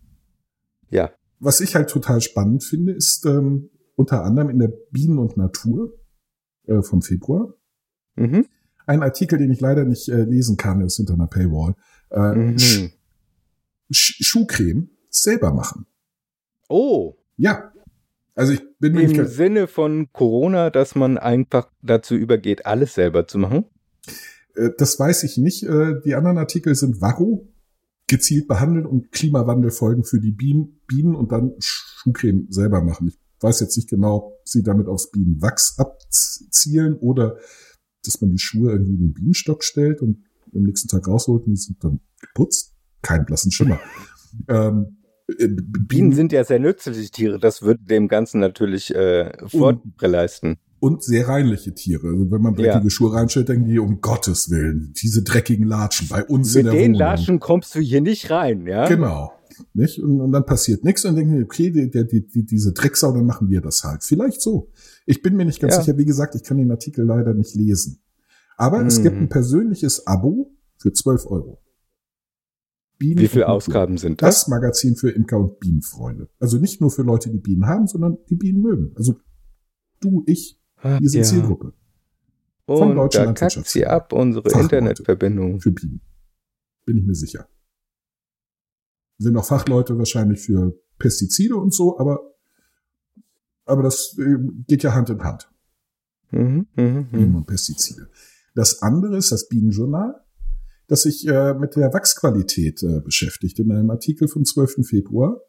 Ja. 0.90 1.10
Was 1.40 1.60
ich 1.60 1.74
halt 1.74 1.90
total 1.90 2.20
spannend 2.20 2.64
finde, 2.64 2.92
ist 2.92 3.24
ähm, 3.26 3.70
unter 3.96 4.24
anderem 4.24 4.48
in 4.50 4.58
der 4.58 4.72
Bienen 4.90 5.18
und 5.18 5.36
Natur 5.36 5.92
äh, 6.66 6.82
vom 6.82 7.02
Februar 7.02 7.54
Mhm. 8.16 8.46
ein 8.86 9.02
Artikel, 9.02 9.38
den 9.38 9.50
ich 9.52 9.60
leider 9.60 9.84
nicht 9.84 10.08
äh, 10.08 10.24
lesen 10.24 10.56
kann, 10.56 10.80
ist 10.80 10.96
hinter 10.96 11.14
einer 11.14 11.28
Paywall. 11.28 11.74
Äh, 12.10 12.34
Mhm. 12.34 12.90
Sch 13.90 14.16
Schuhcreme 14.20 14.90
selber 15.10 15.52
machen. 15.52 15.86
Oh, 16.68 17.16
Ja. 17.36 17.72
Also 18.34 18.52
ich 18.52 18.60
bin 18.78 18.96
im 18.96 19.12
ganz- 19.14 19.34
Sinne 19.34 19.66
von 19.66 20.12
Corona, 20.12 20.70
dass 20.70 20.94
man 20.94 21.18
einfach 21.18 21.68
dazu 21.82 22.14
übergeht, 22.14 22.66
alles 22.66 22.94
selber 22.94 23.26
zu 23.26 23.36
machen. 23.38 23.64
äh, 24.54 24.70
das 24.78 24.98
weiß 24.98 25.24
ich 25.24 25.38
nicht. 25.38 25.64
Äh, 25.64 26.00
die 26.04 26.14
anderen 26.14 26.38
Artikel 26.38 26.74
sind 26.76 27.00
Varro, 27.00 27.48
gezielt 28.06 28.46
behandeln 28.48 28.86
und 28.86 29.10
Klimawandelfolgen 29.12 30.04
für 30.04 30.20
die 30.20 30.30
Bienen, 30.32 30.80
Bienen 30.86 31.14
und 31.16 31.32
dann 31.32 31.54
Schuhcreme 31.58 32.46
selber 32.50 32.80
machen. 32.82 33.08
Ich 33.08 33.18
weiß 33.42 33.58
jetzt 33.60 33.76
nicht 33.76 33.88
genau, 33.90 34.16
ob 34.16 34.48
sie 34.48 34.62
damit 34.62 34.86
aufs 34.86 35.10
Bienenwachs 35.10 35.76
abzielen 35.78 36.94
oder 36.96 37.38
dass 38.04 38.20
man 38.20 38.30
die 38.30 38.38
Schuhe 38.38 38.70
irgendwie 38.72 38.94
in 38.94 39.00
den 39.00 39.14
Bienenstock 39.14 39.62
stellt 39.64 40.00
und 40.00 40.24
am 40.54 40.62
nächsten 40.62 40.88
Tag 40.88 41.06
rausholt 41.08 41.44
und 41.46 41.52
die 41.52 41.56
sind 41.56 41.82
dann 41.82 42.00
geputzt. 42.20 42.74
Keinen 43.02 43.24
blassen 43.26 43.52
Schimmer. 43.52 43.78
Ähm, 44.46 44.98
äh, 45.38 45.48
Bienen 45.48 46.12
sind 46.12 46.32
ja 46.32 46.44
sehr 46.44 46.58
nützliche 46.58 47.10
Tiere, 47.10 47.38
das 47.38 47.62
würde 47.62 47.82
dem 47.84 48.08
Ganzen 48.08 48.40
natürlich 48.40 48.94
äh, 48.94 49.32
Vorteile 49.48 50.12
leisten. 50.12 50.58
und 50.80 51.02
sehr 51.02 51.26
reinliche 51.28 51.74
Tiere. 51.74 52.08
Also 52.08 52.30
wenn 52.30 52.42
man 52.42 52.54
dreckige 52.54 52.84
Ja. 52.84 52.90
Schuhe 52.90 53.14
reinstellt, 53.14 53.48
denken 53.48 53.64
die, 53.64 53.78
um 53.78 54.00
Gottes 54.02 54.50
Willen, 54.50 54.92
diese 55.02 55.22
dreckigen 55.22 55.66
Latschen 55.66 56.08
bei 56.08 56.22
uns 56.24 56.54
in 56.54 56.64
Mit 56.64 56.72
der 56.74 56.80
den 56.80 56.88
Wohnung. 56.90 56.98
Latschen 57.00 57.40
kommst 57.40 57.74
du 57.74 57.80
hier 57.80 58.02
nicht 58.02 58.30
rein, 58.30 58.66
ja? 58.66 58.86
Genau. 58.86 59.32
Nicht? 59.72 59.98
Und, 59.98 60.20
und 60.20 60.30
dann 60.30 60.44
passiert 60.44 60.84
nichts 60.84 61.04
und 61.06 61.16
denken, 61.16 61.36
die, 61.38 61.42
okay, 61.42 61.70
die, 61.70 61.90
die, 61.90 62.26
die, 62.28 62.44
diese 62.44 62.72
Drecksau, 62.74 63.12
dann 63.12 63.24
machen 63.26 63.48
wir 63.48 63.60
das 63.62 63.82
halt. 63.82 64.04
Vielleicht 64.04 64.40
so. 64.42 64.70
Ich 65.06 65.22
bin 65.22 65.34
mir 65.36 65.46
nicht 65.46 65.58
ganz 65.60 65.74
Ja. 65.76 65.80
sicher. 65.82 65.98
Wie 65.98 66.04
gesagt, 66.04 66.34
ich 66.36 66.42
kann 66.44 66.58
den 66.58 66.70
Artikel 66.70 67.04
leider 67.06 67.32
nicht 67.34 67.54
lesen. 67.56 68.02
Aber 68.58 68.84
es 68.84 69.02
gibt 69.02 69.16
Mhm. 69.16 69.22
ein 69.22 69.28
persönliches 69.30 70.06
Abo 70.06 70.52
für 70.76 70.92
12 70.92 71.24
Euro. 71.26 71.62
Bienen 72.98 73.20
Wie 73.20 73.28
viele. 73.28 73.48
Ausgaben 73.48 73.96
sind 73.96 74.20
das? 74.20 74.40
Das 74.40 74.48
Magazin 74.48 74.96
für 74.96 75.10
Imker 75.10 75.38
und 75.38 75.60
Bienenfreunde. 75.60 76.28
Also 76.40 76.58
nicht 76.58 76.80
nur 76.80 76.90
für 76.90 77.02
Leute, 77.02 77.30
die 77.30 77.38
Bienen 77.38 77.66
haben, 77.66 77.86
sondern 77.86 78.18
die 78.28 78.34
Bienen 78.34 78.60
mögen. 78.60 78.92
Also 78.96 79.20
du, 80.00 80.24
ich, 80.26 80.60
Ach, 80.82 81.00
wir 81.00 81.08
sind 81.08 81.20
ja. 81.22 81.26
Zielgruppe 81.26 81.72
von 82.66 82.90
Und 82.90 82.96
deutschen 82.96 83.24
da 83.26 83.32
kackt 83.32 83.66
sie 83.66 83.86
ab, 83.86 84.12
unsere 84.12 84.42
Fachleute. 84.50 84.76
Internetverbindung. 84.76 85.60
für 85.60 85.70
Bienen. 85.72 86.00
Bin 86.84 86.98
ich 86.98 87.04
mir 87.04 87.14
sicher. 87.14 87.48
Sind 89.18 89.36
auch 89.36 89.46
Fachleute 89.46 89.96
wahrscheinlich 89.96 90.40
für 90.40 90.78
Pestizide 90.98 91.56
und 91.56 91.72
so, 91.72 91.98
aber, 91.98 92.34
aber 93.64 93.84
das 93.84 94.16
äh, 94.18 94.36
geht 94.66 94.82
ja 94.82 94.94
Hand 94.94 95.10
in 95.10 95.22
Hand. 95.22 95.50
Mhm, 96.30 96.66
mhm, 96.74 97.06
Bienen 97.10 97.30
mhm. 97.30 97.36
und 97.36 97.46
Pestizide. 97.46 98.10
Das 98.54 98.82
andere 98.82 99.16
ist 99.16 99.32
das 99.32 99.48
Bienenjournal, 99.48 100.14
das 100.86 101.02
sich 101.02 101.26
äh, 101.28 101.54
mit 101.54 101.76
der 101.76 101.92
Wachsqualität 101.92 102.82
äh, 102.82 103.00
beschäftigt 103.00 103.58
in 103.58 103.70
einem 103.72 103.90
Artikel 103.90 104.28
vom 104.28 104.44
12. 104.44 104.86
Februar, 104.86 105.40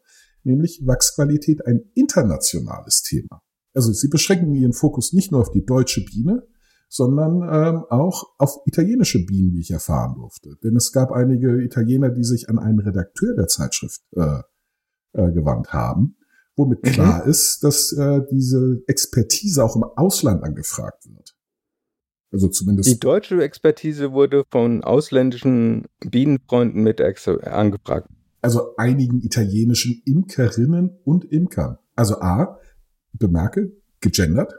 nämlich 0.44 0.82
Wachsqualität 0.86 1.66
ein 1.66 1.90
internationales 1.94 3.02
Thema. 3.02 3.42
Also 3.72 3.92
sie 3.92 4.08
beschränken 4.08 4.54
ihren 4.54 4.72
Fokus 4.72 5.12
nicht 5.12 5.32
nur 5.32 5.40
auf 5.40 5.50
die 5.50 5.64
deutsche 5.64 6.04
Biene, 6.04 6.46
sondern 6.88 7.42
ähm, 7.42 7.84
auch 7.88 8.34
auf 8.38 8.58
italienische 8.66 9.24
Bienen, 9.24 9.54
wie 9.54 9.60
ich 9.60 9.70
erfahren 9.70 10.16
durfte. 10.16 10.56
Denn 10.64 10.74
es 10.76 10.90
gab 10.90 11.12
einige 11.12 11.62
Italiener, 11.62 12.10
die 12.10 12.24
sich 12.24 12.48
an 12.50 12.58
einen 12.58 12.80
Redakteur 12.80 13.34
der 13.36 13.46
Zeitschrift 13.46 14.02
äh, 14.16 14.40
äh, 15.12 15.32
gewandt 15.32 15.72
haben, 15.72 16.16
womit 16.56 16.82
Mhm. 16.84 16.88
klar 16.88 17.26
ist, 17.26 17.62
dass 17.62 17.92
äh, 17.92 18.22
diese 18.30 18.82
Expertise 18.88 19.62
auch 19.64 19.76
im 19.76 19.84
Ausland 19.84 20.42
angefragt 20.42 21.06
wird. 21.08 21.36
Also 22.32 22.48
zumindest 22.48 22.88
Die 22.88 23.00
deutsche 23.00 23.42
Expertise 23.42 24.12
wurde 24.12 24.44
von 24.50 24.84
ausländischen 24.84 25.86
Bienenfreunden 26.00 26.82
mit 26.82 27.00
angefragt. 27.00 28.08
also 28.42 28.76
einigen 28.76 29.20
italienischen 29.22 30.00
Imkerinnen 30.04 30.98
und 31.04 31.24
Imkern. 31.24 31.78
Also 31.96 32.20
A, 32.20 32.58
bemerke, 33.12 33.72
gegendert, 34.00 34.52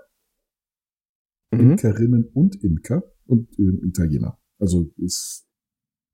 Mhm. 1.53 1.71
Imkerinnen 1.71 2.29
und 2.33 2.63
Imker 2.63 3.03
und 3.25 3.49
äh, 3.59 3.85
Italiener. 3.85 4.37
Also 4.57 4.89
ist 4.95 5.45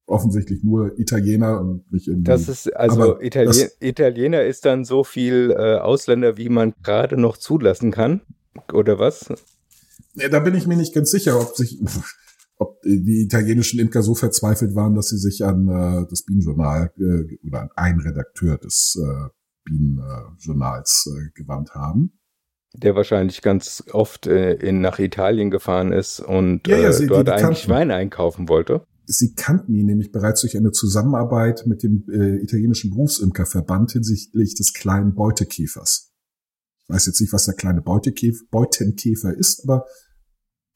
offensichtlich 0.07 0.63
nur 0.63 0.97
Italiener 0.97 1.61
und 1.61 1.91
nicht 1.91 2.07
irgendwie. 2.07 2.23
Das 2.23 2.49
ist, 2.49 2.75
also 2.75 3.19
Italien, 3.21 3.69
Italiener 3.79 4.41
ist 4.43 4.65
dann 4.65 4.83
so 4.83 5.03
viel 5.03 5.51
äh, 5.51 5.77
Ausländer, 5.77 6.37
wie 6.37 6.49
man 6.49 6.73
gerade 6.81 7.17
noch 7.17 7.37
zulassen 7.37 7.91
kann. 7.91 8.21
Oder 8.73 8.97
was? 8.97 9.29
Ja, 10.17 10.29
da 10.29 10.39
bin 10.39 10.55
ich 10.55 10.67
mir 10.67 10.77
nicht 10.77 10.93
ganz 10.93 11.11
sicher, 11.11 11.39
ob 11.39 11.55
sich, 11.55 11.79
ob 12.57 12.81
die 12.83 13.23
italienischen 13.23 13.79
Imker 13.79 14.01
so 14.03 14.15
verzweifelt 14.15 14.75
waren, 14.75 14.95
dass 14.95 15.09
sie 15.09 15.17
sich 15.17 15.43
an 15.45 15.67
äh, 15.67 16.05
das 16.09 16.23
Bienenjournal 16.23 16.91
äh, 16.97 17.37
oder 17.47 17.61
an 17.61 17.69
einen 17.75 17.99
Redakteur 18.01 18.57
des 18.57 18.97
äh, 19.01 19.29
Bienenjournals 19.65 21.07
äh, 21.07 21.29
gewandt 21.33 21.71
haben. 21.75 22.19
Der 22.73 22.95
wahrscheinlich 22.95 23.41
ganz 23.41 23.83
oft 23.91 24.27
äh, 24.27 24.53
in, 24.55 24.81
nach 24.81 24.99
Italien 24.99 25.49
gefahren 25.51 25.91
ist 25.91 26.19
und 26.19 26.67
Ja, 26.67 26.77
ja, 26.77 26.89
äh, 26.89 26.93
sie- 26.93 27.03
die- 27.03 27.07
dort 27.07 27.27
die 27.27 27.31
eigentlich 27.31 27.59
kannten. 27.67 27.69
Wein 27.71 27.91
einkaufen 27.91 28.49
wollte. 28.49 28.85
Sie 29.09 29.33
kannten 29.35 29.73
ihn 29.73 29.85
nämlich 29.85 30.11
bereits 30.11 30.41
durch 30.41 30.57
eine 30.57 30.71
Zusammenarbeit 30.71 31.63
mit 31.65 31.81
dem 31.81 32.03
äh, 32.11 32.43
italienischen 32.43 32.89
Berufsimkerverband 32.91 33.93
hinsichtlich 33.93 34.53
des 34.55 34.73
kleinen 34.73 35.15
Beutekäfers. 35.15 36.11
Ich 36.83 36.89
weiß 36.93 37.05
jetzt 37.05 37.21
nicht, 37.21 37.31
was 37.31 37.45
der 37.45 37.55
kleine 37.55 37.81
Beutekäfer, 37.81 38.43
Beutenkäfer 38.51 39.33
ist, 39.33 39.63
aber 39.63 39.85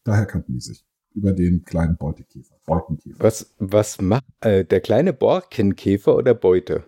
daher 0.04 0.26
kannten 0.26 0.54
die 0.54 0.60
sich. 0.60 0.86
Über 1.14 1.34
den 1.34 1.66
kleinen 1.66 1.98
Beutekäfer. 1.98 2.56
Beutenkäfer. 2.66 3.22
Was, 3.22 3.54
was 3.58 4.00
macht 4.02 4.24
äh, 4.40 4.64
der 4.64 4.80
kleine 4.80 5.12
Borkenkäfer 5.12 6.16
oder 6.16 6.34
Beute? 6.34 6.86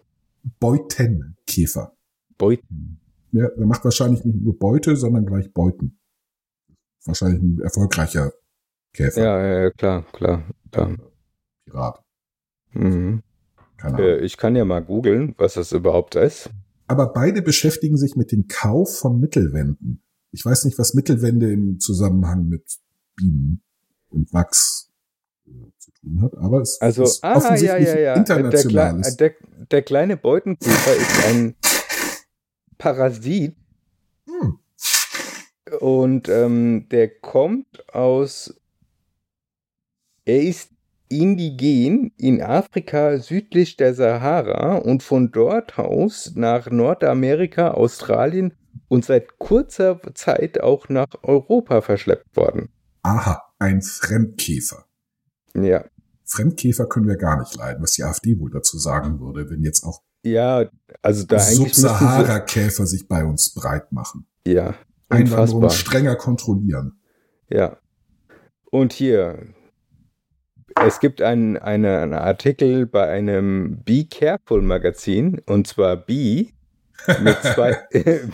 Beutenkäfer. 0.60 1.94
Beuten. 2.38 3.02
Ja, 3.34 3.50
der 3.50 3.66
macht 3.66 3.84
wahrscheinlich 3.84 4.24
nicht 4.24 4.42
nur 4.42 4.58
Beute, 4.58 4.96
sondern 4.96 5.26
gleich 5.26 5.52
Beuten. 5.52 6.00
Wahrscheinlich 7.04 7.42
ein 7.42 7.60
erfolgreicher 7.62 8.32
Käfer. 8.94 9.24
Ja, 9.24 9.64
ja, 9.64 9.72
klar, 9.72 10.06
klar. 10.14 10.44
klar. 10.72 10.96
Pirat. 11.66 12.04
Mhm. 12.72 13.24
Keine 13.78 13.96
Ahnung. 13.96 14.08
Äh, 14.08 14.18
ich 14.20 14.38
kann 14.38 14.56
ja 14.56 14.66
mal 14.66 14.84
googeln, 14.84 15.36
was 15.38 15.56
das 15.56 15.72
überhaupt 15.72 16.16
ist. 16.16 16.50
Aber 16.88 17.12
beide 17.12 17.42
beschäftigen 17.42 17.98
sich 17.98 18.16
mit 18.16 18.32
dem 18.32 18.48
Kauf 18.48 19.00
von 19.00 19.20
Mittelwänden. 19.20 20.04
Ich 20.32 20.46
weiß 20.46 20.66
nicht, 20.66 20.78
was 20.78 20.94
Mittelwände 20.94 21.52
im 21.52 21.80
Zusammenhang 21.80 22.48
mit 22.48 22.64
Bienen 23.16 23.62
und 24.10 24.34
Wachs 24.34 24.92
äh, 25.46 25.52
zu 25.78 25.92
tun 25.92 26.22
hat, 26.22 26.38
aber 26.38 26.62
es 26.62 26.80
Also, 26.82 27.04
ist 27.04 27.24
ah, 27.24 27.32
ja, 27.32 27.38
offensichtlich 27.38 27.88
ja, 27.88 28.00
ja. 28.00 28.14
Der, 28.14 28.16
international. 28.18 29.02
Kle 29.02 29.16
der, 29.16 29.34
der 29.72 29.82
kleine 29.82 30.18
Beutenkäfer 30.18 30.96
ist 30.96 31.26
ein 31.28 31.56
Parasit 32.78 33.56
Hm. 34.26 34.60
und 35.80 36.30
ähm, 36.30 36.88
der 36.90 37.10
kommt 37.20 37.94
aus. 37.94 38.54
Er 40.26 40.42
ist 40.42 40.72
indigen 41.10 42.14
in 42.18 42.42
Afrika 42.42 43.18
südlich 43.18 43.76
der 43.76 43.94
Sahara 43.94 44.78
und 44.78 45.04
von 45.04 45.32
dort 45.32 45.78
aus 45.78 46.34
nach 46.36 46.70
Nordamerika, 46.72 47.72
Australien 47.72 48.54
und 48.88 49.06
seit 49.06 49.38
kurzer 49.38 50.00
Zeit 50.14 50.62
auch 50.62 50.90
nach 50.90 51.10
Europa 51.24 51.82
verschleppt 51.82 52.36
worden. 52.36 52.70
Aha, 53.04 53.44
ein 53.60 53.82
Fremdkäfer. 53.82 54.86
Ja, 55.56 55.86
Fremdkäfer 56.26 56.88
können 56.88 57.08
wir 57.08 57.18
gar 57.18 57.40
nicht 57.40 57.56
leiden, 57.56 57.84
was 57.84 57.92
die 57.92 58.04
AfD 58.04 58.40
wohl 58.40 58.50
dazu 58.50 58.78
sagen 58.78 59.20
würde, 59.20 59.50
wenn 59.50 59.62
jetzt 59.62 59.84
auch 59.84 60.02
ja, 60.26 60.70
also 61.02 61.26
da 61.26 61.40
Subsahara-Käfer 61.40 62.86
sich 62.86 63.08
bei 63.10 63.26
uns 63.26 63.54
breit 63.54 63.92
machen. 63.92 64.26
Ja, 64.48 64.74
Einwanderung 65.10 65.64
unfassbar. 65.64 65.70
strenger 65.70 66.16
kontrollieren. 66.16 66.98
Ja. 67.50 67.78
Und 68.72 68.94
hier, 68.94 69.48
es 70.82 71.02
gibt 71.02 71.22
einen, 71.22 71.58
eine, 71.58 72.00
einen 72.00 72.14
Artikel 72.14 72.86
bei 72.86 73.10
einem 73.10 73.84
Be 73.84 74.06
Careful 74.10 74.62
Magazin, 74.62 75.42
und 75.46 75.68
zwar 75.68 75.98
B 75.98 76.48
mit 77.22 77.38
zwei, 77.42 77.78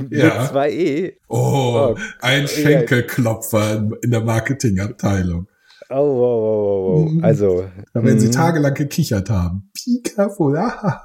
mit 0.10 0.12
Ja. 0.12 0.48
zwei 0.50 0.72
E. 0.72 1.18
Oh, 1.28 1.96
Oh, 1.96 1.98
ein. 2.22 2.48
Schenkelklopfer 2.48 3.90
in- 4.02 4.12
der 4.12 4.22
Marketingabteilung. 4.22 5.48
Oh, 5.90 5.96
wow, 5.96 6.20
wow, 6.20 7.06
wow, 7.06 7.14
wow. 7.16 7.24
Also, 7.24 7.70
Da 7.94 8.04
werden 8.04 8.20
sie 8.20 8.28
mhm. 8.28 8.32
tagelang 8.34 8.74
gekichert 8.76 9.30
haben. 9.30 9.72
Be 9.74 10.02
careful. 10.04 10.56
ja, 10.56 11.02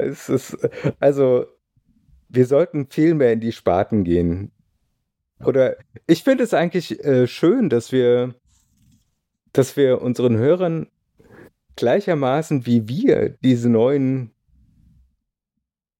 es 0.00 0.28
ist, 0.28 0.56
also, 1.00 1.46
wir 2.28 2.46
sollten 2.46 2.88
viel 2.90 3.14
mehr 3.14 3.32
in 3.32 3.40
die 3.40 3.52
Sparten 3.52 4.04
gehen. 4.04 4.52
Oder 5.44 5.76
ich 6.06 6.24
finde 6.24 6.44
es 6.44 6.54
eigentlich 6.54 7.02
äh, 7.04 7.26
schön, 7.26 7.68
dass 7.68 7.92
wir, 7.92 8.34
dass 9.52 9.76
wir 9.76 10.00
unseren 10.02 10.36
Hörern 10.36 10.86
gleichermaßen 11.76 12.66
wie 12.66 12.88
wir 12.88 13.30
diese 13.42 13.68
neuen 13.68 14.32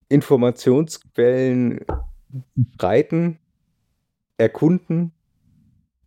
Informationsquellen 0.08 1.80
breiten, 2.76 3.38
erkunden, 4.38 5.12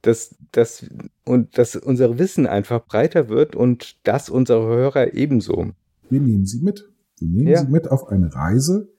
dass, 0.01 0.35
dass, 0.51 0.85
und 1.25 1.57
dass 1.57 1.75
unser 1.75 2.17
Wissen 2.19 2.47
einfach 2.47 2.85
breiter 2.85 3.29
wird 3.29 3.55
und 3.55 3.99
das 4.07 4.29
unsere 4.29 4.65
Hörer 4.65 5.13
ebenso. 5.13 5.71
Wir 6.09 6.21
nehmen 6.21 6.45
sie 6.45 6.61
mit. 6.61 6.89
Wir 7.17 7.27
nehmen 7.27 7.47
Ja. 7.47 7.59
sie 7.61 7.67
mit 7.71 7.89
auf 7.89 8.07
eine 8.07 8.33
Reise 8.33 8.89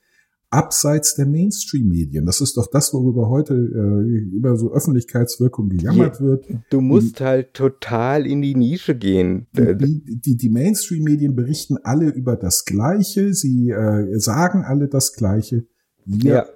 abseits 0.51 1.15
der 1.15 1.27
Mainstream-Medien. 1.27 2.27
Das 2.27 2.41
ist 2.41 2.57
doch 2.57 2.67
das, 2.71 2.93
worüber 2.93 3.29
heute 3.29 3.55
äh, 3.55 4.19
über 4.35 4.57
so 4.57 4.73
Öffentlichkeitswirkung 4.73 5.69
gejammert 5.69 6.21
wird. 6.21 6.47
Du 6.71 6.81
musst 6.81 7.21
halt 7.21 7.55
total 7.55 8.27
in 8.27 8.43
die 8.43 8.57
Nische 8.57 8.97
gehen. 8.97 9.47
Äh, 9.55 9.77
Die, 9.77 10.03
die, 10.05 10.37
die 10.37 10.49
Mainstream-Medien 10.51 11.37
berichten 11.37 11.77
alle 11.83 12.09
über 12.11 12.37
das 12.37 12.65
Gleiche. 12.65 13.33
Sie 13.33 13.71
äh, 13.71 14.19
sagen 14.19 14.65
alle 14.65 14.89
das 14.89 15.13
Gleiche. 15.13 15.67
Wir 16.05 16.33
Ja, 16.33 16.47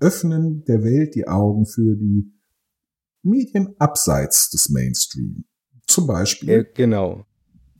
öffnen 0.00 0.64
der 0.64 0.82
Welt 0.82 1.14
die 1.14 1.28
Augen 1.28 1.66
für 1.66 1.96
die 1.96 2.32
Medien 3.22 3.74
abseits 3.78 4.50
des 4.50 4.70
Mainstream. 4.70 5.44
Zum 5.86 6.06
Beispiel 6.06 6.48
äh, 6.48 6.64
genau. 6.74 7.26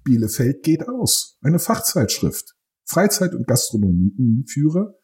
Bielefeld 0.05 0.62
geht 0.62 0.87
aus. 0.87 1.39
Eine 1.41 1.59
Fachzeitschrift. 1.59 2.55
Freizeit- 2.85 3.35
und 3.35 3.47
Gastronomieführer 3.47 4.95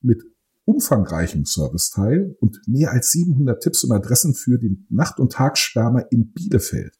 mit 0.00 0.22
umfangreichem 0.64 1.44
Serviceteil 1.44 2.36
und 2.40 2.60
mehr 2.66 2.92
als 2.92 3.10
700 3.12 3.62
Tipps 3.62 3.84
und 3.84 3.92
Adressen 3.92 4.34
für 4.34 4.58
den 4.58 4.86
Nacht- 4.90 5.18
und 5.18 5.32
Tagsschwärmer 5.32 6.10
in 6.10 6.32
Bielefeld. 6.32 6.94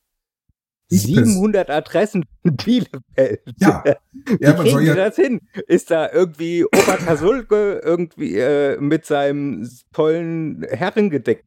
Ich 0.90 1.04
pers- 1.04 1.26
700 1.26 1.68
Adressen 1.68 2.24
in 2.44 2.56
Bielefeld. 2.56 3.42
Ja, 3.58 3.84
Wie 4.12 4.38
ja, 4.40 4.52
man 4.54 4.62
kriegen 4.62 4.70
soll 4.70 4.84
ja, 4.84 4.94
das 4.94 5.16
hin? 5.16 5.40
Ist 5.66 5.90
da 5.90 6.10
irgendwie 6.10 6.64
Opa 6.64 6.96
Kasulke 6.96 7.82
irgendwie 7.84 8.38
äh, 8.38 8.80
mit 8.80 9.04
seinem 9.04 9.68
tollen 9.92 10.62
Herrengedeck 10.62 11.44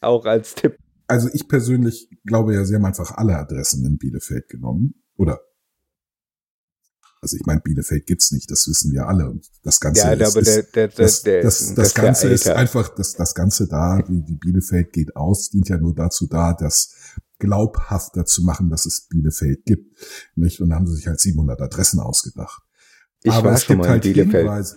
auch 0.00 0.24
als 0.24 0.54
Tipp? 0.54 0.78
also 1.08 1.28
ich 1.32 1.48
persönlich 1.48 2.08
glaube 2.24 2.54
ja, 2.54 2.64
sie 2.64 2.74
haben 2.74 2.84
einfach 2.84 3.16
alle 3.16 3.36
Adressen 3.36 3.84
in 3.84 3.98
Bielefeld 3.98 4.48
genommen. 4.48 4.94
Oder 5.16 5.40
also 7.20 7.36
ich 7.36 7.46
meine, 7.46 7.60
Bielefeld 7.60 8.06
gibt's 8.06 8.30
nicht, 8.32 8.50
das 8.50 8.68
wissen 8.68 8.92
wir 8.92 9.08
alle. 9.08 9.30
Und 9.30 9.46
das 9.62 9.80
Ganze 9.80 10.02
Ja, 10.02 10.12
ist, 10.12 10.36
aber 10.36 10.42
der, 10.42 10.58
ist 10.58 10.74
der, 10.76 10.88
der, 10.88 11.04
das, 11.04 11.22
der, 11.22 11.42
das, 11.42 11.58
das, 11.58 11.74
das 11.74 11.94
Ganze 11.94 12.28
ist 12.28 12.48
einfach, 12.48 12.88
das, 12.94 13.14
das 13.14 13.34
Ganze 13.34 13.66
da, 13.66 14.02
die, 14.02 14.22
die 14.22 14.36
Bielefeld 14.36 14.92
geht 14.92 15.16
aus, 15.16 15.50
dient 15.50 15.68
ja 15.68 15.78
nur 15.78 15.94
dazu 15.94 16.26
da, 16.26 16.52
das 16.52 16.94
glaubhafter 17.38 18.24
zu 18.24 18.42
machen, 18.42 18.70
dass 18.70 18.86
es 18.86 19.08
Bielefeld 19.08 19.64
gibt. 19.64 19.96
Nicht? 20.36 20.60
Und 20.60 20.70
dann 20.70 20.78
haben 20.78 20.86
sie 20.86 20.96
sich 20.96 21.06
halt 21.06 21.20
700 21.20 21.60
Adressen 21.60 22.00
ausgedacht. 22.00 22.62
Ich 23.22 23.32
aber 23.32 23.52
es 23.52 23.66
gibt 23.66 23.86
halt 23.86 24.02
Bielefeld. 24.02 24.44
Hinweise. 24.44 24.76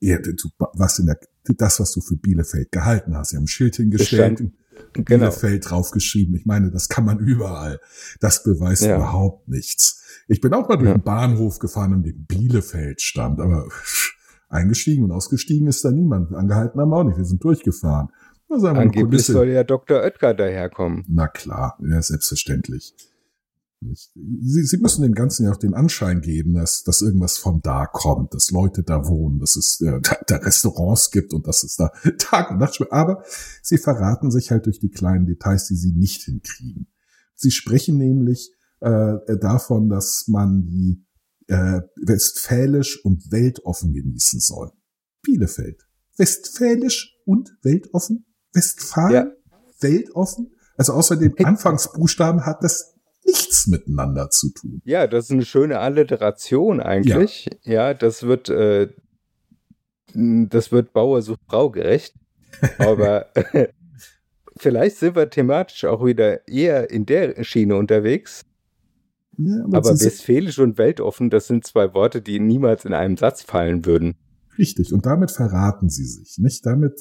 Ja, 0.00 0.18
du, 0.18 0.34
was 0.58 0.98
in 0.98 1.06
der, 1.06 1.18
das, 1.44 1.80
was 1.80 1.92
du 1.92 2.00
für 2.00 2.16
Bielefeld 2.16 2.72
gehalten 2.72 3.16
hast. 3.16 3.30
Sie 3.30 3.36
haben 3.36 3.44
ein 3.44 3.48
Schild 3.48 3.76
hingestellt. 3.76 4.52
Genau. 4.92 5.04
Bielefeld 5.04 5.70
draufgeschrieben. 5.70 6.34
Ich 6.34 6.44
meine, 6.46 6.70
das 6.70 6.88
kann 6.88 7.04
man 7.04 7.18
überall. 7.18 7.80
Das 8.20 8.42
beweist 8.42 8.82
Ja. 8.82 8.96
überhaupt 8.96 9.48
nichts. 9.48 10.02
Ich 10.28 10.40
bin 10.40 10.52
auch 10.52 10.68
mal 10.68 10.76
durch 10.76 10.88
Ja. 10.90 10.96
den 10.98 11.02
Bahnhof 11.02 11.58
gefahren, 11.58 11.94
an 11.94 12.02
dem 12.02 12.24
Bielefeld 12.26 13.00
stand, 13.00 13.40
aber 13.40 13.68
pff, 13.68 14.12
eingestiegen 14.48 15.04
und 15.04 15.12
ausgestiegen 15.12 15.66
ist 15.68 15.84
da 15.84 15.90
niemand. 15.90 16.34
Angehalten 16.34 16.78
haben 16.80 16.90
wir 16.90 16.96
auch 16.96 17.04
nicht. 17.04 17.16
Wir 17.16 17.24
sind 17.24 17.42
durchgefahren. 17.42 18.08
Angeblich 18.50 19.24
soll 19.24 19.48
ja 19.48 19.64
Dr. 19.64 20.00
Oetker 20.02 20.34
daherkommen. 20.34 21.06
Na 21.08 21.26
klar, 21.26 21.78
ja, 21.82 22.02
selbstverständlich. 22.02 22.94
Sie, 24.14 24.62
Sie 24.62 24.76
müssen 24.78 25.02
dem 25.02 25.14
Ganzen 25.14 25.44
ja 25.44 25.52
auch 25.52 25.56
den 25.56 25.74
Anschein 25.74 26.20
geben, 26.20 26.54
dass, 26.54 26.82
dass 26.82 27.02
irgendwas 27.02 27.38
von 27.38 27.60
da 27.62 27.86
kommt, 27.86 28.34
dass 28.34 28.50
Leute 28.50 28.82
da 28.82 29.06
wohnen, 29.06 29.38
dass 29.38 29.56
es 29.56 29.80
äh, 29.80 30.00
da, 30.00 30.16
da 30.26 30.36
Restaurants 30.36 31.10
gibt 31.10 31.32
und 31.32 31.46
dass 31.46 31.62
es 31.62 31.76
da 31.76 31.92
Tag 32.18 32.50
und 32.50 32.58
Nacht 32.58 32.76
schmeckt. 32.76 32.92
Aber 32.92 33.24
Sie 33.62 33.78
verraten 33.78 34.30
sich 34.30 34.50
halt 34.50 34.66
durch 34.66 34.80
die 34.80 34.90
kleinen 34.90 35.26
Details, 35.26 35.66
die 35.66 35.76
Sie 35.76 35.92
nicht 35.92 36.22
hinkriegen. 36.22 36.88
Sie 37.34 37.50
sprechen 37.50 37.98
nämlich 37.98 38.52
äh, 38.80 39.18
davon, 39.40 39.88
dass 39.88 40.24
man 40.28 40.64
die 40.66 41.04
äh, 41.48 41.80
westfälisch 41.96 43.04
und 43.04 43.30
weltoffen 43.30 43.92
genießen 43.92 44.40
soll. 44.40 44.70
Bielefeld. 45.22 45.82
Westfälisch 46.16 47.16
und 47.24 47.56
weltoffen? 47.62 48.26
Westfalen? 48.52 49.12
Ja. 49.12 49.26
Weltoffen? 49.80 50.52
Also 50.76 50.92
außer 50.94 51.16
dem 51.16 51.34
Anfangsbuchstaben 51.44 52.46
hat 52.46 52.62
das 52.62 52.91
nichts 53.32 53.66
miteinander 53.66 54.30
zu 54.30 54.50
tun. 54.50 54.80
Ja, 54.84 55.06
das 55.06 55.26
ist 55.26 55.30
eine 55.32 55.44
schöne 55.44 55.78
Alliteration 55.78 56.80
eigentlich. 56.80 57.48
Ja, 57.62 57.94
das 57.94 58.22
wird, 58.24 58.48
äh, 58.48 58.88
das 60.14 60.72
wird 60.72 60.92
Bauer 60.92 61.22
sucht 61.22 61.40
Frau 61.48 61.70
gerecht. 61.70 62.14
Aber 62.78 63.26
vielleicht 64.56 64.96
sind 64.96 65.16
wir 65.16 65.30
thematisch 65.30 65.84
auch 65.84 66.04
wieder 66.04 66.46
eher 66.46 66.90
in 66.90 67.06
der 67.06 67.42
Schiene 67.44 67.76
unterwegs. 67.76 68.44
Ja, 69.38 69.64
Aber 69.72 69.96
sind 69.96 70.06
westfälisch 70.06 70.58
und 70.58 70.76
weltoffen, 70.76 71.30
das 71.30 71.46
sind 71.46 71.66
zwei 71.66 71.94
Worte, 71.94 72.20
die 72.20 72.38
niemals 72.38 72.84
in 72.84 72.92
einem 72.92 73.16
Satz 73.16 73.42
fallen 73.42 73.86
würden. 73.86 74.14
richtig. 74.58 74.92
Und 74.92 75.06
damit 75.06 75.30
verraten 75.30 75.88
sie 75.88 76.04
sich, 76.04 76.36
nicht? 76.38 76.64
Damit, 76.66 77.00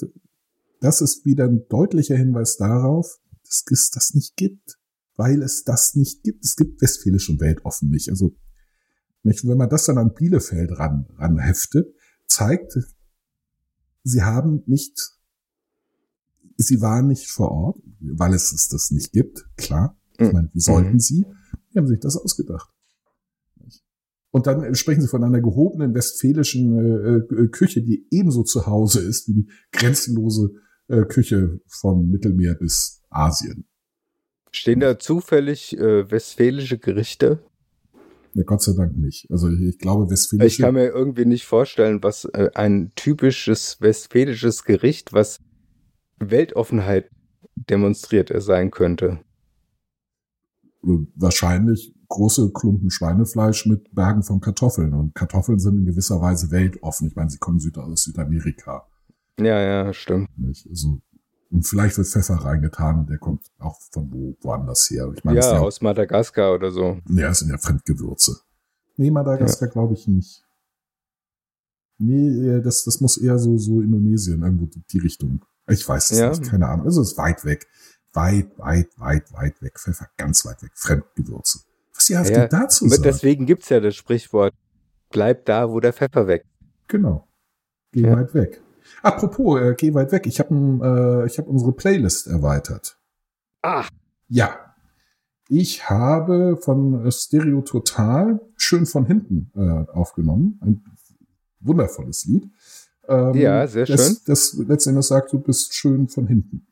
das 0.79 1.01
ist 1.01 1.25
wieder 1.25 1.45
ein 1.45 1.65
deutlicher 1.67 2.15
Hinweis 2.15 2.55
darauf, 2.57 3.17
dass 3.43 3.65
es 3.69 3.89
das 3.89 4.13
nicht 4.13 4.37
gibt. 4.37 4.77
Weil 5.21 5.41
es 5.43 5.63
das 5.63 5.93
nicht 5.95 6.23
gibt. 6.23 6.43
Es 6.43 6.55
gibt 6.55 6.81
westfälisch 6.81 7.29
und 7.29 7.39
weltoffen 7.39 7.89
nicht. 7.89 8.09
Also, 8.09 8.35
wenn 9.23 9.57
man 9.57 9.69
das 9.69 9.85
dann 9.85 9.99
an 9.99 10.13
Bielefeld 10.15 10.71
ran, 10.79 11.05
ranheftet, 11.17 11.93
zeigt, 12.27 12.73
sie 14.03 14.23
haben 14.23 14.63
nicht, 14.65 14.97
sie 16.57 16.81
waren 16.81 17.07
nicht 17.07 17.29
vor 17.29 17.51
Ort, 17.51 17.79
weil 17.99 18.33
es 18.33 18.51
es 18.51 18.67
das 18.67 18.89
nicht 18.89 19.11
gibt, 19.11 19.45
klar. 19.57 19.95
Ich 20.17 20.27
Mhm. 20.27 20.33
meine, 20.33 20.49
wie 20.53 20.59
sollten 20.59 20.99
sie? 20.99 21.23
Die 21.71 21.77
haben 21.77 21.87
sich 21.87 21.99
das 21.99 22.17
ausgedacht. 22.17 22.69
Und 24.31 24.47
dann 24.47 24.73
sprechen 24.75 25.01
sie 25.01 25.07
von 25.07 25.23
einer 25.23 25.41
gehobenen 25.41 25.93
westfälischen 25.93 26.77
äh, 26.79 27.17
äh, 27.43 27.47
Küche, 27.49 27.83
die 27.83 28.07
ebenso 28.11 28.43
zu 28.43 28.65
Hause 28.65 29.01
ist 29.01 29.27
wie 29.27 29.33
die 29.33 29.49
grenzenlose 29.71 30.51
äh, 30.87 31.03
Küche 31.05 31.59
vom 31.67 32.09
Mittelmeer 32.09 32.55
bis 32.55 33.01
Asien. 33.09 33.65
Stehen 34.51 34.79
da 34.81 34.99
zufällig 34.99 35.77
äh, 35.77 36.09
westfälische 36.11 36.77
Gerichte? 36.77 37.39
Ja, 38.33 38.43
Gott 38.43 38.61
sei 38.61 38.73
Dank 38.73 38.97
nicht. 38.97 39.29
Also 39.29 39.49
ich, 39.49 39.59
ich 39.61 39.77
glaube, 39.79 40.05
Ich 40.05 40.11
westfälische. 40.11 40.63
kann 40.63 40.73
mir 40.75 40.87
irgendwie 40.87 41.25
nicht 41.25 41.45
vorstellen, 41.45 42.01
was 42.03 42.25
äh, 42.25 42.49
ein 42.53 42.91
typisches 42.95 43.77
westfälisches 43.81 44.63
Gericht, 44.63 45.13
was 45.13 45.39
Weltoffenheit 46.19 47.09
demonstriert 47.55 48.31
äh, 48.31 48.41
sein 48.41 48.71
könnte. 48.71 49.19
wahrscheinlich 50.81 51.93
große 52.09 52.51
Klumpen 52.51 52.89
Schweinefleisch 52.89 53.65
mit 53.65 53.93
Bergen 53.95 54.23
von 54.23 54.41
Kartoffeln. 54.41 54.93
Und 54.93 55.15
Kartoffeln 55.15 55.59
sind 55.59 55.77
in 55.77 55.85
gewisser 55.85 56.21
Weise 56.21 56.51
weltoffen. 56.51 57.07
Ich 57.07 57.15
meine, 57.15 57.29
sie 57.29 57.37
kommen 57.37 57.59
aus 57.77 58.03
Südamerika. 58.03 58.85
Ja, 59.39 59.59
ja, 59.61 59.93
stimmt. 59.93 60.27
Nicht? 60.37 60.67
Also, 60.69 60.99
und 61.51 61.63
vielleicht 61.67 61.97
wird 61.97 62.07
Pfeffer 62.07 62.35
reingetan 62.35 62.99
und 62.99 63.09
der 63.09 63.17
kommt 63.17 63.41
auch 63.59 63.79
von 63.91 64.11
wo, 64.11 64.35
woanders 64.41 64.89
her. 64.89 65.11
Ich 65.15 65.23
meine, 65.23 65.39
Ja, 65.39 65.53
ja, 65.55 65.59
aus 65.59 65.81
Madagaskar 65.81 66.53
oder 66.55 66.71
so. 66.71 66.99
ja, 67.09 67.27
das 67.27 67.39
sind 67.39 67.49
ja 67.49 67.57
Fremdgewürze. 67.57 68.37
Nee, 68.97 69.11
Madagaskar 69.11 69.67
glaube 69.69 69.93
ich 69.93 70.07
nicht. 70.07 70.43
Nee, 71.97 72.47
äh, 72.57 72.61
das, 72.61 72.83
das 72.83 72.99
muss 72.99 73.17
eher 73.17 73.37
so, 73.37 73.57
so 73.57 73.81
Indonesien, 73.81 74.41
irgendwo 74.41 74.65
die, 74.65 74.81
die 74.91 74.99
Richtung. 74.99 75.45
Ich 75.67 75.87
weiß 75.87 76.11
es 76.11 76.17
Ja. 76.19 76.29
nicht, 76.29 76.43
keine 76.43 76.67
Ahnung. 76.67 76.85
Also 76.85 77.01
es 77.01 77.11
ist 77.11 77.17
weit 77.17 77.45
weg. 77.45 77.67
Weit, 78.13 78.57
weit, 78.57 78.87
weit, 78.97 79.31
weit 79.33 79.61
weg. 79.61 79.79
Pfeffer 79.79 80.07
ganz 80.17 80.45
weit 80.45 80.61
weg. 80.63 80.71
Fremdgewürze. 80.73 81.59
Was 81.93 82.09
ihr 82.09 82.17
habt 82.19 82.29
Ja, 82.29 82.47
dazu 82.47 82.87
sagen? 82.89 83.03
Deswegen 83.03 83.45
gibt's 83.45 83.69
ja 83.69 83.79
das 83.79 83.95
Sprichwort, 83.95 84.53
bleib 85.11 85.45
da, 85.45 85.69
wo 85.69 85.79
der 85.79 85.93
Pfeffer 85.93 86.27
wächst. 86.27 86.49
Genau. 86.87 87.27
Geh 87.91 88.01
Ja. 88.01 88.15
weit 88.17 88.33
weg. 88.33 88.61
Apropos, 89.01 89.59
äh, 89.59 89.75
geh 89.77 89.93
weit 89.93 90.11
weg. 90.11 90.27
Ich 90.27 90.39
habe 90.39 91.23
äh, 91.23 91.27
ich 91.27 91.37
hab 91.37 91.47
unsere 91.47 91.71
Playlist 91.71 92.27
erweitert. 92.27 92.97
Ah. 93.61 93.85
Ja. 94.27 94.55
Ich 95.49 95.89
habe 95.89 96.57
von 96.61 97.05
äh, 97.05 97.11
Stereo 97.11 97.61
Total 97.61 98.39
schön 98.55 98.85
von 98.85 99.05
hinten 99.05 99.51
äh, 99.55 99.91
aufgenommen. 99.91 100.59
Ein 100.61 100.83
wundervolles 101.59 102.25
Lied. 102.25 102.49
Ähm, 103.07 103.33
Ja, 103.33 103.67
sehr 103.67 103.85
das, 103.85 104.05
schön. 104.05 104.17
Das 104.25 104.53
letztendlich 104.53 105.05
sagt, 105.05 105.33
du 105.33 105.39
bist 105.39 105.73
schön 105.73 106.07
von 106.07 106.27
hinten. 106.27 106.67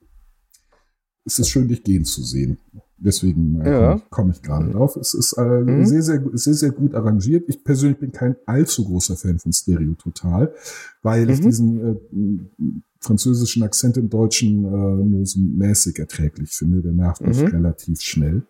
Es 1.26 1.40
ist 1.40 1.50
schön, 1.50 1.68
dich 1.68 1.84
gehen 1.84 2.06
zu 2.06 2.24
sehen. 2.24 2.58
Deswegen 3.02 3.62
äh, 3.62 3.72
Ja. 3.72 4.02
komme 4.10 4.32
ich, 4.32 4.38
ich 4.38 4.44
gerade 4.44 4.72
drauf. 4.72 4.96
Es 4.98 5.14
ist 5.14 5.34
äh, 5.38 5.42
Mhm. 5.62 5.86
sehr, 5.86 6.02
sehr, 6.04 6.24
sehr, 6.34 6.54
sehr 6.54 6.72
gut 6.72 6.94
arrangiert. 6.96 7.46
Ich 7.48 7.64
persönlich 7.64 7.98
bin 8.00 8.12
kein 8.12 8.36
allzu 8.46 8.84
großer 8.86 9.16
Fan 9.16 9.40
von 9.40 9.54
Stereo 9.54 9.94
Total, 9.94 10.54
weil 11.02 11.30
ich 11.30 11.40
Mhm. 11.40 11.44
diesen 11.44 11.80
äh, 11.80 12.82
französischen 13.00 13.64
Akzent 13.64 13.96
im 13.98 14.10
Deutschen 14.10 14.66
äh, 14.66 14.68
nur 15.06 15.26
so 15.26 15.40
mäßig 15.40 15.98
erträglich 16.00 16.52
finde. 16.52 16.82
Der 16.82 16.92
nervt 16.92 17.22
mich 17.22 17.40
Mhm. 17.42 17.48
relativ 17.48 18.02
schnell. 18.02 18.46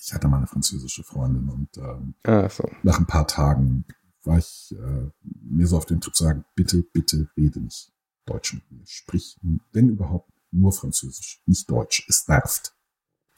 Ich 0.00 0.12
hatte 0.12 0.28
mal 0.28 0.38
eine 0.38 0.46
französische 0.46 1.02
Freundin 1.04 1.48
und 1.48 1.68
ähm, 1.78 2.14
so. 2.50 2.68
nach 2.82 2.98
ein 2.98 3.06
paar 3.06 3.26
Tagen 3.26 3.84
war 4.24 4.38
ich 4.38 4.74
äh, 4.78 5.08
mir 5.42 5.66
so 5.66 5.76
auf 5.76 5.86
den 5.86 6.00
Trip 6.00 6.14
zu 6.14 6.24
sagen, 6.24 6.44
bitte, 6.56 6.82
bitte 6.92 7.28
rede 7.36 7.60
nicht 7.60 7.92
Deutsch 8.26 8.54
mit 8.54 8.70
mir. 8.70 8.82
Sprich, 8.86 9.38
wenn 9.72 9.88
überhaupt, 9.90 10.30
nur 10.50 10.72
Französisch, 10.72 11.42
nicht 11.46 11.70
Deutsch. 11.70 12.06
Es 12.08 12.26
nervt. 12.28 12.74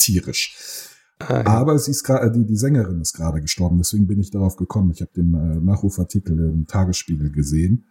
Tierisch. 0.07 0.57
Ah, 1.19 1.39
ja. 1.39 1.47
Aber 1.47 1.79
sie 1.79 1.91
ist 1.93 2.05
gerade, 2.05 2.31
die, 2.31 2.45
die 2.45 2.57
Sängerin 2.57 3.01
ist 3.01 3.15
gerade 3.15 3.41
gestorben, 3.41 3.79
deswegen 3.79 4.07
bin 4.07 4.21
ich 4.21 4.31
darauf 4.31 4.57
gekommen. 4.57 4.91
Ich 4.91 5.01
habe 5.01 5.11
den 5.17 5.33
äh, 5.35 5.61
Nachrufartikel 5.61 6.39
im 6.39 6.67
Tagesspiegel 6.67 7.31
gesehen. 7.31 7.87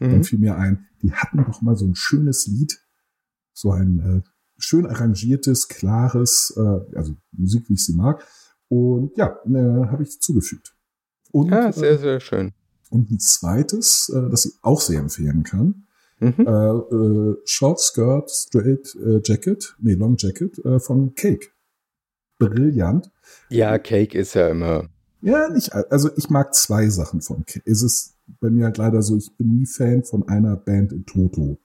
Dann 0.00 0.18
Mhm. 0.18 0.24
fiel 0.24 0.38
mir 0.38 0.56
ein, 0.56 0.86
die 1.02 1.12
hatten 1.12 1.44
doch 1.44 1.60
mal 1.62 1.76
so 1.76 1.84
ein 1.86 1.94
schönes 1.94 2.46
Lied, 2.46 2.80
so 3.52 3.72
ein 3.72 3.98
äh, 4.00 4.28
schön 4.58 4.86
arrangiertes, 4.86 5.68
klares, 5.68 6.52
äh, 6.56 6.96
also 6.96 7.14
Musik, 7.32 7.68
wie 7.68 7.74
ich 7.74 7.84
sie 7.84 7.94
mag. 7.94 8.24
Und 8.68 9.16
ja, 9.16 9.38
äh, 9.46 9.86
habe 9.86 10.02
ich 10.02 10.20
zugefügt. 10.20 10.74
Und, 11.32 11.50
Ja, 11.50 11.68
äh, 11.68 11.72
sehr, 11.72 11.98
sehr 11.98 12.20
schön. 12.20 12.52
und 12.90 13.10
ein 13.10 13.18
zweites, 13.18 14.08
äh, 14.14 14.30
das 14.30 14.44
ich 14.46 14.52
auch 14.62 14.80
sehr 14.80 15.00
empfehlen 15.00 15.42
kann, 15.42 15.84
Mhm. 16.20 16.34
äh, 16.38 16.50
äh, 16.50 17.36
Short 17.44 17.78
Skirt 17.80 18.28
Straight 18.30 18.96
äh, 18.96 19.20
Jacket, 19.24 19.76
nee, 19.80 19.94
Long 19.94 20.16
Jacket 20.18 20.58
äh, 20.64 20.80
von 20.80 21.14
Cake. 21.14 21.50
Brillant. 22.38 23.10
Ja, 23.48 23.78
Cake 23.78 24.16
ist 24.18 24.34
ja 24.34 24.48
immer. 24.48 24.88
Ja, 25.20 25.48
nicht, 25.48 25.72
also 25.72 26.10
ich 26.16 26.30
mag 26.30 26.54
zwei 26.54 26.88
Sachen 26.88 27.20
von 27.20 27.44
Cake. 27.44 27.68
Es 27.68 27.82
ist 27.82 28.14
bei 28.40 28.50
mir 28.50 28.66
halt 28.66 28.78
leider 28.78 29.02
so, 29.02 29.16
ich 29.16 29.30
bin 29.36 29.56
nie 29.56 29.66
Fan 29.66 30.04
von 30.04 30.28
einer 30.28 30.56
Band 30.56 30.92
in 30.92 31.04
Toto. 31.06 31.58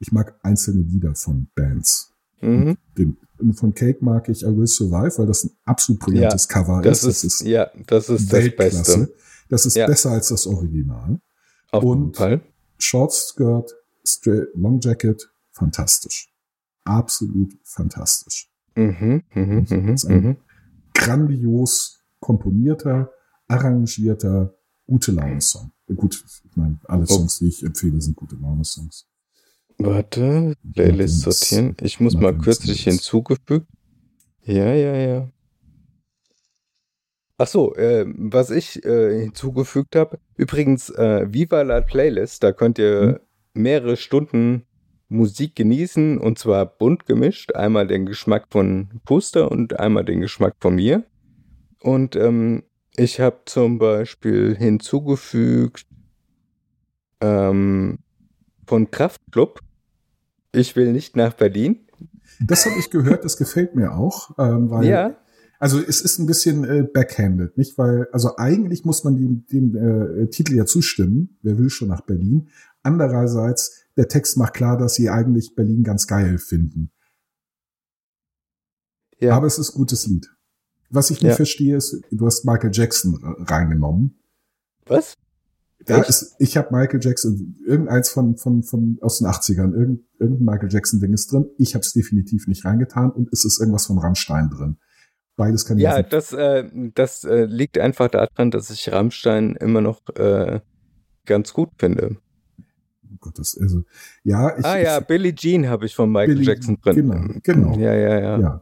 Ich 0.00 0.10
mag 0.12 0.34
einzelne 0.42 0.80
Lieder 0.82 1.14
von 1.14 1.46
Bands. 1.54 2.12
Mhm. 2.40 2.76
Den, 2.98 3.16
von 3.54 3.74
Cake 3.74 4.04
mag 4.04 4.28
ich 4.28 4.42
I 4.42 4.46
Will 4.56 4.66
Survive, 4.66 5.18
weil 5.18 5.26
das 5.26 5.44
ein 5.44 5.50
absolut 5.64 6.00
brillantes 6.00 6.48
Cover 6.48 6.80
Das 6.82 7.04
ist. 7.04 7.22
ist, 7.24 7.40
ja, 7.42 7.70
das 7.86 8.08
ist 8.08 8.26
das 8.26 8.32
Weltklasse. 8.32 8.98
Beste. 8.98 9.14
Das 9.48 9.66
ist 9.66 9.76
Ja. 9.76 9.86
besser 9.86 10.10
als 10.10 10.28
das 10.28 10.46
Original. 10.46 11.20
Auf 11.70 11.82
jeden 11.84 12.02
Und- 12.04 12.16
Fall. 12.16 12.40
Short 12.78 13.12
Skirt, 13.12 13.72
Straight, 14.04 14.48
Long 14.54 14.80
Jacket, 14.80 15.30
fantastisch. 15.52 16.28
Absolut 16.84 17.56
fantastisch. 17.62 18.50
Mhm, 18.76 19.22
mhm, 19.34 19.66
mhm, 19.68 19.88
ist 19.94 20.04
ein 20.04 20.22
mhm. 20.22 20.36
Grandios 20.94 22.04
komponierter, 22.20 23.12
arrangierter, 23.48 24.54
gute 24.86 25.12
Laune-Song. 25.12 25.70
Gut, 25.94 26.24
ich 26.44 26.56
meine, 26.56 26.78
alle 26.84 27.02
Oh. 27.02 27.06
Songs, 27.06 27.38
die 27.38 27.48
ich 27.48 27.62
empfehle, 27.62 28.00
sind 28.00 28.16
gute 28.16 28.36
Laune-Songs. 28.36 29.06
Warte, 29.78 30.54
Playlist 30.72 31.20
sortieren. 31.20 31.76
Ich 31.80 32.00
muss 32.00 32.14
mal 32.14 32.36
kürzlich 32.36 32.84
hinzugefügt. 32.84 33.66
Ja, 34.44 34.72
ja, 34.72 34.94
ja. 34.94 35.28
Ach 37.36 37.48
so, 37.48 37.74
äh, 37.74 38.06
was 38.06 38.50
ich 38.50 38.84
äh, 38.84 39.22
hinzugefügt 39.22 39.96
habe. 39.96 40.20
Übrigens, 40.36 40.90
äh, 40.90 41.32
Viva 41.32 41.62
la 41.62 41.80
Playlist, 41.80 42.44
da 42.44 42.52
könnt 42.52 42.78
ihr 42.78 43.20
mehrere 43.52 43.96
Stunden 43.96 44.64
Musik 45.14 45.56
genießen 45.56 46.18
und 46.18 46.38
zwar 46.38 46.66
bunt 46.66 47.06
gemischt. 47.06 47.54
Einmal 47.54 47.86
den 47.86 48.06
Geschmack 48.06 48.46
von 48.50 48.88
Puster 49.04 49.50
und 49.50 49.78
einmal 49.78 50.04
den 50.04 50.20
Geschmack 50.20 50.56
von 50.60 50.74
mir. 50.74 51.04
Und 51.80 52.16
ähm, 52.16 52.64
ich 52.96 53.20
habe 53.20 53.42
zum 53.46 53.78
Beispiel 53.78 54.56
hinzugefügt 54.56 55.86
ähm, 57.20 57.98
von 58.66 58.90
Kraftklub. 58.90 59.60
Ich 60.52 60.76
will 60.76 60.92
nicht 60.92 61.16
nach 61.16 61.34
Berlin. 61.34 61.80
Das 62.40 62.66
habe 62.66 62.78
ich 62.78 62.90
gehört, 62.90 63.24
das 63.24 63.36
gefällt 63.36 63.74
mir 63.74 63.94
auch, 63.94 64.30
ähm, 64.38 64.70
weil 64.70 64.86
Ja, 64.86 65.16
Also 65.58 65.80
es 65.80 66.00
ist 66.00 66.18
ein 66.18 66.26
bisschen 66.26 66.64
äh, 66.64 66.82
backhanded, 66.82 67.56
nicht? 67.56 67.78
Weil, 67.78 68.08
also 68.12 68.36
eigentlich 68.36 68.84
muss 68.84 69.04
man 69.04 69.16
dem, 69.16 69.46
dem 69.50 69.76
äh, 69.76 70.26
Titel 70.28 70.54
ja 70.54 70.66
zustimmen, 70.66 71.38
wer 71.42 71.58
will 71.58 71.70
schon 71.70 71.88
nach 71.88 72.02
Berlin. 72.02 72.48
Andererseits, 72.82 73.83
der 73.96 74.08
Text 74.08 74.36
macht 74.36 74.54
klar, 74.54 74.76
dass 74.76 74.94
sie 74.94 75.08
eigentlich 75.10 75.54
Berlin 75.54 75.82
ganz 75.84 76.06
geil 76.06 76.38
finden. 76.38 76.90
ja. 79.20 79.36
Aber 79.36 79.46
es 79.46 79.58
ist 79.58 79.72
gutes 79.72 80.06
Lied. 80.06 80.28
Was 80.90 81.10
ich 81.10 81.22
nicht 81.22 81.30
Ja. 81.30 81.36
verstehe, 81.36 81.76
ist, 81.76 82.00
du 82.10 82.26
hast 82.26 82.44
Michael 82.44 82.70
Jackson 82.72 83.18
reingenommen. 83.46 84.20
Was? 84.86 85.14
Da 85.86 86.00
ist, 86.02 86.34
ich 86.38 86.56
habe 86.56 86.74
Michael 86.74 87.00
Jackson, 87.02 87.56
irgendeins 87.66 88.08
von, 88.10 88.36
von, 88.36 88.62
von 88.62 88.98
aus 89.02 89.18
den 89.18 89.26
80ern, 89.26 89.74
irgend, 89.74 90.02
irgendein 90.18 90.44
Michael 90.54 90.72
Jackson-Ding 90.72 91.12
ist 91.12 91.30
drin. 91.32 91.50
Ich 91.58 91.74
habe 91.74 91.82
es 91.82 91.92
definitiv 91.92 92.46
nicht 92.46 92.64
reingetan 92.64 93.10
und 93.10 93.28
es 93.32 93.44
ist 93.44 93.60
irgendwas 93.60 93.86
von 93.86 93.98
Rammstein 93.98 94.50
drin. 94.50 94.78
Beides 95.36 95.64
kann 95.66 95.76
ich 95.78 95.84
Ja, 95.84 96.02
das, 96.02 96.32
äh, 96.32 96.70
das 96.94 97.24
äh, 97.24 97.44
liegt 97.44 97.76
einfach 97.78 98.08
daran, 98.08 98.50
dass 98.50 98.70
ich 98.70 98.90
Rammstein 98.92 99.56
immer 99.56 99.80
noch 99.80 100.00
äh, 100.16 100.60
ganz 101.26 101.52
gut 101.52 101.70
finde. 101.78 102.16
Oh 103.14 103.18
Gott, 103.20 103.38
das, 103.38 103.56
also, 103.60 103.84
ja, 104.24 104.58
ich, 104.58 104.64
ah 104.64 104.78
ja, 104.78 104.98
ich, 104.98 105.04
Billie 105.06 105.34
Jean 105.34 105.68
habe 105.68 105.86
ich 105.86 105.94
von 105.94 106.10
Michael 106.10 106.34
Billie- 106.34 106.46
Jackson 106.52 106.78
drin. 106.82 106.94
genau, 106.96 107.40
genau. 107.42 107.78
Ja, 107.78 107.94
ja, 107.94 108.18
ja. 108.20 108.38
ja. 108.40 108.60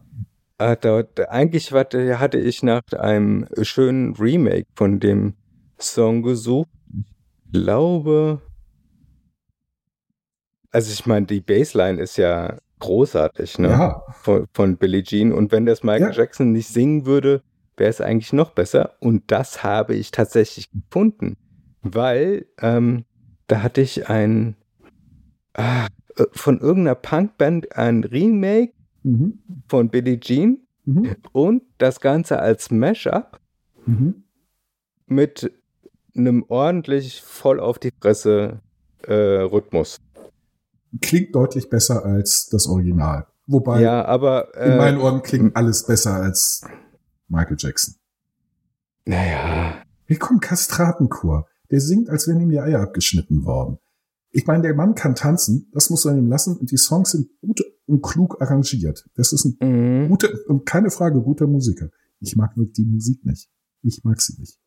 Ah, 0.59 0.77
da, 0.77 1.03
eigentlich 1.29 1.73
hatte 1.73 2.39
ich 2.39 2.63
nach 2.63 2.83
einem 2.97 3.47
schönen 3.63 4.15
Remake 4.15 4.67
von 4.77 5.01
dem 5.01 5.35
Song 5.81 6.23
gesucht. 6.23 6.69
Ich 7.47 7.53
glaube, 7.53 8.41
also 10.71 10.93
ich 10.93 11.05
meine, 11.07 11.27
die 11.27 11.41
Bassline 11.41 12.01
ist 12.01 12.17
ja 12.17 12.59
großartig, 12.79 13.59
ne? 13.59 13.69
Ja, 13.69 14.03
von, 14.23 14.47
von 14.53 14.77
Billie 14.77 15.03
Jean. 15.03 15.33
Und 15.33 15.53
wenn 15.53 15.67
das 15.67 15.83
Michael 15.83 16.13
Ja. 16.13 16.23
Jackson 16.23 16.53
nicht 16.53 16.69
singen 16.69 17.07
würde, 17.07 17.43
wäre 17.77 17.91
es 17.91 18.01
eigentlich 18.01 18.33
noch 18.33 18.51
besser. 18.53 18.95
Und 19.01 19.25
das 19.31 19.63
habe 19.65 19.95
ich 19.95 20.11
tatsächlich 20.13 20.71
gefunden, 20.71 21.37
weil 21.83 22.47
ähm, 22.61 23.05
da 23.53 23.63
hatte 23.63 23.83
ich 23.83 24.09
ein 24.09 24.57
ah, 25.53 25.87
äh, 26.17 26.25
von 26.33 26.59
irgendeiner 26.59 26.95
Punkband 26.95 27.77
ein 27.77 28.03
Remake 28.03 28.73
mhm. 29.03 29.41
von 29.69 29.91
Billie 29.91 30.19
Jean 30.19 30.59
Mhm. 30.85 31.15
und 31.31 31.63
das 31.79 32.01
Ganze 32.01 32.41
als 32.41 32.71
Mashup 32.71 33.39
Mhm. 33.87 34.25
mit 35.07 35.53
einem 36.17 36.45
ordentlich 36.49 37.21
voll 37.23 37.61
auf 37.61 37.79
die 37.79 37.93
Fresse 38.01 38.61
äh, 39.03 39.13
Rhythmus. 39.13 39.99
Klingt 41.03 41.35
deutlich 41.35 41.69
besser 41.69 42.05
als 42.05 42.49
das 42.49 42.67
Original. 42.67 43.27
Wobei, 43.47 43.81
ja, 43.83 44.05
aber 44.07 44.55
in 44.57 44.73
äh, 44.73 44.77
meinen 44.77 44.99
Ohren 44.99 45.23
klingt 45.23 45.55
alles 45.57 45.87
besser 45.87 46.15
als 46.15 46.65
Michael 47.29 47.57
Jackson. 47.59 47.95
naja, 49.05 49.75
Hier 50.07 50.19
kommt 50.19 50.41
Kastratenchor. 50.43 51.47
Der 51.73 51.81
singt, 51.81 52.11
als 52.11 52.29
wären 52.29 52.41
ihm 52.41 52.51
die 52.51 52.61
Eier 52.61 52.81
abgeschnitten 52.81 53.45
worden. 53.45 53.79
Ich 54.31 54.47
meine, 54.47 54.63
der 54.63 54.75
Mann 54.75 54.95
kann 54.95 55.15
tanzen, 55.15 55.69
das 55.73 55.91
muss 55.91 56.05
man 56.05 56.19
ihm 56.19 56.27
lassen, 56.27 56.57
und 56.57 56.71
die 56.71 56.77
Songs 56.77 57.11
sind 57.11 57.29
gut 57.41 57.63
und 57.87 58.03
klug 58.03 58.41
arrangiert. 58.41 59.09
Das 59.15 59.33
ist 59.33 59.45
ein 59.47 59.57
mhm. 59.61 60.09
guter, 60.09 60.29
und 60.49 60.67
keine 60.67 60.91
Frage, 60.91 61.21
guter 61.21 61.47
Musiker. 61.47 61.91
Ich 62.21 62.37
mag 62.37 62.57
nur 62.57 62.67
die 62.67 62.85
Musik 62.85 63.25
nicht. 63.25 63.51
Ich 63.83 64.05
mag 64.05 64.21
sie 64.21 64.39
nicht. 64.39 64.61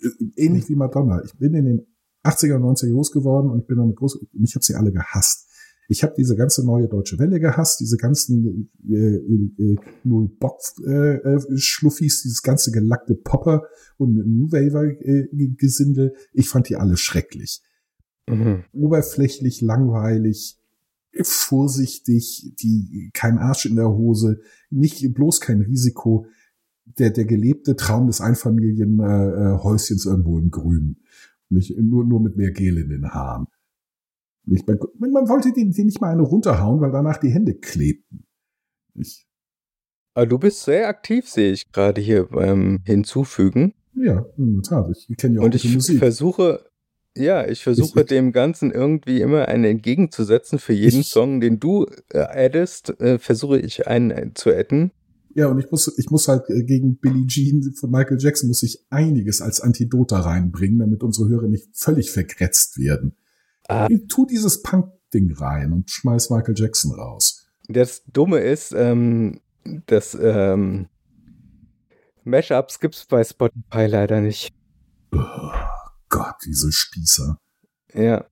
Äh, 0.00 0.08
Ähnlich 0.36 0.68
wie 0.68 0.76
Madonna. 0.76 1.22
Ich 1.24 1.36
bin 1.36 1.54
in 1.54 1.64
den 1.64 1.86
80er, 2.24 2.56
90er 2.56 2.92
groß 2.92 3.10
geworden 3.10 3.50
und 3.50 3.60
ich 3.60 3.66
bin 3.66 3.76
damit 3.76 3.96
groß, 3.96 4.16
und 4.16 4.44
ich 4.44 4.54
habe 4.54 4.64
sie 4.64 4.74
alle 4.74 4.92
gehasst. 4.92 5.48
Ich 5.88 6.02
habe 6.02 6.14
diese 6.16 6.36
ganze 6.36 6.64
neue 6.64 6.88
deutsche 6.88 7.18
Welle 7.18 7.40
gehasst, 7.40 7.80
diese 7.80 7.96
ganzen 7.96 8.70
äh, 8.88 8.94
äh, 8.94 9.72
äh, 9.72 9.76
null 10.02 10.28
Bock 10.28 10.60
äh, 10.86 11.16
äh, 11.16 11.58
Schluffis, 11.58 12.22
dieses 12.22 12.42
ganze 12.42 12.70
gelackte 12.72 13.14
Popper 13.14 13.64
und 13.98 14.14
New 14.14 14.50
Waver 14.50 14.84
äh, 14.84 15.28
Gesindel. 15.56 16.14
Ich 16.32 16.48
fand 16.48 16.68
die 16.68 16.76
alle 16.76 16.96
schrecklich 16.96 17.62
Mhm. 18.28 18.64
oberflächlich, 18.72 19.60
langweilig, 19.60 20.58
vorsichtig, 21.22 22.54
die 22.58 23.10
kein 23.12 23.38
Arsch 23.38 23.66
in 23.66 23.76
der 23.76 23.90
Hose, 23.90 24.40
nicht 24.70 25.12
bloß 25.14 25.40
kein 25.40 25.60
Risiko. 25.60 26.26
Der 26.98 27.10
der 27.10 27.24
gelebte 27.24 27.76
Traum 27.76 28.08
des 28.08 28.20
Einfamilienhäuschens 28.20 29.60
äh, 29.60 29.64
Häuschens 29.64 30.06
irgendwo 30.06 30.38
im 30.38 30.50
Grün, 30.50 30.96
nicht 31.48 31.76
nur 31.78 32.04
nur 32.04 32.20
mit 32.20 32.36
mehr 32.36 32.50
Gel 32.50 32.76
in 32.76 32.90
den 32.90 33.08
Haaren. 33.08 33.46
Nicht, 34.46 34.66
man, 34.66 34.78
man 34.98 35.28
wollte 35.28 35.52
den, 35.52 35.70
den 35.72 35.86
nicht 35.86 36.00
mal 36.00 36.12
eine 36.12 36.22
runterhauen, 36.22 36.80
weil 36.80 36.92
danach 36.92 37.16
die 37.18 37.30
Hände 37.30 37.54
klebten. 37.54 38.26
Ich, 38.94 39.26
Aber 40.14 40.26
du 40.26 40.38
bist 40.38 40.62
sehr 40.64 40.88
aktiv, 40.88 41.28
sehe 41.28 41.52
ich 41.52 41.72
gerade 41.72 42.00
hier 42.00 42.26
beim 42.28 42.80
Hinzufügen. 42.84 43.74
ja, 43.94 44.24
in 44.36 44.54
der 44.54 44.62
Tat. 44.62 44.90
Ich 45.08 45.16
kenne 45.16 45.36
ja 45.36 45.40
auch 45.40 45.44
Und 45.44 45.54
ich 45.54 45.72
Musik. 45.72 45.98
versuche, 45.98 46.64
ja, 47.16 47.46
ich 47.46 47.62
versuche 47.62 48.00
Ich- 48.00 48.06
dem 48.06 48.32
Ganzen 48.32 48.70
irgendwie 48.70 49.20
immer 49.20 49.48
einen 49.48 49.64
entgegenzusetzen. 49.64 50.58
Für 50.58 50.72
jeden 50.74 51.00
Ich- 51.00 51.08
Song, 51.10 51.40
den 51.40 51.58
du 51.58 51.86
äh, 52.12 52.18
addest, 52.18 53.00
äh, 53.00 53.18
versuche 53.18 53.58
ich 53.58 53.86
einen 53.86 54.10
äh, 54.10 54.30
zu 54.34 54.50
adden. 54.54 54.90
Ja, 55.36 55.48
und 55.48 55.58
ich 55.58 55.68
muss, 55.70 55.92
ich 55.98 56.10
muss 56.10 56.28
halt 56.28 56.48
äh, 56.50 56.62
gegen 56.64 56.98
Billie 56.98 57.26
Jean 57.26 57.72
von 57.74 57.90
Michael 57.90 58.18
Jackson 58.20 58.46
muss 58.48 58.62
ich 58.62 58.84
einiges 58.90 59.40
als 59.40 59.60
Antidot 59.60 60.12
da 60.12 60.20
reinbringen, 60.20 60.78
damit 60.78 61.02
unsere 61.02 61.28
Hörer 61.28 61.48
nicht 61.48 61.68
völlig 61.72 62.10
vergrätzt 62.12 62.78
werden. 62.78 63.16
Ah. 63.68 63.86
Ich 63.90 64.06
tu 64.08 64.26
dieses 64.26 64.62
Punk-Ding 64.62 65.34
rein 65.36 65.72
und 65.72 65.90
schmeiß 65.90 66.30
Michael 66.30 66.54
Jackson 66.56 66.92
raus. 66.92 67.46
Das 67.68 68.04
Dumme 68.04 68.40
ist, 68.40 68.72
ähm, 68.72 69.40
dass 69.86 70.14
ähm, 70.14 70.88
Mashups 72.24 72.80
gibt's 72.80 73.06
bei 73.06 73.24
Spotify 73.24 73.86
leider 73.86 74.20
nicht. 74.20 74.52
Oh 75.12 75.50
Gott, 76.08 76.36
diese 76.44 76.72
Spießer. 76.72 77.38
Ja. 77.94 78.26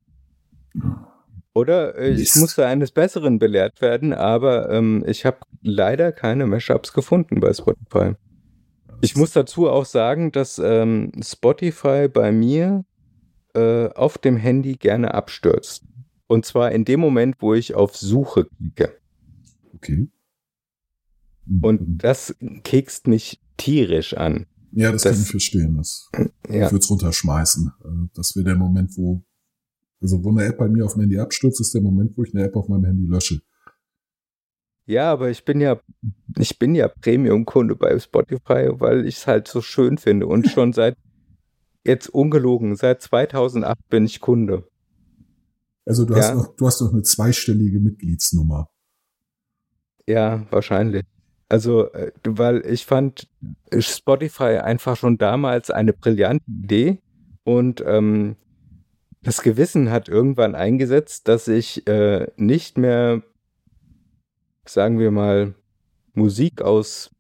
Oder 1.55 1.97
äh, 1.97 2.11
ich 2.13 2.35
musste 2.37 2.67
eines 2.67 2.93
Besseren 2.93 3.39
belehrt 3.39 3.81
werden, 3.81 4.13
aber 4.13 4.71
ähm, 4.71 5.05
ich 5.07 5.27
habe 5.27 5.39
leider 5.61 6.13
keine 6.13 6.47
Mashups 6.47 6.93
gefunden 6.93 7.41
bei 7.41 7.53
Spotify. 7.53 8.15
Ich 9.03 9.17
muss 9.17 9.33
dazu 9.33 9.69
auch 9.69 9.85
sagen, 9.85 10.33
dass 10.33 10.59
ähm, 10.59 11.13
Spotify 11.23 12.09
bei 12.09 12.33
mir 12.33 12.85
äh, 13.55 13.89
auf 13.91 14.19
dem 14.19 14.37
Handy 14.37 14.75
gerne 14.77 15.15
abstürzt. 15.15 15.85
Und 16.27 16.47
zwar 16.47 16.73
in 16.73 16.85
dem 16.85 17.01
Moment, 17.01 17.37
wo 17.41 17.53
ich 17.55 17.75
auf 17.75 17.97
Suche 17.97 18.47
klicke. 18.47 18.99
Okay. 19.75 20.09
Und 21.61 21.99
das 22.03 22.35
kekst 22.63 23.07
mich 23.09 23.41
tierisch 23.57 24.15
an. 24.15 24.47
ja, 24.73 24.93
das, 24.93 25.03
das- 25.03 25.13
kann 25.15 25.23
ich 25.23 25.31
verstehen. 25.31 25.77
Das, 25.77 26.09
Ja. 26.49 26.67
Ich 26.67 26.73
würde 26.73 26.79
es 26.79 26.91
runterschmeißen. 26.91 27.73
Äh, 27.85 28.09
Das 28.15 28.35
wäre 28.37 28.45
der 28.45 28.57
Moment, 28.57 28.97
wo, 28.97 29.23
also 30.01 30.23
wo 30.25 30.31
eine 30.31 30.45
App 30.45 30.59
bei 30.59 30.69
mir 30.69 30.85
auf 30.85 30.95
dem 30.95 31.01
Handy 31.03 31.19
abstürzt, 31.19 31.61
ist 31.61 31.75
der 31.75 31.83
Moment, 31.83 32.17
wo 32.17 32.23
ich 32.25 32.35
eine 32.35 32.45
App 32.45 32.57
auf 32.57 32.69
meinem 32.69 32.85
Handy 32.85 33.07
lösche. 33.07 33.41
Ja, 34.87 35.13
aber 35.13 35.31
ich 35.31 35.45
bin 35.45 35.61
ja, 35.61 35.81
ich 36.39 36.59
bin 36.59 36.75
ja 36.75 36.89
Premium-Kunde 36.89 37.77
bei 37.77 37.97
Spotify, 37.99 38.69
weil 38.73 39.07
ich 39.07 39.19
es 39.19 39.27
halt 39.27 39.47
so 39.49 39.61
schön 39.61 39.99
finde. 39.99 40.27
Und 40.27 40.49
schon 40.49 40.73
seit, 40.73 40.97
jetzt 41.85 42.09
ungelogen, 42.09 42.77
seit 42.77 43.03
2008 43.03 43.89
bin 43.89 44.05
ich 44.05 44.21
Kunde. 44.21 44.69
Also 45.85 46.05
du 46.05 46.15
Ja. 46.15 46.21
hast 46.21 46.35
noch, 46.35 46.57
du 46.57 46.67
hast 46.67 46.81
noch 46.81 46.93
eine 46.93 47.03
zweistellige 47.03 47.81
Mitgliedsnummer. 47.81 48.69
Ja, 50.07 50.47
wahrscheinlich. 50.51 51.05
Also, 51.49 51.93
äh, 51.93 52.13
weil 52.25 52.65
ich 52.67 52.87
fand 52.87 53.29
Spotify 53.79 54.59
einfach 54.59 54.97
schon 54.97 55.19
damals 55.19 55.71
eine 55.71 55.93
brillante 55.93 56.45
Idee 56.49 56.99
und 57.45 57.83
ähm, 57.87 58.37
das 59.23 59.43
Gewissen 59.43 59.91
hat 59.91 60.09
irgendwann 60.09 60.55
eingesetzt, 60.55 61.29
dass 61.29 61.47
ich 61.47 61.87
äh, 61.87 62.27
nicht 62.37 62.79
mehr, 62.79 63.23
sagen 64.65 64.99
wir 64.99 65.11
mal, 65.11 65.55
Musik 66.15 66.63
aus 66.63 67.11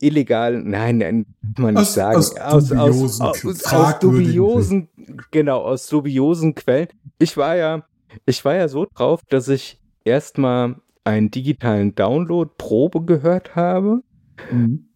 illegalen, 0.00 0.68
nein, 0.70 0.98
nein, 0.98 1.26
kann 1.54 1.64
man 1.64 1.74
nicht 1.74 1.82
Aus- 1.82 1.94
sagen, 1.94 2.16
aus 2.16 2.36
aus, 2.36 2.40
aus, 2.40 2.68
dubiosen, 2.68 3.26
aus, 3.26 3.44
aus 3.44 3.62
fragwürdigen 3.62 4.26
dubiosen, 4.36 4.88
genau, 5.30 5.62
aus 5.62 5.86
dubiosen 5.88 6.54
Quellen. 6.54 6.88
Ich 7.18 7.36
war 7.36 7.56
ja, 7.56 7.86
ich 8.26 8.44
war 8.44 8.54
ja 8.54 8.68
so 8.68 8.86
drauf, 8.94 9.20
dass 9.28 9.48
ich 9.48 9.80
erstmal 10.04 10.76
einen 11.04 11.30
digitalen 11.30 11.94
Download 11.94 12.50
Probe 12.58 13.02
gehört 13.04 13.54
habe 13.56 14.02
Mhm. 14.50 14.88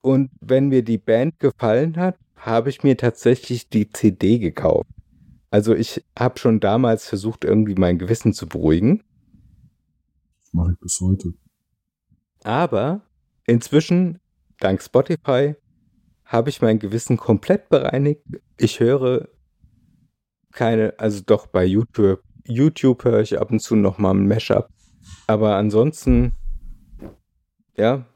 und 0.00 0.30
wenn 0.40 0.68
mir 0.68 0.82
die 0.82 0.96
Band 0.98 1.38
gefallen 1.38 1.96
hat, 1.96 2.16
habe 2.36 2.70
ich 2.70 2.82
mir 2.82 2.96
tatsächlich 2.96 3.68
die 3.68 3.90
CD 3.90 4.38
gekauft. 4.38 4.88
Also 5.50 5.74
ich 5.74 6.02
habe 6.18 6.38
schon 6.38 6.60
damals 6.60 7.06
versucht, 7.06 7.44
irgendwie 7.44 7.74
mein 7.74 7.98
Gewissen 7.98 8.32
zu 8.32 8.46
beruhigen. 8.48 9.02
Das 10.40 10.52
mache 10.54 10.72
ich 10.72 10.78
bis 10.78 10.98
heute. 11.02 11.34
Aber 12.44 13.02
inzwischen, 13.46 14.20
dank 14.60 14.82
Spotify, 14.82 15.56
habe 16.24 16.50
ich 16.50 16.62
mein 16.62 16.78
Gewissen 16.78 17.16
komplett 17.16 17.68
bereinigt. 17.68 18.22
Ich 18.56 18.78
höre 18.78 19.28
keine, 20.52 20.94
also 20.98 21.22
doch 21.24 21.46
bei 21.46 21.64
YouTube, 21.64 22.22
YouTube 22.46 23.04
höre 23.04 23.20
ich 23.20 23.38
ab 23.40 23.50
und 23.50 23.60
zu 23.60 23.76
noch 23.76 23.98
mal 23.98 24.12
ein 24.12 24.28
Mashup. 24.28 24.68
Aber 25.26 25.56
ansonsten, 25.56 26.32
ja, 27.76 28.06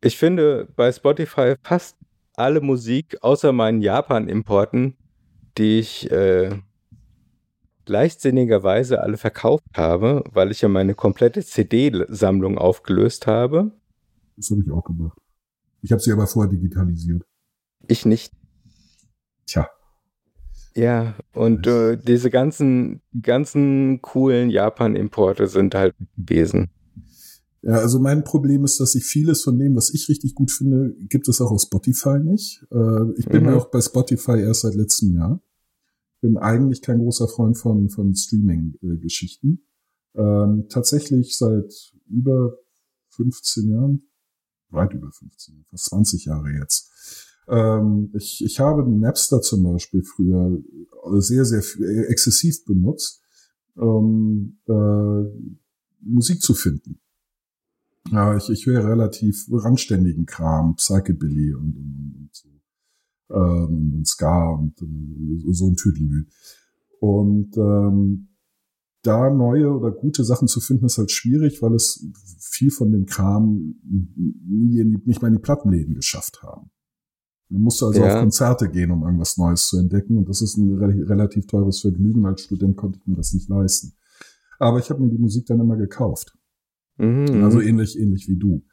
ich 0.00 0.16
finde 0.16 0.68
bei 0.76 0.92
Spotify 0.92 1.54
fast 1.62 1.96
alle 2.34 2.60
Musik 2.60 3.16
außer 3.22 3.52
meinen 3.52 3.80
Japan-Importen, 3.80 4.96
die 5.58 5.78
ich 5.78 6.10
äh, 6.10 6.50
leichtsinnigerweise 7.86 9.00
alle 9.00 9.16
verkauft 9.16 9.64
habe, 9.76 10.22
weil 10.32 10.50
ich 10.50 10.60
ja 10.60 10.68
meine 10.68 10.94
komplette 10.94 11.42
CD-Sammlung 11.42 12.58
aufgelöst 12.58 13.26
habe. 13.26 13.72
Das 14.36 14.50
habe 14.50 14.62
ich 14.64 14.70
auch 14.70 14.84
gemacht. 14.84 15.18
Ich 15.82 15.92
habe 15.92 16.02
sie 16.02 16.12
aber 16.12 16.26
vorher 16.26 16.50
digitalisiert. 16.50 17.22
Ich 17.88 18.04
nicht. 18.06 18.32
Tja, 19.46 19.68
Ja, 20.74 21.14
und 21.32 21.66
äh, 21.66 21.96
diese 21.96 22.30
ganzen, 22.30 23.00
die 23.12 23.22
ganzen 23.22 24.02
coolen 24.02 24.50
Japan-Importe 24.50 25.46
sind 25.46 25.74
halt 25.74 25.94
gewesen. 26.16 26.68
Ja, 27.62 27.74
also 27.78 27.98
mein 28.00 28.24
Problem 28.24 28.64
ist, 28.64 28.78
dass 28.80 28.94
ich 28.94 29.04
vieles 29.04 29.42
von 29.42 29.58
dem, 29.58 29.74
was 29.76 29.92
ich 29.94 30.08
richtig 30.08 30.34
gut 30.34 30.50
finde, 30.50 30.94
gibt 31.08 31.28
es 31.28 31.40
auch 31.40 31.50
auf 31.50 31.62
Spotify 31.62 32.18
nicht. 32.18 32.64
Äh, 32.70 33.12
ich 33.18 33.26
bin 33.26 33.44
Mhm. 33.44 33.50
auch 33.50 33.70
bei 33.70 33.80
Spotify 33.80 34.40
erst 34.40 34.62
seit 34.62 34.74
letztem 34.74 35.14
Jahr. 35.14 35.40
Bin 36.20 36.36
eigentlich 36.38 36.82
kein 36.82 36.98
großer 36.98 37.28
Freund 37.28 37.56
von, 37.58 37.88
von 37.88 38.14
Streaming-Geschichten. 38.14 39.66
Ähm, 40.14 40.66
tatsächlich 40.68 41.36
seit 41.36 41.72
über 42.08 42.56
15 43.10 43.70
Jahren, 43.70 44.02
weit 44.70 44.92
über 44.92 45.10
15, 45.10 45.64
fast 45.68 45.84
20 45.86 46.24
Jahre 46.26 46.50
jetzt. 46.50 46.90
Ähm, 47.48 48.10
ich, 48.14 48.44
ich 48.44 48.60
habe 48.60 48.88
Napster 48.88 49.40
zum 49.40 49.62
Beispiel 49.64 50.02
früher 50.02 50.58
sehr, 51.18 51.44
sehr 51.44 51.62
äh, 51.80 52.06
exzessiv 52.06 52.64
benutzt, 52.64 53.22
um 53.74 54.58
äh, 54.66 55.22
Musik 56.00 56.40
zu 56.40 56.54
finden. 56.54 56.98
Ja, 58.10 58.36
ich, 58.36 58.48
ich 58.50 58.66
höre 58.66 58.88
relativ 58.88 59.46
randständigen 59.50 60.26
Kram, 60.26 60.76
Psychobilly 60.76 61.54
und, 61.54 61.76
und, 61.76 62.14
und 62.18 62.30
so. 62.32 62.48
Ähm, 63.30 63.94
und 63.96 64.06
Ska 64.06 64.50
und, 64.50 64.80
äh, 64.80 65.52
so 65.52 65.68
ein 65.68 65.76
Tüdelü. 65.76 66.26
Und 67.00 67.56
ähm, 67.56 68.28
da 69.06 69.30
neue 69.30 69.70
oder 69.70 69.90
gute 69.90 70.24
Sachen 70.24 70.48
zu 70.48 70.60
finden, 70.60 70.86
ist 70.86 70.98
halt 70.98 71.10
schwierig, 71.10 71.62
weil 71.62 71.74
es 71.74 72.06
viel 72.40 72.70
von 72.70 72.90
dem 72.92 73.06
Kram 73.06 73.76
nie 73.84 74.80
in 74.80 74.90
die, 74.90 75.02
nicht 75.04 75.22
mal 75.22 75.28
in 75.28 75.34
die 75.34 75.40
Plattenläden 75.42 75.94
geschafft 75.94 76.42
haben. 76.42 76.70
Man 77.48 77.62
musste 77.62 77.86
also 77.86 78.00
Ja. 78.00 78.14
auf 78.14 78.20
Konzerte 78.20 78.68
gehen, 78.68 78.90
um 78.90 79.04
irgendwas 79.04 79.36
Neues 79.36 79.68
zu 79.68 79.78
entdecken. 79.78 80.16
Und 80.16 80.28
das 80.28 80.42
ist 80.42 80.56
ein 80.56 80.76
re 80.78 81.08
relativ 81.08 81.46
teures 81.46 81.80
Vergnügen. 81.80 82.26
Als 82.26 82.42
Student 82.42 82.76
konnte 82.76 82.98
ich 83.00 83.06
mir 83.06 83.16
das 83.16 83.32
nicht 83.32 83.48
leisten. 83.48 83.92
Aber 84.58 84.78
ich 84.78 84.90
habe 84.90 85.02
mir 85.02 85.10
die 85.10 85.18
Musik 85.18 85.46
dann 85.46 85.60
immer 85.60 85.76
gekauft. 85.76 86.36
Mhm. 86.98 87.44
Also 87.44 87.60
ähnlich, 87.60 87.98
ähnlich 87.98 88.26
wie 88.28 88.36
du. 88.36 88.64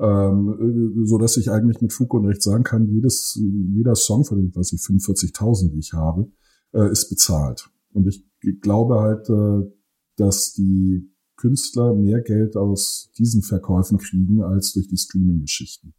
Ähm, 0.00 1.02
äh, 1.02 1.06
so 1.06 1.18
dass 1.18 1.36
ich 1.36 1.50
eigentlich 1.50 1.80
mit 1.80 1.92
Fug 1.92 2.14
und 2.14 2.26
Recht 2.26 2.42
sagen 2.42 2.64
kann, 2.64 2.86
jedes, 2.88 3.38
jeder 3.40 3.94
Song 3.94 4.24
von 4.24 4.38
den, 4.38 4.54
weiß 4.54 4.72
ich, 4.72 4.80
45.000, 4.80 5.70
die 5.72 5.78
ich 5.78 5.92
habe, 5.92 6.30
äh, 6.72 6.90
ist 6.90 7.10
bezahlt. 7.10 7.68
Und 7.92 8.06
ich 8.06 8.24
glaube 8.60 9.00
halt, 9.00 9.28
äh, 9.28 9.70
dass 10.16 10.52
die 10.52 11.10
Künstler 11.36 11.94
mehr 11.94 12.20
Geld 12.20 12.56
aus 12.56 13.10
diesen 13.18 13.42
Verkäufen 13.42 13.98
kriegen 13.98 14.42
als 14.42 14.72
durch 14.72 14.88
die 14.88 14.96
Streaming-Geschichten. 14.96 15.94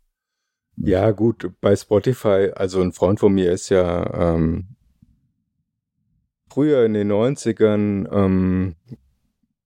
Ja, 0.77 1.11
gut, 1.11 1.51
bei 1.61 1.75
Spotify, 1.75 2.51
also 2.55 2.81
ein 2.81 2.91
Freund 2.91 3.19
von 3.19 3.33
mir 3.33 3.51
ist 3.51 3.69
ja 3.69 4.33
ähm, 4.35 4.75
früher 6.49 6.85
in 6.85 6.93
den 6.93 7.11
90ern 7.11 8.07
ähm, 8.11 8.75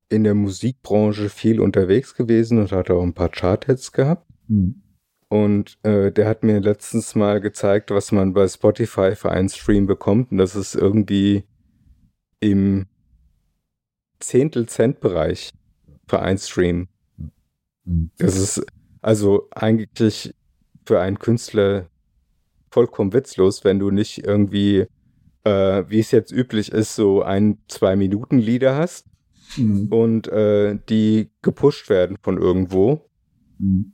in 0.10 0.24
der 0.24 0.36
Musikbranche 0.36 1.30
viel 1.30 1.62
unterwegs 1.62 2.16
gewesen 2.16 2.60
und 2.60 2.72
hat 2.72 2.89
auch 2.89 3.04
ein 3.04 3.14
paar 3.14 3.30
Charthits 3.30 3.91
gehabt. 3.91 4.28
Hm. 4.47 4.82
Und 5.30 5.78
äh, 5.84 6.12
der 6.12 6.28
hat 6.28 6.43
mir 6.43 6.60
letztens 6.60 7.14
mal 7.14 7.39
gezeigt, 7.39 7.91
was 7.91 8.12
man 8.12 8.34
bei 8.34 8.47
Spotify 8.47 9.16
für 9.16 9.32
einen 9.32 9.50
Stream 9.50 9.86
bekommt. 9.86 10.32
Und 10.32 10.39
das 10.39 10.56
ist 10.56 10.74
irgendwie 10.74 11.43
im 12.39 12.88
Zehntel-Cent-Bereich 14.20 15.51
für 16.07 16.20
einen 16.22 16.38
Stream. 16.38 16.88
Das 18.17 18.36
ist 18.36 18.65
also 19.01 19.47
eigentlich 19.51 20.34
für 20.86 20.99
einen 20.99 21.20
Künstler 21.20 21.88
vollkommen 22.72 23.13
witzlos, 23.13 23.63
wenn 23.63 23.80
du 23.80 23.89
nicht 23.91 24.26
irgendwie, 24.26 24.86
äh, 25.43 25.84
wie 25.88 25.99
es 25.99 26.11
jetzt 26.11 26.32
üblich 26.32 26.72
ist, 26.72 26.95
so 26.95 27.22
ein, 27.24 27.57
zwei 27.67 27.95
Minuten 27.95 28.39
Lieder 28.39 28.76
hast 28.76 29.05
Hm. 29.55 29.88
und 29.91 30.28
äh, 30.28 30.78
die 30.89 31.32
gepusht 31.41 31.89
werden 31.89 32.17
von 32.22 32.38
irgendwo, 32.38 33.09
Hm. 33.57 33.93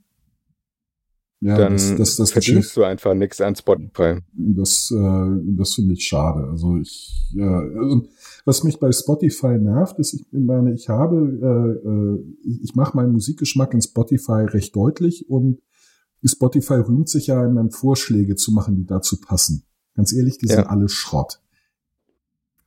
Ja, 1.40 1.58
dann 1.58 1.74
das, 1.74 1.94
das, 1.96 2.16
das 2.16 2.28
Geschäft, 2.32 2.46
verdienst 2.46 2.76
du 2.76 2.82
einfach 2.84 3.14
nichts 3.14 3.40
an 3.42 3.54
Spotify. 3.54 4.20
Das, 4.32 4.90
äh, 4.90 5.28
das 5.56 5.74
finde 5.74 5.92
ich 5.94 6.04
schade. 6.04 6.48
Also 6.48 6.76
ich, 6.78 7.30
ja, 7.34 7.58
also 7.60 8.06
was 8.46 8.64
mich 8.64 8.80
bei 8.80 8.90
Spotify 8.90 9.58
nervt, 9.58 9.98
ist, 9.98 10.14
ich 10.14 10.26
meine, 10.32 10.72
ich 10.72 10.88
habe, 10.88 11.16
äh, 11.16 11.88
äh, 11.88 12.62
ich 12.62 12.74
mache 12.74 12.96
meinen 12.96 13.12
Musikgeschmack 13.12 13.74
in 13.74 13.82
Spotify 13.82 14.44
recht 14.46 14.74
deutlich 14.74 15.28
und 15.28 15.60
Spotify 16.24 16.74
rühmt 16.74 17.08
sich 17.08 17.26
ja, 17.26 17.46
dann 17.46 17.70
Vorschläge 17.70 18.34
zu 18.36 18.52
machen, 18.52 18.74
die 18.76 18.86
dazu 18.86 19.20
passen. 19.20 19.64
Ganz 19.94 20.12
ehrlich, 20.14 20.38
die 20.38 20.46
Ja. 20.46 20.56
sind 20.56 20.66
alle 20.68 20.88
Schrott. 20.88 21.40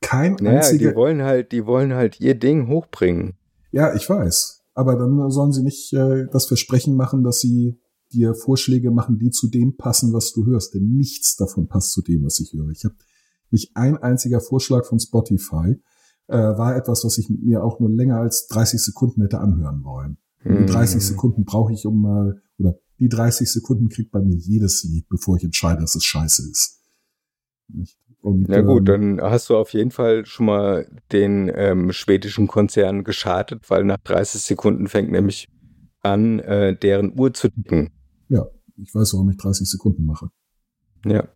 Kein 0.00 0.36
Naja, 0.40 0.60
einziger. 0.60 0.90
die 0.90 0.96
wollen 0.96 1.22
halt, 1.22 1.52
die 1.52 1.66
wollen 1.66 1.92
halt 1.92 2.20
ihr 2.20 2.34
Ding 2.34 2.68
hochbringen. 2.68 3.34
Ja, 3.72 3.94
ich 3.94 4.08
weiß. 4.08 4.62
Aber 4.74 4.96
dann 4.96 5.30
sollen 5.30 5.52
sie 5.52 5.62
nicht 5.62 5.92
äh, 5.92 6.26
das 6.32 6.46
Versprechen 6.46 6.96
machen, 6.96 7.22
dass 7.22 7.40
sie 7.40 7.76
dir 8.12 8.34
Vorschläge 8.34 8.90
machen, 8.90 9.18
die 9.18 9.30
zu 9.30 9.48
dem 9.48 9.76
passen, 9.76 10.12
was 10.12 10.32
du 10.32 10.46
hörst. 10.46 10.74
Denn 10.74 10.92
nichts 10.92 11.36
davon 11.36 11.68
passt 11.68 11.92
zu 11.92 12.02
dem, 12.02 12.24
was 12.24 12.40
ich 12.40 12.52
höre. 12.52 12.70
Ich 12.70 12.84
habe 12.84 12.94
nicht 13.50 13.76
ein 13.76 13.96
einziger 13.96 14.40
Vorschlag 14.40 14.84
von 14.84 15.00
Spotify 15.00 15.76
äh, 16.28 16.36
war 16.36 16.76
etwas, 16.76 17.04
was 17.04 17.18
ich 17.18 17.28
mir 17.28 17.64
auch 17.64 17.80
nur 17.80 17.90
länger 17.90 18.18
als 18.18 18.46
30 18.46 18.80
Sekunden 18.80 19.22
hätte 19.22 19.40
anhören 19.40 19.82
wollen. 19.84 20.18
Und 20.44 20.58
die 20.58 20.66
30 20.66 20.96
Mhm. 20.96 21.00
Sekunden 21.00 21.44
brauche 21.44 21.72
ich, 21.72 21.84
um 21.86 22.00
mal, 22.00 22.40
oder 22.58 22.76
die 22.98 23.08
30 23.08 23.50
Sekunden 23.50 23.88
kriegt 23.88 24.10
bei 24.12 24.20
mir 24.20 24.36
jedes 24.36 24.84
Lied, 24.84 25.08
bevor 25.08 25.36
ich 25.36 25.44
entscheide, 25.44 25.80
dass 25.80 25.94
es 25.94 26.04
scheiße 26.04 26.48
ist. 26.50 26.80
Und, 28.22 28.48
Na 28.48 28.60
gut, 28.60 28.88
ähm, 28.88 29.16
dann 29.18 29.20
hast 29.22 29.48
du 29.48 29.56
auf 29.56 29.72
jeden 29.72 29.90
Fall 29.90 30.26
schon 30.26 30.46
mal 30.46 30.86
den 31.12 31.50
ähm, 31.54 31.92
schwedischen 31.92 32.46
Konzern 32.46 33.02
geschadet, 33.04 33.70
weil 33.70 33.84
nach 33.84 33.98
30 34.04 34.42
Sekunden 34.42 34.88
fängt 34.88 35.10
nämlich 35.10 35.48
an, 36.00 36.38
äh, 36.40 36.76
deren 36.76 37.18
Uhr 37.18 37.32
zu 37.32 37.48
ticken. 37.48 37.90
Ich 38.76 38.94
weiß, 38.94 39.14
warum 39.14 39.30
ich 39.30 39.36
30 39.36 39.68
Sekunden 39.68 40.04
mache. 40.04 40.30
Ja. 41.04 41.28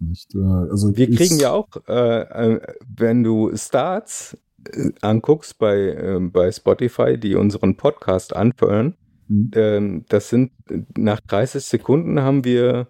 Nicht? 0.00 0.34
Äh, 0.34 0.38
also 0.38 0.96
Wir 0.96 1.10
kriegen 1.10 1.38
ja 1.38 1.52
auch, 1.52 1.68
äh, 1.88 2.20
äh, 2.54 2.60
wenn 2.94 3.22
du 3.22 3.56
Starts, 3.56 4.36
äh, 4.70 4.90
anguckst 5.00 5.58
bei, 5.58 5.94
ähm, 5.94 6.32
bei 6.32 6.50
Spotify, 6.52 7.16
die 7.18 7.36
unseren 7.36 7.76
Podcast 7.76 8.34
anfeuern, 8.36 8.96
Hm. 9.28 9.50
ähm, 9.54 10.04
das 10.08 10.28
sind 10.28 10.52
nach 10.96 11.20
30 11.20 11.64
Sekunden 11.64 12.20
haben 12.20 12.44
wir 12.44 12.88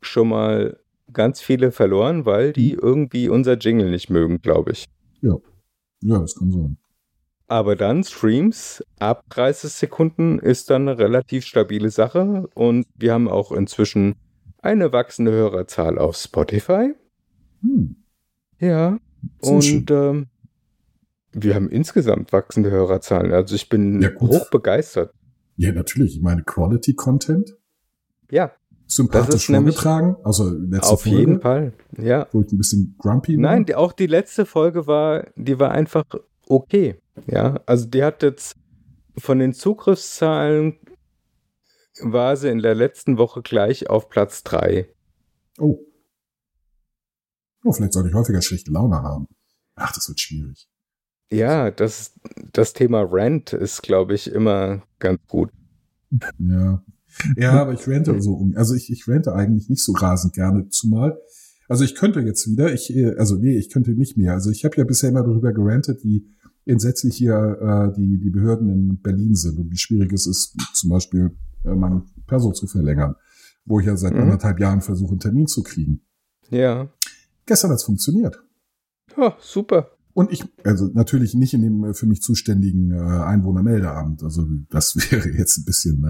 schon 0.00 0.28
mal 0.28 0.78
ganz 1.12 1.40
viele 1.40 1.70
verloren, 1.70 2.26
weil 2.26 2.52
die 2.52 2.72
irgendwie 2.72 3.28
unser 3.28 3.56
Jingle 3.56 3.90
nicht 3.90 4.10
mögen, 4.10 4.40
glaube 4.42 4.72
ich. 4.72 4.86
Ja, 6.02 6.18
das 6.18 6.34
kann 6.34 6.50
sein. 6.50 6.76
Aber 7.46 7.76
dann 7.76 8.04
Streams 8.04 8.82
ab 8.98 9.24
30 9.30 9.70
Sekunden 9.70 10.38
ist 10.38 10.70
dann 10.70 10.88
eine 10.88 10.98
relativ 10.98 11.44
stabile 11.44 11.90
Sache 11.90 12.48
und 12.54 12.86
wir 12.94 13.12
haben 13.12 13.28
auch 13.28 13.52
inzwischen 13.52 14.14
eine 14.62 14.92
wachsende 14.92 15.32
Hörerzahl 15.32 15.98
auf 15.98 16.16
Spotify. 16.16 16.94
Hm. 17.60 17.96
Ja. 18.58 18.98
Und 19.40 19.90
ähm, 19.90 20.26
wir 21.32 21.54
haben 21.54 21.68
insgesamt 21.68 22.32
wachsende 22.32 22.70
Hörerzahlen. 22.70 23.32
Also 23.32 23.54
ich 23.54 23.68
bin 23.68 24.00
Ja, 24.00 24.10
hoch 24.20 24.48
begeistert. 24.50 25.12
Ja, 25.56 25.72
natürlich. 25.72 26.16
Ich 26.16 26.22
meine, 26.22 26.42
Quality 26.42 26.94
Content, 26.94 27.56
Ja, 28.30 28.52
sympathisch 28.86 29.46
vorgetragen. 29.46 30.16
Also 30.24 30.48
letzte 30.50 30.92
auf 30.92 31.02
Folge, 31.02 31.18
jeden 31.18 31.40
Fall. 31.40 31.72
Ja. 31.98 32.26
wo 32.32 32.40
ich 32.42 32.52
ein 32.52 32.58
bisschen 32.58 32.96
grumpy. 32.98 33.36
Nein, 33.36 33.66
die, 33.66 33.74
auch 33.74 33.92
die 33.92 34.06
letzte 34.06 34.46
Folge 34.46 34.86
war, 34.86 35.26
die 35.36 35.58
war 35.58 35.70
einfach 35.70 36.04
okay. 36.48 37.00
Ja, 37.26 37.60
also 37.66 37.86
die 37.86 38.02
hat 38.02 38.22
jetzt 38.22 38.56
von 39.16 39.38
den 39.38 39.52
Zugriffszahlen 39.52 40.78
war 42.00 42.36
sie 42.36 42.48
in 42.48 42.60
der 42.60 42.74
letzten 42.74 43.18
Woche 43.18 43.42
gleich 43.42 43.88
auf 43.88 44.08
Platz 44.08 44.42
3. 44.42 44.88
Oh. 45.58 45.78
Oh, 47.62 47.72
vielleicht 47.72 47.92
sollte 47.92 48.08
ich 48.08 48.14
häufiger 48.14 48.42
schlechte 48.42 48.72
Laune 48.72 48.96
haben. 48.96 49.28
Ach, 49.76 49.92
das 49.92 50.08
wird 50.08 50.20
schwierig. 50.20 50.68
Ja, 51.30 51.70
das, 51.70 52.18
das 52.52 52.72
Thema 52.72 53.06
Rant 53.08 53.52
ist, 53.52 53.82
glaube 53.82 54.14
ich, 54.14 54.30
immer 54.30 54.82
ganz 54.98 55.20
gut. 55.28 55.50
Ja. 56.38 56.84
Ja, 57.36 57.52
aber 57.52 57.72
ich 57.72 57.86
rente 57.86 58.20
so 58.20 58.34
um. 58.34 58.56
Also 58.56 58.74
ich, 58.74 58.90
ich 58.90 59.06
rente 59.06 59.32
eigentlich 59.34 59.68
nicht 59.68 59.84
so 59.84 59.92
rasend 59.92 60.34
gerne, 60.34 60.68
zumal. 60.68 61.18
Also 61.68 61.84
ich 61.84 61.94
könnte 61.94 62.20
jetzt 62.20 62.48
wieder, 62.48 62.72
ich, 62.72 62.94
äh, 62.94 63.14
also 63.16 63.36
nee, 63.36 63.56
ich 63.56 63.70
könnte 63.70 63.92
nicht 63.92 64.16
mehr. 64.16 64.32
Also 64.32 64.50
ich 64.50 64.64
habe 64.64 64.76
ja 64.76 64.84
bisher 64.84 65.10
immer 65.10 65.22
darüber 65.22 65.52
gerantet, 65.52 66.02
wie 66.02 66.26
entsetzlich 66.66 67.16
hier 67.16 67.34
äh, 67.34 67.96
die, 67.96 68.18
die 68.18 68.30
Behörden 68.30 68.68
in 68.70 69.00
Berlin 69.00 69.34
sind 69.34 69.58
und 69.58 69.70
wie 69.70 69.76
schwierig 69.78 70.12
es 70.12 70.26
ist, 70.26 70.56
zum 70.74 70.90
Beispiel 70.90 71.36
äh, 71.64 71.74
mein 71.74 72.02
Perso 72.26 72.52
zu 72.52 72.66
verlängern, 72.66 73.14
wo 73.64 73.80
ich 73.80 73.86
ja 73.86 73.96
seit 73.96 74.14
Mhm. 74.14 74.20
anderthalb 74.22 74.60
Jahren 74.60 74.80
versuche, 74.80 75.10
einen 75.12 75.20
Termin 75.20 75.46
zu 75.46 75.62
kriegen. 75.62 76.00
Ja. 76.50 76.88
Gestern 77.46 77.70
hat's 77.70 77.84
funktioniert. 77.84 78.42
ja, 79.16 79.36
super. 79.40 79.90
Und 80.16 80.30
ich, 80.32 80.44
also 80.62 80.88
natürlich 80.94 81.34
nicht 81.34 81.54
in 81.54 81.62
dem 81.62 81.84
äh, 81.84 81.92
für 81.92 82.06
mich 82.06 82.22
zuständigen 82.22 82.92
äh, 82.92 82.94
Einwohnermeldeamt. 82.98 84.22
Also 84.22 84.46
das 84.70 84.94
wäre 85.10 85.28
jetzt 85.30 85.58
ein 85.58 85.64
bisschen 85.64 86.04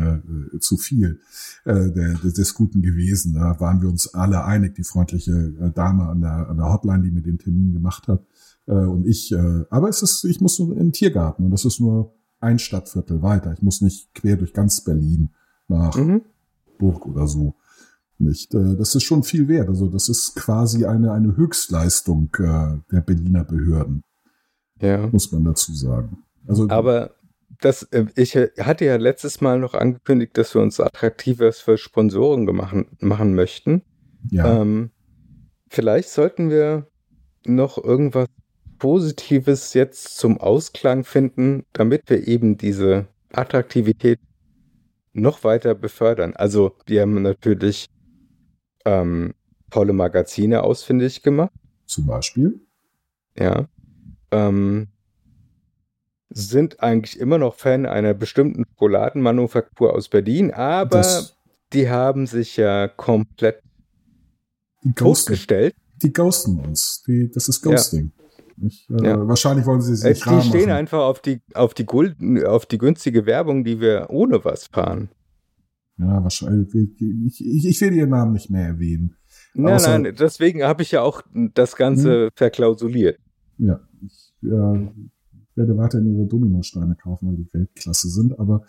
äh, 0.53 0.59
zu 0.59 0.77
viel 0.77 1.21
äh, 1.65 1.91
der, 1.91 2.15
des, 2.23 2.35
des 2.35 2.53
Guten 2.55 2.83
gewesen. 2.83 3.33
Da 3.33 3.59
waren 3.61 3.81
wir 3.81 3.89
uns 3.89 4.13
alle 4.13 4.45
einig, 4.45 4.75
die 4.75 4.85
freundliche 4.85 5.33
äh, 5.59 5.71
Dame 5.73 6.05
an 6.07 6.21
der, 6.21 6.49
an 6.51 6.59
der 6.59 6.71
Hotline, 6.71 7.03
die 7.03 7.11
mir 7.13 7.23
den 7.23 7.39
Termin 7.39 7.73
gemacht 7.73 8.07
hat. 8.07 8.27
Äh, 8.67 8.73
und 8.73 9.07
ich, 9.07 9.33
äh, 9.33 9.65
aber 9.71 9.89
es 9.89 10.03
ist, 10.03 10.25
ich 10.25 10.41
muss 10.41 10.59
nur 10.59 10.73
in 10.73 10.79
den 10.79 10.93
Tiergarten 10.93 11.45
und 11.45 11.51
das 11.51 11.65
ist 11.65 11.81
nur 11.81 12.15
ein 12.41 12.59
Stadtviertel 12.59 13.23
weiter. 13.23 13.53
Ich 13.53 13.63
muss 13.63 13.81
nicht 13.81 14.15
quer 14.15 14.37
durch 14.37 14.53
ganz 14.53 14.83
Berlin 14.85 15.31
nach 15.69 15.97
Mhm. 15.97 16.23
Burg 16.79 17.07
oder 17.07 17.27
so. 17.27 17.55
Nicht. 18.19 18.55
Äh, 18.55 18.77
Das 18.77 18.95
ist 18.95 19.03
schon 19.05 19.23
viel 19.23 19.49
wert. 19.49 19.69
Also 19.69 19.89
das 19.89 20.09
ist 20.09 20.35
quasi 20.37 20.85
eine, 20.85 21.13
eine 21.13 21.37
Höchstleistung 21.37 22.29
äh, 22.39 22.79
der 22.93 23.01
Berliner 23.01 23.45
Behörden, 23.45 24.03
Ja. 24.81 25.07
muss 25.09 25.31
man 25.33 25.45
dazu 25.45 25.73
sagen. 25.75 26.25
Also 26.47 26.69
Aber 26.69 27.11
das, 27.61 27.83
äh, 27.85 28.07
ich 28.17 28.35
hatte 28.37 28.85
ja 28.85 28.97
letztes 28.97 29.41
Mal 29.41 29.59
noch 29.59 29.75
angekündigt, 29.75 30.37
dass 30.37 30.55
wir 30.55 30.61
uns 30.63 30.81
attraktiver 30.81 31.53
für 31.53 31.77
Sponsoren 31.79 32.45
gemachen, 32.47 32.87
machen 33.01 33.35
möchten. 33.35 33.83
ja, 34.31 34.61
Ähm, 34.61 34.91
vielleicht 35.69 36.09
sollten 36.11 36.51
wir 36.51 36.89
noch 37.47 37.83
irgendwas 37.83 38.29
Positives 38.79 39.75
jetzt 39.75 40.17
zum 40.17 40.39
Ausklang 40.39 41.05
finden, 41.05 41.65
damit 41.73 42.03
wir 42.09 42.27
eben 42.27 42.57
diese 42.57 43.07
Attraktivität 43.33 44.19
noch 45.13 45.45
weiter 45.45 45.75
befördern. 45.75 46.35
Also 46.35 46.77
wir 46.87 47.03
haben 47.03 47.23
natürlich 47.23 47.87
ähm, 48.85 49.35
tolle 49.71 49.93
Magazine 49.93 50.63
ausfindig 50.63 51.23
gemacht, 51.23 51.53
zum 51.87 52.07
Beispiel. 52.07 52.61
ja. 53.39 53.69
Ähm, 54.31 54.89
sind 56.31 56.81
eigentlich 56.81 57.21
immer 57.21 57.39
noch 57.39 57.55
Fan 57.55 57.87
einer 57.87 58.13
bestimmten 58.13 58.65
Schokoladenmanufaktur 58.69 59.95
aus 59.95 60.09
Berlin, 60.09 60.51
aber 60.53 60.99
Das, 60.99 61.37
die 61.73 61.89
haben 61.89 62.27
sich 62.27 62.57
ja 62.57 62.89
komplett 62.89 63.63
die, 64.83 64.93
ghosten, 64.95 65.27
totgestellt. 65.27 65.75
die 66.03 66.13
ghosten 66.13 66.59
uns. 66.59 67.05
Die, 67.07 67.31
das 67.31 67.49
ist 67.49 67.63
Ghosting. 67.63 68.11
Nicht? 68.57 68.89
Äh, 68.91 69.05
Ja. 69.07 69.29
Wahrscheinlich 69.29 69.67
wollen 69.67 69.81
sie 69.81 69.93
Äh, 69.93 70.15
sich 70.15 70.23
Die 70.23 70.29
rar 70.29 70.41
stehen 70.43 70.71
einfach 70.71 71.01
auf 71.01 71.21
die, 71.21 71.41
auf 71.55 71.75
die 71.75 71.87
Guld, 71.87 72.17
auf 72.47 72.67
die 72.67 72.79
günstige 72.79 73.27
Werbung, 73.27 73.65
die 73.65 73.81
wir 73.81 74.07
ohne 74.11 74.45
was 74.45 74.67
fahren. 74.67 75.09
Ja, 75.99 76.23
wahrscheinlich. 76.23 76.75
Ich, 76.75 77.41
ich, 77.47 77.67
ich 77.67 77.81
will 77.81 77.93
ihren 77.93 78.11
Namen 78.11 78.33
nicht 78.33 78.51
mehr 78.51 78.67
erwähnen. 78.67 79.17
Nein, 79.55 79.75
Außer- 79.77 79.99
nein, 79.99 80.15
deswegen 80.19 80.63
habe 80.65 80.83
ich 80.83 80.91
ja 80.91 81.03
auch 81.03 81.23
das 81.55 81.77
Ganze 81.77 82.31
verklausuliert. 82.35 83.19
Ja, 83.59 83.81
ich 84.05 84.33
äh, 84.43 84.49
werde 85.57 85.77
weiterhin 85.77 86.13
ihre 86.17 86.27
Dominosteine 86.27 86.97
kaufen, 86.97 87.29
weil 87.29 87.37
die 87.37 87.49
Weltklasse 87.53 88.09
sind. 88.09 88.37
Aber 88.41 88.65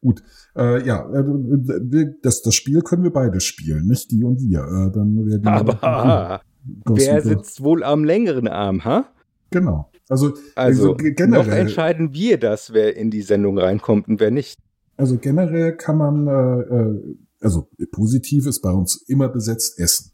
gut, 0.00 0.22
äh, 0.54 0.86
ja, 0.86 1.10
äh, 1.12 2.06
das, 2.22 2.42
das 2.42 2.54
Spiel 2.54 2.80
können 2.82 3.02
wir 3.02 3.12
beide 3.12 3.40
spielen, 3.40 3.86
nicht 3.88 4.12
die 4.12 4.22
und 4.22 4.40
wir. 4.40 4.60
Äh, 4.60 4.92
dann 4.92 5.26
werden 5.26 5.46
Aber 5.48 6.40
wer 6.86 7.20
sitzt 7.22 7.60
wohl 7.64 7.82
am 7.82 8.04
längeren 8.04 8.46
Arm, 8.46 8.84
ha? 8.84 9.06
Genau. 9.50 9.90
Also, 10.08 10.28
Also, 10.54 10.92
also 10.92 10.94
ge- 10.94 11.10
noch 11.10 11.16
generell, 11.16 11.58
entscheiden 11.60 12.12
wir 12.12 12.38
das, 12.38 12.72
wer 12.72 12.96
in 12.96 13.10
die 13.10 13.22
Sendung 13.22 13.58
reinkommt 13.58 14.08
und 14.08 14.20
wer 14.20 14.30
nicht. 14.30 14.58
also 14.96 15.16
generell 15.18 15.76
kann 15.76 15.96
man, 15.98 16.26
äh, 16.26 16.60
äh, 16.60 17.16
also 17.40 17.68
positiv 17.92 18.46
ist 18.46 18.60
bei 18.60 18.70
uns 18.72 18.96
immer 19.06 19.28
besetzt 19.28 19.78
Essen, 19.78 20.12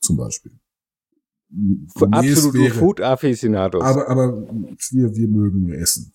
zum 0.00 0.16
Beispiel. 0.16 0.52
Gemäß 1.50 2.12
Absolute 2.12 2.58
wäre- 2.58 2.74
Food 2.74 3.00
Aficionados. 3.00 3.82
Aber, 3.82 4.08
aber 4.08 4.46
wir, 4.90 5.14
wir 5.14 5.28
mögen 5.28 5.72
Essen 5.72 6.12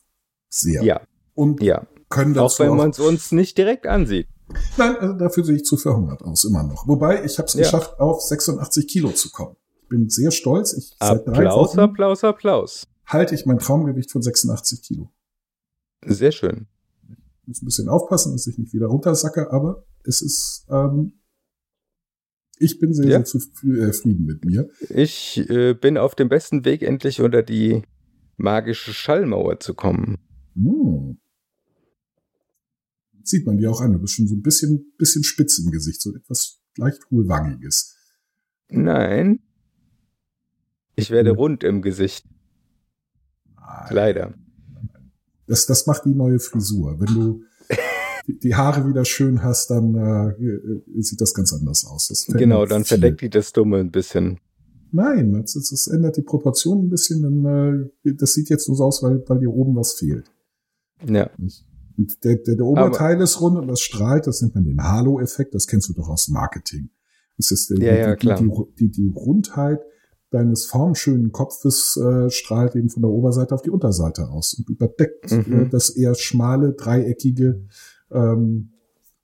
sehr. 0.50 0.84
ja, 0.84 1.02
Und 1.34 1.62
ja. 1.62 1.88
können 2.10 2.38
Auch 2.38 2.52
dazu 2.52 2.64
wenn 2.64 2.78
man 2.78 2.92
es 2.92 3.00
uns 3.00 3.32
nicht 3.32 3.58
direkt 3.58 3.88
ansieht. 3.88 4.28
Nein, 4.78 4.96
also 4.98 5.14
dafür 5.16 5.44
sehe 5.44 5.56
ich 5.56 5.66
zu 5.66 5.78
verhungert 5.78 6.22
aus, 6.22 6.44
immer 6.44 6.62
noch. 6.64 6.88
Wobei, 6.88 7.26
ich 7.26 7.38
habe 7.40 7.48
es 7.48 7.54
Ja. 7.56 7.62
geschafft, 7.64 8.00
auf 8.00 8.22
86 8.22 8.88
Kilo 8.88 9.10
zu 9.10 9.32
kommen. 9.32 9.56
Ich 9.94 10.00
bin 10.00 10.10
sehr 10.10 10.32
stolz. 10.32 10.74
Ich, 10.74 10.96
seit 11.00 11.28
drei 11.28 11.34
Applaus, 11.46 11.70
Wochen 11.72 11.80
Applaus, 11.82 12.24
Applaus. 12.24 12.88
halte 13.06 13.36
ich 13.36 13.46
mein 13.46 13.60
Traumgewicht 13.60 14.12
von 14.12 14.24
86 14.24 14.82
Kilo. 14.82 15.12
Sehr 16.04 16.32
schön. 16.32 16.66
Ich 17.44 17.48
muss 17.48 17.62
ein 17.62 17.66
bisschen 17.66 17.90
aufpassen, 17.90 18.32
dass 18.32 18.48
ich 18.48 18.58
nicht 18.58 18.74
wieder 18.74 18.88
runtersacke, 18.88 19.52
aber 19.52 19.86
es 20.04 20.24
ist, 20.24 20.66
ähm, 20.72 21.20
ich 22.58 22.80
bin 22.80 22.92
sehr, 22.96 23.06
Ja. 23.06 23.18
sehr 23.24 23.26
zufrieden 23.26 24.26
mit 24.26 24.44
mir. 24.46 24.68
Ich 24.90 25.48
äh, 25.48 25.76
bin 25.76 26.00
auf 26.00 26.16
dem 26.16 26.28
besten 26.28 26.66
Weg, 26.66 26.82
endlich 26.82 27.22
unter 27.22 27.44
die 27.44 27.84
magische 28.38 28.94
Schallmauer 28.94 29.60
zu 29.60 29.76
kommen. 29.76 30.18
Hm. 30.56 31.20
Sieht 33.22 33.46
man 33.46 33.58
dir 33.58 33.70
auch 33.70 33.80
an. 33.82 33.94
Du 33.94 34.00
bist 34.00 34.16
schon 34.16 34.28
so 34.28 34.34
ein 34.34 34.42
bisschen, 34.42 34.92
bisschen 34.98 35.24
spitz 35.24 35.60
im 35.60 35.70
Gesicht, 35.70 36.02
so 36.02 36.16
etwas 36.16 36.60
leicht 36.78 37.00
hohlwangiges. 37.12 37.96
Nein. 38.70 39.40
Ich 40.96 41.10
werde 41.12 41.32
Hm. 41.32 41.38
rund 41.38 41.64
im 41.64 41.82
Gesicht. 41.82 42.26
Leider. 43.90 44.34
Das, 45.48 45.66
das 45.66 45.88
macht 45.88 46.06
die 46.06 46.14
neue 46.16 46.40
Frisur. 46.40 47.00
Wenn 47.00 47.14
du 47.14 47.42
die- 48.28 48.56
Haare 48.56 48.88
wieder 48.88 49.04
schön 49.06 49.44
hast, 49.44 49.70
dann 49.70 49.96
äh, 49.96 51.02
sieht 51.02 51.20
das 51.22 51.34
ganz 51.34 51.54
anders 51.54 51.86
aus. 51.86 52.08
Genau, 52.30 52.66
dann 52.66 52.84
viel. 52.84 52.98
verdeckt 53.00 53.22
die 53.22 53.30
das 53.30 53.52
Dumme 53.52 53.80
ein 53.80 53.92
bisschen. 53.92 54.40
Nein, 54.92 55.34
das, 55.34 55.54
das, 55.54 55.88
ändert 55.88 56.18
die 56.18 56.22
Proportionen 56.22 56.86
ein 56.86 56.90
bisschen. 56.90 57.24
Dann, 57.24 57.90
äh, 58.06 58.14
das 58.14 58.34
sieht 58.34 58.50
jetzt 58.50 58.68
nur 58.68 58.78
so 58.78 58.86
aus, 58.86 59.02
weil, 59.02 59.24
weil 59.28 59.40
dir 59.40 59.52
oben 59.52 59.76
was 59.76 59.94
fehlt. 59.94 60.30
Ja. 61.08 61.30
Der, 62.24 62.36
der, 62.38 62.56
der 62.56 62.66
Oberteil 62.66 63.20
ist 63.22 63.42
rund 63.42 63.58
und 63.58 63.68
das 63.68 63.82
strahlt. 63.82 64.28
Das 64.28 64.42
nennt 64.42 64.56
man 64.56 64.64
den 64.64 64.82
Halo-Effekt. 64.82 65.54
Das 65.56 65.68
kennst 65.68 65.90
du 65.90 65.94
doch 65.94 66.10
aus 66.10 66.28
Marketing. 66.30 66.90
Das 67.38 67.52
ist 67.52 67.70
der, 67.72 67.78
Ja, 67.80 67.94
ja, 67.96 68.16
die, 68.16 68.20
klar. 68.20 68.40
Die, 68.40 68.50
die, 68.80 68.92
die 68.92 69.08
Rundheit 69.16 69.80
deines 70.34 70.66
formschönen 70.66 71.32
Kopfes 71.32 71.96
äh, 71.98 72.30
strahlt 72.30 72.76
eben 72.76 72.90
von 72.90 73.02
der 73.04 73.12
Oberseite 73.12 73.54
auf 73.54 73.62
die 73.62 73.70
Unterseite 73.70 74.30
aus 74.30 74.54
und 74.54 74.70
überdeckt 74.70 75.32
Mhm. 75.32 75.54
äh, 75.66 75.70
das 75.70 75.90
eher 75.92 76.16
schmale, 76.16 76.74
dreieckige, 76.74 77.66
ähm, 78.12 78.74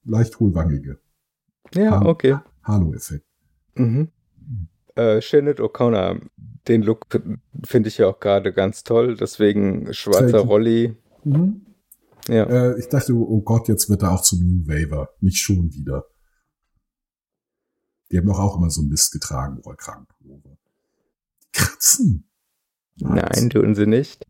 leicht 0.06 0.40
hohlwangige 0.40 1.00
Ja, 1.74 2.00
Ah. 2.02 2.06
okay. 2.06 2.38
Halo-Effekt. 2.64 3.26
Mhm. 3.76 4.10
Äh, 4.96 5.22
Shannon 5.22 5.54
O'Connor, 5.56 6.20
den 6.68 6.82
Look 6.84 7.06
finde 7.64 7.90
ich 7.90 7.98
ja 7.98 8.08
auch 8.08 8.20
gerade 8.20 8.54
ganz 8.54 8.84
toll. 8.84 9.16
Deswegen 9.16 9.94
schwarzer. 9.94 10.40
Rolli. 10.40 10.96
Mhm. 11.24 11.66
Ja. 12.28 12.44
Äh, 12.44 12.80
ich 12.80 12.90
dachte, 12.90 13.14
oh 13.14 13.42
Gott, 13.42 13.68
jetzt 13.70 13.90
wird 13.90 14.04
er 14.04 14.12
auch 14.12 14.22
zum 14.22 14.40
New 14.40 14.68
Waver. 14.68 15.10
Nicht 15.22 15.38
schon 15.38 15.74
wieder. 15.74 16.06
Die 18.12 18.18
haben 18.18 18.28
doch 18.28 18.40
auch 18.40 18.58
immer 18.58 18.70
so 18.70 18.82
Mist 18.84 19.12
getragen, 19.14 19.60
Rollkragenpullover. 19.66 20.58
Kratzen. 21.54 22.30
Nein, 22.98 23.50
tun 23.50 23.76
sie 23.76 23.86
nicht. 23.88 24.26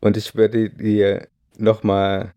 Und 0.00 0.16
ich 0.16 0.34
werde 0.34 0.70
dir 0.70 1.28
nochmal 1.56 2.34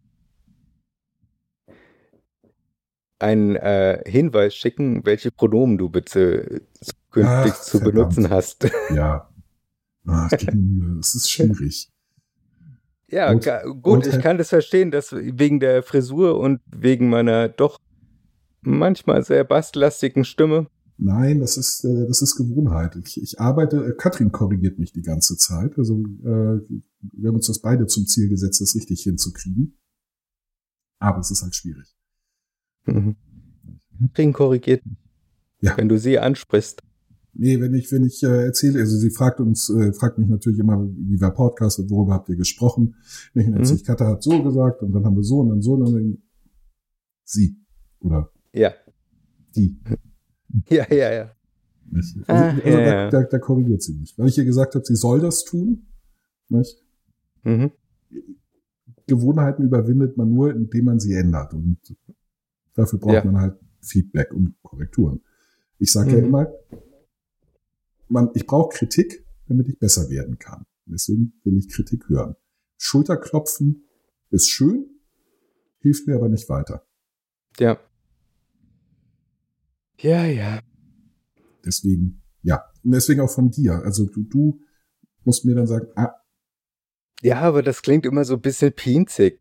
einen 3.19 3.55
äh, 3.55 4.03
Hinweis 4.05 4.55
schicken, 4.55 5.05
welche 5.05 5.31
Pronomen 5.31 5.77
du 5.77 5.89
bitte 5.89 6.61
künftig 7.11 7.51
Ach, 7.55 7.61
zu 7.61 7.79
verdammt. 7.79 7.93
benutzen 8.15 8.29
hast. 8.29 8.69
Ja. 8.93 9.29
Ach. 10.07 10.31
Es 10.31 11.15
ist 11.15 11.29
schwierig. 11.31 11.89
Ja, 13.09 13.31
Und- 13.31 13.43
gut, 13.81 14.05
und 14.05 14.07
ich 14.07 14.19
kann 14.21 14.37
das 14.37 14.49
verstehen, 14.49 14.91
dass 14.91 15.13
wegen 15.13 15.59
der 15.59 15.81
Frisur 15.83 16.37
und 16.39 16.61
wegen 16.67 17.09
meiner 17.09 17.49
doch 17.49 17.79
manchmal 18.61 19.23
sehr 19.23 19.43
basslastigen 19.43 20.23
Stimme. 20.25 20.67
Nein, 20.99 21.39
das 21.39 21.57
ist, 21.57 21.83
äh, 21.85 22.07
das 22.07 22.21
ist 22.23 22.35
Gewohnheit. 22.35 22.95
Ich, 22.95 23.21
ich 23.21 23.39
arbeite, 23.39 23.85
äh, 23.85 23.93
Katrin 23.95 24.31
korrigiert 24.31 24.79
mich 24.79 24.91
die 24.93 25.03
ganze 25.03 25.37
Zeit. 25.37 25.77
Also 25.77 25.99
äh, 26.23 26.59
wir 26.99 27.27
haben 27.29 27.35
uns 27.35 27.47
das 27.47 27.59
beide 27.59 27.85
zum 27.85 28.07
Ziel 28.07 28.29
gesetzt, 28.29 28.61
das 28.61 28.73
richtig 28.75 29.01
hinzukriegen. 29.03 29.77
Aber 30.99 31.19
es 31.19 31.29
ist 31.29 31.43
halt 31.43 31.53
schwierig. 31.55 31.95
Mhm. 32.85 33.15
Katrin 33.99 34.33
korrigiert, 34.33 34.81
Ja. 35.61 35.77
wenn 35.77 35.87
du 35.89 35.99
sie 35.99 36.17
ansprichst. 36.19 36.81
Nee, 37.39 37.59
wenn 37.61 37.75
ich, 37.75 37.91
wenn 37.91 38.03
ich 38.03 38.23
äh, 38.23 38.45
erzähle, 38.45 38.79
also 38.79 38.97
sie 38.97 39.11
fragt 39.11 39.39
uns, 39.39 39.69
äh, 39.69 39.93
fragt 39.93 40.17
mich 40.17 40.27
natürlich 40.27 40.57
immer, 40.57 40.83
wie 40.97 41.21
war 41.21 41.31
Podcast 41.35 41.77
und 41.77 41.91
worüber 41.91 42.13
habt 42.15 42.29
ihr 42.29 42.35
gesprochen? 42.35 42.95
Wenn 43.35 43.43
ich 43.43 43.49
dann 43.51 43.59
erzähle, 43.59 43.79
Mhm. 43.79 43.83
Katha 43.85 44.07
hat 44.07 44.23
so 44.23 44.41
gesagt 44.41 44.81
und 44.81 44.91
dann 44.93 45.05
haben 45.05 45.15
wir 45.15 45.23
so 45.23 45.41
und 45.41 45.49
dann 45.49 45.61
so 45.61 45.73
und 45.73 45.93
dann 45.93 46.17
sie 47.23 47.57
oder 47.99 48.31
Ja, 48.53 48.73
die. 49.55 49.77
ja, 50.69 50.85
ja, 50.93 51.13
ja. 51.13 51.31
Nicht? 51.89 52.17
Ah, 52.27 52.49
Also, 52.49 52.61
also 52.63 52.69
ja, 52.69 52.85
da, 52.85 52.93
ja. 53.03 53.09
Da, 53.09 53.23
da 53.23 53.39
korrigiert 53.39 53.81
sie 53.81 53.93
mich. 53.93 54.17
Weil 54.17 54.27
ich 54.27 54.37
ihr 54.37 54.45
gesagt 54.45 54.75
habe, 54.75 54.85
sie 54.85 54.95
soll 54.95 55.19
das 55.21 55.43
tun. 55.45 55.87
Nicht? 56.49 56.77
Mhm. 57.43 57.71
Gewohnheiten 59.07 59.63
überwindet 59.63 60.17
man 60.17 60.33
nur, 60.33 60.53
indem 60.53 60.85
man 60.85 60.99
sie 60.99 61.13
ändert. 61.13 61.53
Und 61.53 61.77
dafür 62.73 62.99
braucht 62.99 63.13
Ja. 63.13 63.25
man 63.25 63.37
halt 63.41 63.55
Feedback 63.81 64.33
und 64.33 64.55
Korrekturen. 64.61 65.21
Ich 65.79 65.91
sage 65.91 66.11
ja 66.11 66.17
Mhm. 66.17 66.25
immer, 66.25 66.47
man, 68.09 68.29
ich 68.33 68.45
brauche 68.45 68.75
Kritik, 68.77 69.25
damit 69.47 69.67
ich 69.69 69.79
besser 69.79 70.09
werden 70.09 70.37
kann. 70.39 70.65
Deswegen 70.85 71.33
will 71.43 71.57
ich 71.57 71.69
Kritik 71.69 72.07
hören. 72.09 72.35
Schulterklopfen 72.77 73.83
ist 74.29 74.49
schön, 74.49 74.85
hilft 75.79 76.07
mir 76.07 76.15
aber 76.15 76.29
nicht 76.29 76.47
weiter. 76.49 76.85
Ja. 77.59 77.79
Ja, 79.99 80.25
ja. 80.25 80.59
Deswegen, 81.65 82.21
ja. 82.43 82.63
Und 82.83 82.91
deswegen 82.91 83.21
auch 83.21 83.29
von 83.29 83.49
dir. 83.49 83.81
Also 83.83 84.05
du, 84.05 84.23
du 84.23 84.59
musst 85.23 85.45
mir 85.45 85.55
dann 85.55 85.67
sagen, 85.67 85.87
ah, 85.95 86.13
Ja, 87.21 87.41
aber 87.41 87.63
das 87.63 87.81
klingt 87.81 88.05
immer 88.05 88.23
so 88.23 88.35
ein 88.35 88.41
bisschen 88.41 88.73
pinzig. 88.73 89.39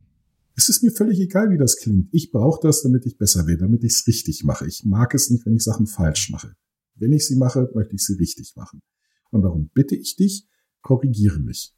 Es 0.56 0.70
ist 0.70 0.82
mir 0.82 0.90
völlig 0.90 1.20
egal, 1.20 1.50
wie 1.50 1.58
das 1.58 1.76
klingt. 1.76 2.08
Ich 2.12 2.32
brauche 2.32 2.60
das, 2.62 2.82
damit 2.82 3.04
ich 3.04 3.18
besser 3.18 3.46
werde, 3.46 3.64
damit 3.64 3.84
ich 3.84 3.92
es 3.92 4.06
richtig 4.06 4.42
mache. 4.44 4.66
Ich 4.66 4.84
mag 4.84 5.14
es 5.14 5.30
nicht, 5.30 5.44
wenn 5.44 5.54
ich 5.54 5.62
Sachen 5.62 5.86
falsch 5.86 6.30
mache. 6.30 6.56
Wenn 6.94 7.12
ich 7.12 7.26
sie 7.26 7.36
mache, 7.36 7.70
möchte 7.74 7.94
ich 7.94 8.04
sie 8.04 8.14
richtig 8.14 8.54
machen. 8.56 8.80
Und 9.30 9.42
darum 9.42 9.70
bitte 9.74 9.94
ich 9.94 10.16
dich, 10.16 10.48
korrigiere 10.80 11.38
mich, 11.40 11.76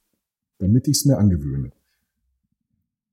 damit 0.58 0.86
ich 0.86 0.98
es 0.98 1.04
mir 1.06 1.18
angewöhne. 1.18 1.72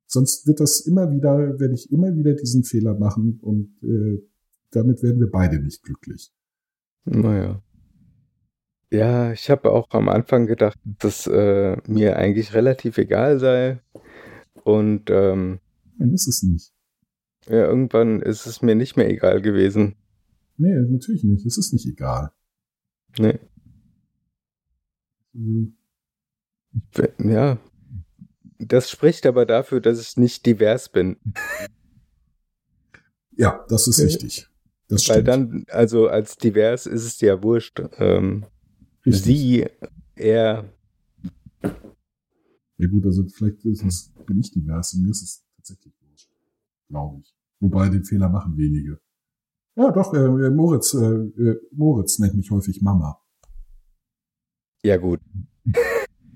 Sonst 0.06 0.46
wird 0.46 0.60
das 0.60 0.82
immer 0.82 1.12
wieder, 1.12 1.60
werde 1.60 1.74
ich 1.74 1.92
immer 1.92 2.16
wieder 2.16 2.36
diesen 2.36 2.64
Fehler 2.64 2.94
machen 2.98 3.40
und 3.42 3.76
äh, 3.82 4.22
damit 4.76 5.02
werden 5.04 5.20
wir 5.20 5.30
beide 5.30 5.60
nicht 5.60 5.84
glücklich. 5.84 6.32
Naja. 7.06 7.62
Ja, 8.92 9.32
ich 9.32 9.50
habe 9.50 9.72
auch 9.72 9.90
am 9.92 10.10
Anfang 10.10 10.46
gedacht, 10.48 10.80
dass 10.84 11.28
äh, 11.28 11.78
mir 11.88 12.18
eigentlich 12.18 12.54
relativ 12.54 12.98
egal 12.98 13.40
sei. 13.40 13.82
Und 14.64 15.10
ähm, 15.10 15.60
Nein, 15.98 16.14
ist 16.14 16.28
es 16.28 16.44
nicht. 16.44 16.74
ja, 17.48 17.66
irgendwann 17.66 18.22
ist 18.22 18.46
es 18.46 18.62
mir 18.62 18.76
nicht 18.76 18.96
mehr 18.96 19.10
egal 19.10 19.42
gewesen. 19.42 19.96
Nee, 20.58 20.74
natürlich 20.74 21.24
nicht. 21.24 21.46
Es 21.46 21.58
ist 21.58 21.74
nicht 21.74 21.86
egal. 21.88 22.32
Nee. 23.20 23.40
Äh, 25.34 27.08
Ja. 27.20 27.58
Das 28.58 28.90
spricht 28.90 29.26
aber 29.26 29.46
dafür, 29.46 29.82
dass 29.82 30.00
ich 30.00 30.16
nicht 30.16 30.46
divers 30.46 30.88
bin. 30.90 31.18
Ja, 33.32 33.66
das 33.68 33.88
ist 33.88 34.00
richtig. 34.00 34.48
Das 34.88 35.08
Weil 35.10 35.22
stimmt. 35.24 35.28
dann, 35.28 35.66
also 35.70 36.08
als 36.08 36.38
divers 36.38 36.86
ist 36.86 37.06
es 37.06 37.20
ja 37.22 37.42
wurscht. 37.42 37.82
Ähm, 37.98 38.46
sie, 39.04 39.66
er, 40.16 40.66
Ja 42.78 42.88
gut, 42.88 43.06
also 43.06 43.24
vielleicht 43.28 43.64
ist 43.66 43.84
es, 43.84 44.14
bin 44.26 44.40
ich 44.40 44.52
divers 44.52 44.94
und 44.94 45.04
mir 45.04 45.10
ist 45.12 45.24
es 45.24 45.44
tatsächlich 45.58 45.94
wurscht. 46.02 46.30
Glaube 46.90 47.22
ich. 47.22 47.36
Wobei 47.60 47.90
den 47.90 48.04
Fehler 48.04 48.30
machen 48.30 48.56
wenige. 48.58 49.00
Ja, 49.76 49.92
doch, 49.92 50.14
äh, 50.14 50.18
äh, 50.20 50.50
Moritz, 50.52 50.94
äh, 50.94 51.04
äh, 51.06 51.60
Moritz 51.72 52.20
nennt 52.20 52.36
mich 52.36 52.52
häufig 52.52 52.82
Mama. 52.82 53.20
ja 54.84 54.98
gut. 54.98 55.20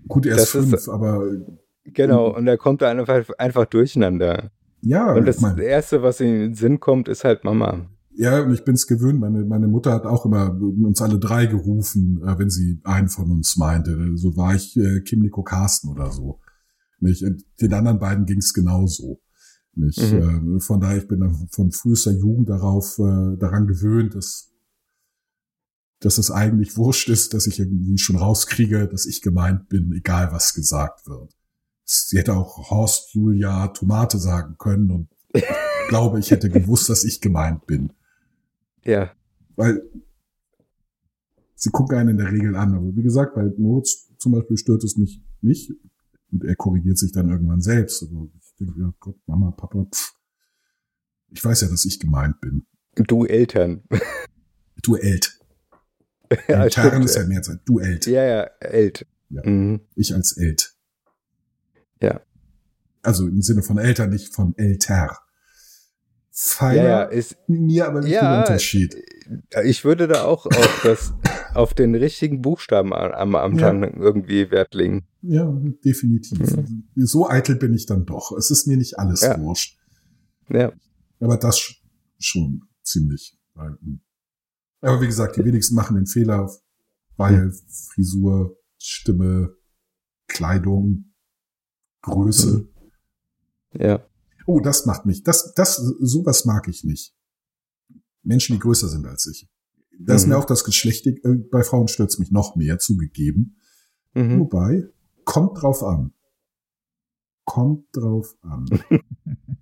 Gut, 0.08 0.26
er 0.26 0.38
ist 0.38 0.56
ist- 0.56 0.70
fünf, 0.70 0.89
aber 0.89 1.28
äh, 1.32 1.45
Genau, 1.91 2.36
und 2.36 2.45
da 2.45 2.56
kommt 2.58 2.82
er 2.82 2.89
einfach, 2.89 3.30
einfach 3.38 3.66
durcheinander. 3.66 4.52
ja, 4.82 5.14
Und 5.14 5.26
das 5.26 5.39
mein, 5.39 5.58
Erste, 5.58 6.02
was 6.04 6.20
in 6.20 6.28
den 6.39 6.54
Sinn 6.56 6.80
kommt, 6.80 7.08
ist 7.08 7.24
halt 7.24 7.43
Mama. 7.43 7.89
Ja, 8.20 8.41
und 8.41 8.53
ich 8.53 8.65
bin's 8.65 8.86
gewöhnt. 8.86 9.22
Meine, 9.22 9.45
meine 9.45 9.70
Mutter 9.70 9.93
hat 9.93 10.05
auch 10.05 10.26
immer 10.26 10.53
uns 10.53 11.01
alle 11.01 11.20
drei 11.20 11.45
gerufen, 11.45 12.22
äh, 12.22 12.38
wenn 12.38 12.49
sie 12.49 12.82
einen 12.84 13.07
von 13.07 13.32
uns 13.32 13.55
meinte. 13.55 13.97
So 14.15 14.36
war 14.36 14.53
ich 14.55 14.76
äh, 14.76 14.99
Kim 14.99 15.22
Nico 15.22 15.41
Carsten 15.41 15.88
oder 15.88 16.11
so. 16.11 16.41
Nicht? 16.99 17.24
Und 17.24 17.45
den 17.61 17.74
anderen 17.74 17.97
beiden 17.97 18.26
ging's 18.26 18.53
genauso. 18.53 19.22
Nicht? 19.74 20.01
Mhm. 20.01 20.57
Äh, 20.57 20.59
von 20.59 20.82
daher, 20.82 20.97
ich 20.97 21.07
bin 21.07 21.47
von 21.49 21.72
frühester 21.72 22.11
Jugend 22.11 22.49
darauf, 22.49 22.99
äh, 22.99 23.38
daran 23.38 23.67
gewöhnt, 23.67 24.15
dass, 24.15 24.51
dass 26.01 26.17
es 26.17 26.30
eigentlich 26.30 26.76
wurscht 26.76 27.07
ist, 27.07 27.34
dass 27.34 27.47
ich 27.47 27.57
irgendwie 27.57 27.97
schon 27.97 28.17
rauskriege, 28.17 28.89
dass 28.89 29.05
ich 29.05 29.22
gemeint 29.22 29.70
bin, 29.70 29.93
egal 29.93 30.34
was 30.34 30.53
gesagt 30.53 31.07
wird. 31.07 31.38
Sie 31.86 32.17
hätte 32.17 32.34
auch 32.34 32.70
Horst 32.70 33.13
Julia 33.13 33.70
Tomate 33.70 34.17
sagen 34.17 34.57
können 34.57 34.91
und 34.91 35.07
ich 35.34 35.45
glaube, 35.88 36.20
ich 36.20 36.32
hätte 36.32 36.49
gewusst, 36.49 36.89
dass 36.89 37.05
ich 37.05 37.22
gemeint 37.22 37.65
bin. 37.65 37.93
Ja, 38.90 39.12
Weil 39.56 39.82
sie 41.56 41.70
gucken 41.70 41.98
einen 41.98 42.10
in 42.10 42.18
der 42.18 42.32
Regel 42.32 42.56
an. 42.56 42.74
Aber 42.74 42.96
wie 42.96 43.04
gesagt, 43.04 43.36
bei 43.36 43.44
Moritz 43.58 44.08
zum 44.18 44.32
Beispiel 44.32 44.58
stört 44.58 44.84
es 44.84 44.98
mich 44.98 45.22
nicht. 45.42 45.72
Und 46.32 46.44
er 46.44 46.56
korrigiert 46.56 46.98
sich 46.98 47.12
dann 47.12 47.30
irgendwann 47.30 47.62
selbst. 47.62 48.02
Also 48.04 48.32
ich 48.40 48.56
denke, 48.56 48.80
ja 48.80 48.94
Gott, 49.00 49.18
Mama, 49.26 49.52
Papa, 49.52 49.86
pff. 49.86 50.14
Ich 51.32 51.44
weiß 51.44 51.62
ja, 51.62 51.68
dass 51.68 51.86
ich 51.86 52.00
gemeint 52.00 52.40
bin. 52.42 52.66
du 52.96 53.26
Eltern. 53.26 53.84
Du 54.82 54.96
Elt. 54.96 55.38
ja, 56.48 56.64
Eltern 56.64 57.04
ist 57.04 57.16
ja 57.18 57.26
Mehrzahl. 57.26 57.60
Du 57.66 57.80
Elt. 57.80 58.06
ja, 58.06 58.24
ja, 58.24 58.44
Elt. 58.62 59.06
Ja. 59.30 59.46
Mhm. 59.46 59.82
Ich 59.96 60.14
als 60.16 60.38
Elt. 60.38 60.74
Ja. 62.02 62.22
Also 63.02 63.28
im 63.28 63.42
Sinne 63.42 63.62
von 63.62 63.78
Eltern, 63.78 64.10
nicht 64.10 64.34
von 64.34 64.58
Älter. 64.58 65.20
Ja, 66.60 66.68
Feiner, 66.68 66.84
ja, 66.84 67.03
ist, 67.03 67.38
mir 67.47 67.88
aber 67.88 68.01
nicht 68.01 68.12
Ja, 68.12 68.39
Unterschied. 68.39 68.95
ich 69.64 69.86
würde 69.86 70.07
da 70.07 70.26
auch 70.26 70.45
auf 70.45 70.82
das, 70.84 71.14
auf 71.53 71.74
den 71.74 71.95
richtigen 71.95 72.41
Buchstaben 72.41 72.93
am, 72.93 73.36
Anfang 73.36 73.84
irgendwie 73.84 74.51
Wert 74.51 74.74
legen. 74.74 75.07
Ja, 75.22 75.49
definitiv. 75.86 76.39
So 76.95 77.30
eitel 77.30 77.55
bin 77.55 77.74
ich 77.74 77.86
dann 77.86 78.05
doch. 78.05 78.32
Es 78.38 78.51
ist 78.51 78.68
mir 78.68 78.78
nicht 78.78 78.99
alles 78.99 79.22
Mhm. 79.22 79.28
Ja. 79.28 79.39
wurscht. 79.41 79.78
Ja, 80.49 80.72
Aber 81.20 81.38
das 81.38 81.57
sch- 81.60 81.78
schon 82.20 82.64
ziemlich. 82.84 83.38
Hm. 83.55 84.01
Aber 84.82 85.01
wie 85.01 85.05
gesagt, 85.07 85.36
die 85.38 85.45
wenigsten 85.45 85.76
machen 85.76 85.95
den 85.95 86.07
Fehler, 86.07 86.49
weil 87.18 87.51
Frisur, 87.93 88.57
Stimme, 88.78 89.53
Kleidung, 90.28 91.14
Größe. 92.01 92.68
ja, 93.74 93.99
Oh, 94.50 94.60
das 94.60 94.86
macht 94.88 95.06
mich. 95.06 95.22
Das, 95.24 95.54
das, 95.54 95.76
sowas 95.76 96.45
mag 96.45 96.68
ich 96.68 96.84
nicht. 96.84 97.14
Menschen, 98.24 98.54
die 98.56 98.60
größer 98.60 98.88
sind 98.89 99.06
als 99.06 99.28
ich. 99.28 99.47
Da 100.00 100.16
ist 100.16 100.24
Mhm. 100.26 100.30
mir 100.30 100.38
auch 100.39 100.45
das 100.45 100.64
Geschlecht, 100.64 101.06
äh, 101.06 101.20
bei 101.52 101.62
Frauen 101.64 101.88
stört's 101.88 102.18
mich 102.18 102.32
noch 102.32 102.56
mehr, 102.56 102.80
zugegeben. 102.80 103.58
mhm. 104.16 104.39
Wobei, 104.39 104.88
kommt 105.24 105.62
drauf 105.62 105.84
an. 105.84 106.14
Kommt 107.45 107.86
drauf 107.95 108.36
an. 108.41 108.66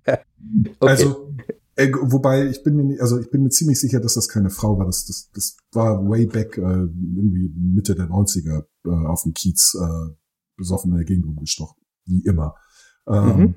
Okay. 0.06 0.78
Also, 0.80 1.34
Äh, 1.76 1.92
wobei 1.92 2.48
ich 2.48 2.62
bin 2.62 2.74
mir 2.74 2.84
nicht, 2.84 3.00
also 3.02 3.18
ich 3.20 3.30
bin 3.30 3.42
mir 3.42 3.50
ziemlich 3.50 3.78
sicher, 3.78 4.00
dass 4.00 4.14
das 4.14 4.28
keine 4.28 4.48
Frau 4.50 4.78
war. 4.78 4.86
Das, 4.86 5.04
das, 5.04 5.30
das 5.34 5.56
war 5.72 6.08
way 6.08 6.24
back, 6.26 6.56
äh, 6.56 6.60
irgendwie 6.62 7.52
Mitte 7.54 7.94
der 7.94 8.08
90er 8.08 8.64
äh, 8.86 8.88
auf 9.06 9.22
dem 9.24 9.34
Kiez 9.34 9.74
äh, 9.78 10.14
besoffen 10.56 10.90
in 10.92 10.96
der 10.96 11.04
Gegend 11.04 11.26
rumgestochen. 11.26 11.76
Wie 12.06 12.24
immer. 12.24 12.54
Ähm, 13.06 13.36
Mhm. 13.36 13.54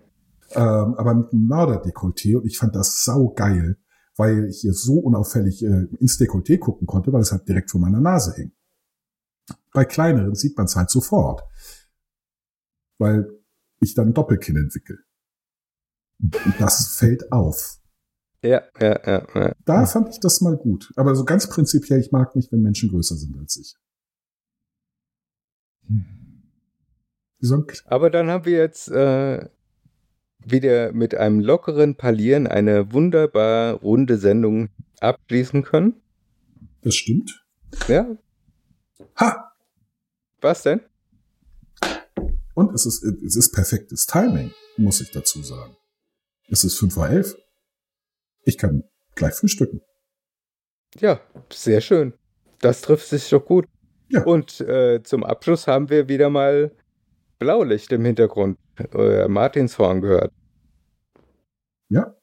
Ähm, 0.55 0.95
aber 0.95 1.13
mit 1.13 1.31
einem 1.31 1.47
Mörderdekolleté 1.47 2.35
und 2.37 2.45
ich 2.45 2.57
fand 2.57 2.75
das 2.75 3.03
sau 3.03 3.29
geil, 3.29 3.77
weil 4.17 4.45
ich 4.45 4.61
hier 4.61 4.73
so 4.73 4.99
unauffällig 4.99 5.63
äh, 5.63 5.87
ins 5.99 6.19
Dekolleté 6.19 6.57
gucken 6.59 6.87
konnte, 6.87 7.11
weil 7.13 7.21
es 7.21 7.31
halt 7.31 7.47
direkt 7.47 7.71
vor 7.71 7.79
meiner 7.81 8.01
Nase 8.01 8.33
hing. 8.35 8.51
Bei 9.73 9.85
kleineren 9.85 10.35
sieht 10.35 10.57
man 10.57 10.65
es 10.65 10.75
halt 10.75 10.89
sofort. 10.89 11.43
Weil 12.97 13.27
ich 13.79 13.95
dann 13.95 14.13
Doppelkinn 14.13 14.57
entwickle. 14.57 14.99
Und 16.19 16.55
das 16.59 16.95
fällt 16.95 17.31
auf. 17.31 17.79
Ja, 18.43 18.63
ja, 18.79 18.99
ja, 19.05 19.27
ja. 19.33 19.55
Da 19.65 19.85
fand 19.85 20.09
ich 20.09 20.19
das 20.19 20.41
mal 20.41 20.57
gut. 20.57 20.91
Aber 20.95 21.15
so 21.15 21.25
ganz 21.25 21.47
prinzipiell, 21.47 21.99
ich 21.99 22.11
mag 22.11 22.35
nicht, 22.35 22.51
wenn 22.51 22.61
Menschen 22.61 22.89
größer 22.89 23.15
sind 23.15 23.37
als 23.37 23.57
ich. 23.57 23.75
K- 27.41 27.77
Aber 27.85 28.09
dann 28.09 28.29
haben 28.29 28.45
wir 28.45 28.57
jetzt 28.57 28.87
äh, 28.89 29.49
wieder 30.45 30.91
mit 30.93 31.15
einem 31.15 31.39
lockeren 31.39 31.95
Palieren 31.95 32.47
eine 32.47 32.93
wunderbar 32.93 33.73
runde 33.75 34.17
Sendung 34.17 34.69
abschließen 34.99 35.63
können. 35.63 36.01
Das 36.81 36.95
stimmt. 36.95 37.45
Ja, 37.87 38.17
Ha! 39.19 39.51
was 40.41 40.63
denn? 40.63 40.81
Und 42.53 42.73
es 42.73 42.85
ist, 42.85 43.03
es 43.03 43.35
ist 43.35 43.51
perfektes 43.51 44.05
Timing, 44.05 44.51
muss 44.77 45.01
ich 45.01 45.11
dazu 45.11 45.41
sagen. 45.43 45.75
Es 46.49 46.63
ist 46.63 46.77
5 46.79 46.93
vor 46.93 47.07
11. 47.07 47.35
Ich 48.43 48.57
kann 48.57 48.83
gleich 49.15 49.35
frühstücken. 49.35 49.81
Ja, 50.99 51.21
sehr 51.51 51.79
schön. 51.81 52.13
Das 52.59 52.81
trifft 52.81 53.07
sich 53.07 53.29
doch 53.29 53.45
gut. 53.45 53.67
Ja. 54.09 54.23
Und 54.23 54.59
äh, 54.61 55.01
zum 55.03 55.23
Abschluss 55.23 55.67
haben 55.67 55.89
wir 55.89 56.09
wieder 56.09 56.29
mal 56.29 56.75
Blaulicht 57.39 57.91
im 57.91 58.03
Hintergrund. 58.03 58.57
Äh, 58.93 59.27
Martinshorn 59.27 60.01
gehört. 60.01 60.33
Ja. 61.89 62.15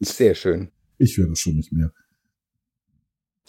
Sehr 0.00 0.34
schön. 0.34 0.70
Ich 0.98 1.16
höre 1.16 1.28
das 1.28 1.38
schon 1.38 1.54
nicht 1.54 1.72
mehr. 1.72 1.92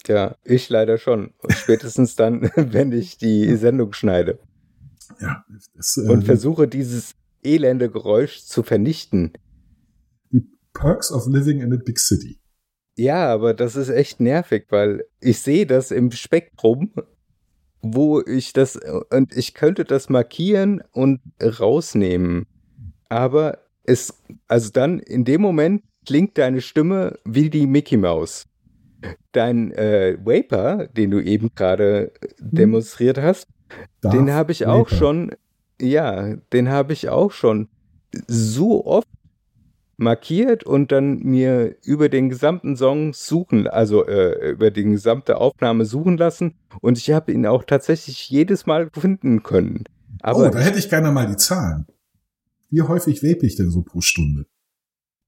Ja, 0.06 0.36
ich 0.44 0.68
leider 0.68 0.98
schon. 0.98 1.34
Und 1.38 1.52
spätestens 1.52 2.16
dann, 2.16 2.42
wenn 2.56 2.92
ich 2.92 3.18
die 3.18 3.54
Sendung 3.56 3.92
schneide 3.92 4.38
Ja, 5.20 5.44
es, 5.78 5.96
äh, 5.96 6.08
und 6.08 6.24
versuche, 6.24 6.68
dieses 6.68 7.14
elende 7.42 7.90
Geräusch 7.90 8.44
zu 8.44 8.62
vernichten. 8.62 9.32
die 10.30 10.46
Perks 10.72 11.10
of 11.12 11.26
Living 11.26 11.60
in 11.60 11.72
a 11.72 11.76
Big 11.76 11.98
City. 11.98 12.40
Ja, 12.96 13.32
aber 13.32 13.54
das 13.54 13.76
ist 13.76 13.88
echt 13.88 14.20
nervig, 14.20 14.66
weil 14.68 15.04
ich 15.20 15.40
sehe 15.40 15.66
das 15.66 15.90
im 15.90 16.10
Spektrum, 16.10 16.92
wo 17.82 18.20
ich 18.20 18.52
das 18.52 18.78
und 19.10 19.36
ich 19.36 19.54
könnte 19.54 19.84
das 19.84 20.08
markieren 20.08 20.82
und 20.92 21.20
rausnehmen. 21.42 22.46
Aber 23.08 23.58
es, 23.84 24.22
also 24.48 24.70
dann 24.70 24.98
in 24.98 25.24
dem 25.24 25.40
Moment 25.40 25.82
klingt 26.06 26.38
deine 26.38 26.60
Stimme 26.60 27.18
wie 27.24 27.50
die 27.50 27.66
Mickey 27.66 27.96
Maus. 27.96 28.46
Dein 29.32 29.72
äh, 29.72 30.18
Vapor, 30.22 30.86
den 30.88 31.10
du 31.10 31.20
eben 31.20 31.50
gerade 31.54 32.12
demonstriert 32.38 33.18
hast, 33.18 33.48
Darth 34.00 34.14
den 34.14 34.32
habe 34.32 34.52
ich 34.52 34.66
auch 34.66 34.90
Vader. 34.90 34.96
schon, 34.96 35.30
ja, 35.80 36.36
den 36.52 36.68
habe 36.68 36.92
ich 36.92 37.08
auch 37.08 37.32
schon 37.32 37.68
so 38.26 38.84
oft 38.84 39.08
markiert 40.00 40.64
und 40.64 40.90
dann 40.92 41.18
mir 41.20 41.76
über 41.84 42.08
den 42.08 42.28
gesamten 42.28 42.76
Song 42.76 43.12
suchen, 43.12 43.66
also 43.68 44.06
äh, 44.06 44.50
über 44.50 44.70
die 44.70 44.84
gesamte 44.84 45.36
Aufnahme 45.36 45.84
suchen 45.84 46.16
lassen 46.16 46.54
und 46.80 46.98
ich 46.98 47.10
habe 47.12 47.32
ihn 47.32 47.46
auch 47.46 47.64
tatsächlich 47.64 48.28
jedes 48.30 48.66
Mal 48.66 48.90
finden 48.92 49.42
können. 49.42 49.84
Aber 50.22 50.48
oh, 50.48 50.50
da 50.50 50.58
hätte 50.58 50.78
ich 50.78 50.88
gerne 50.88 51.10
mal 51.12 51.26
die 51.26 51.36
Zahlen. 51.36 51.86
Wie 52.70 52.82
häufig 52.82 53.22
vape 53.22 53.46
ich 53.46 53.56
denn 53.56 53.70
so 53.70 53.82
pro 53.82 54.00
Stunde? 54.00 54.46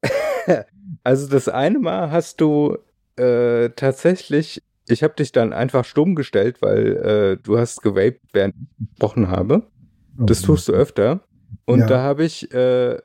also 1.04 1.28
das 1.28 1.48
eine 1.48 1.78
Mal 1.78 2.10
hast 2.10 2.40
du 2.40 2.76
äh, 3.16 3.70
tatsächlich, 3.70 4.62
ich 4.88 5.02
habe 5.02 5.14
dich 5.14 5.32
dann 5.32 5.52
einfach 5.52 5.84
stumm 5.84 6.14
gestellt, 6.14 6.62
weil 6.62 6.96
äh, 6.96 7.36
du 7.42 7.58
hast 7.58 7.82
gewaped, 7.82 8.20
während 8.32 8.54
ich 8.56 8.88
gesprochen 8.90 9.28
habe. 9.28 9.66
Oh, 10.18 10.24
Das 10.24 10.42
tust 10.42 10.68
du 10.68 10.72
öfter. 10.72 11.20
Und 11.64 11.80
Ja. 11.80 11.86
da 11.86 12.02
habe 12.02 12.24
ich, 12.24 12.52
äh, 12.52 12.98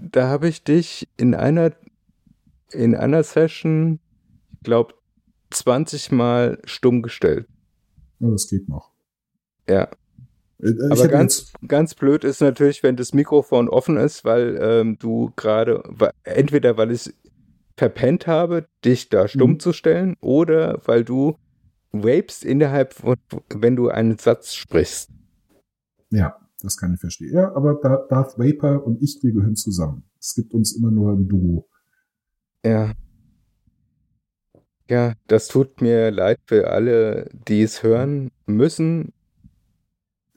da 0.00 0.28
habe 0.28 0.48
ich 0.48 0.64
dich 0.64 1.08
in 1.16 1.34
einer, 1.34 1.72
in 2.70 2.94
einer 2.94 3.22
Session, 3.22 4.00
ich 4.52 4.60
glaube, 4.60 4.94
20 5.50 6.12
Mal 6.12 6.60
stumm 6.64 7.02
gestellt. 7.02 7.46
Ja, 8.18 8.30
das 8.30 8.48
geht 8.48 8.68
noch. 8.68 8.90
Ja. 9.68 9.84
Äh, 10.60 10.70
ich 10.70 10.92
Aber 10.92 11.08
ganz, 11.08 11.52
ganz 11.66 11.94
blöd 11.94 12.24
ist 12.24 12.40
natürlich, 12.40 12.82
wenn 12.82 12.96
das 12.96 13.14
Mikrofon 13.14 13.68
offen 13.68 13.96
ist, 13.96 14.24
weil 14.24 14.58
ähm, 14.60 14.98
du 14.98 15.32
gerade, 15.36 15.82
entweder 16.24 16.76
weil 16.76 16.90
ich 16.90 17.12
verpennt 17.76 18.26
habe, 18.26 18.66
dich 18.84 19.08
da 19.08 19.28
stumm 19.28 19.52
Mhm. 19.52 19.60
zu 19.60 19.72
stellen, 19.72 20.16
oder 20.20 20.80
weil 20.84 21.04
du 21.04 21.36
vapest 21.92 22.44
innerhalb 22.44 22.92
von, 22.92 23.16
wenn 23.54 23.76
du 23.76 23.88
einen 23.88 24.18
Satz 24.18 24.54
sprichst. 24.54 25.10
Ja, 26.10 26.36
das 26.62 26.76
kann 26.76 26.94
ich 26.94 27.00
verstehen. 27.00 27.32
Ja, 27.34 27.54
aber 27.54 27.74
Da- 27.82 28.06
Darth 28.08 28.38
Vapor 28.38 28.84
und 28.84 29.02
ich, 29.02 29.18
wir 29.22 29.32
gehören 29.32 29.56
zusammen. 29.56 30.04
Es 30.18 30.34
gibt 30.34 30.52
uns 30.54 30.74
immer 30.76 30.90
nur 30.90 31.12
ein 31.12 31.28
Duo. 31.28 31.68
Ja. 32.64 32.92
Ja, 34.90 35.14
das 35.26 35.48
tut 35.48 35.80
mir 35.82 36.10
leid 36.10 36.40
für 36.46 36.70
alle, 36.70 37.28
die 37.46 37.62
es 37.62 37.82
hören 37.82 38.30
müssen. 38.46 39.12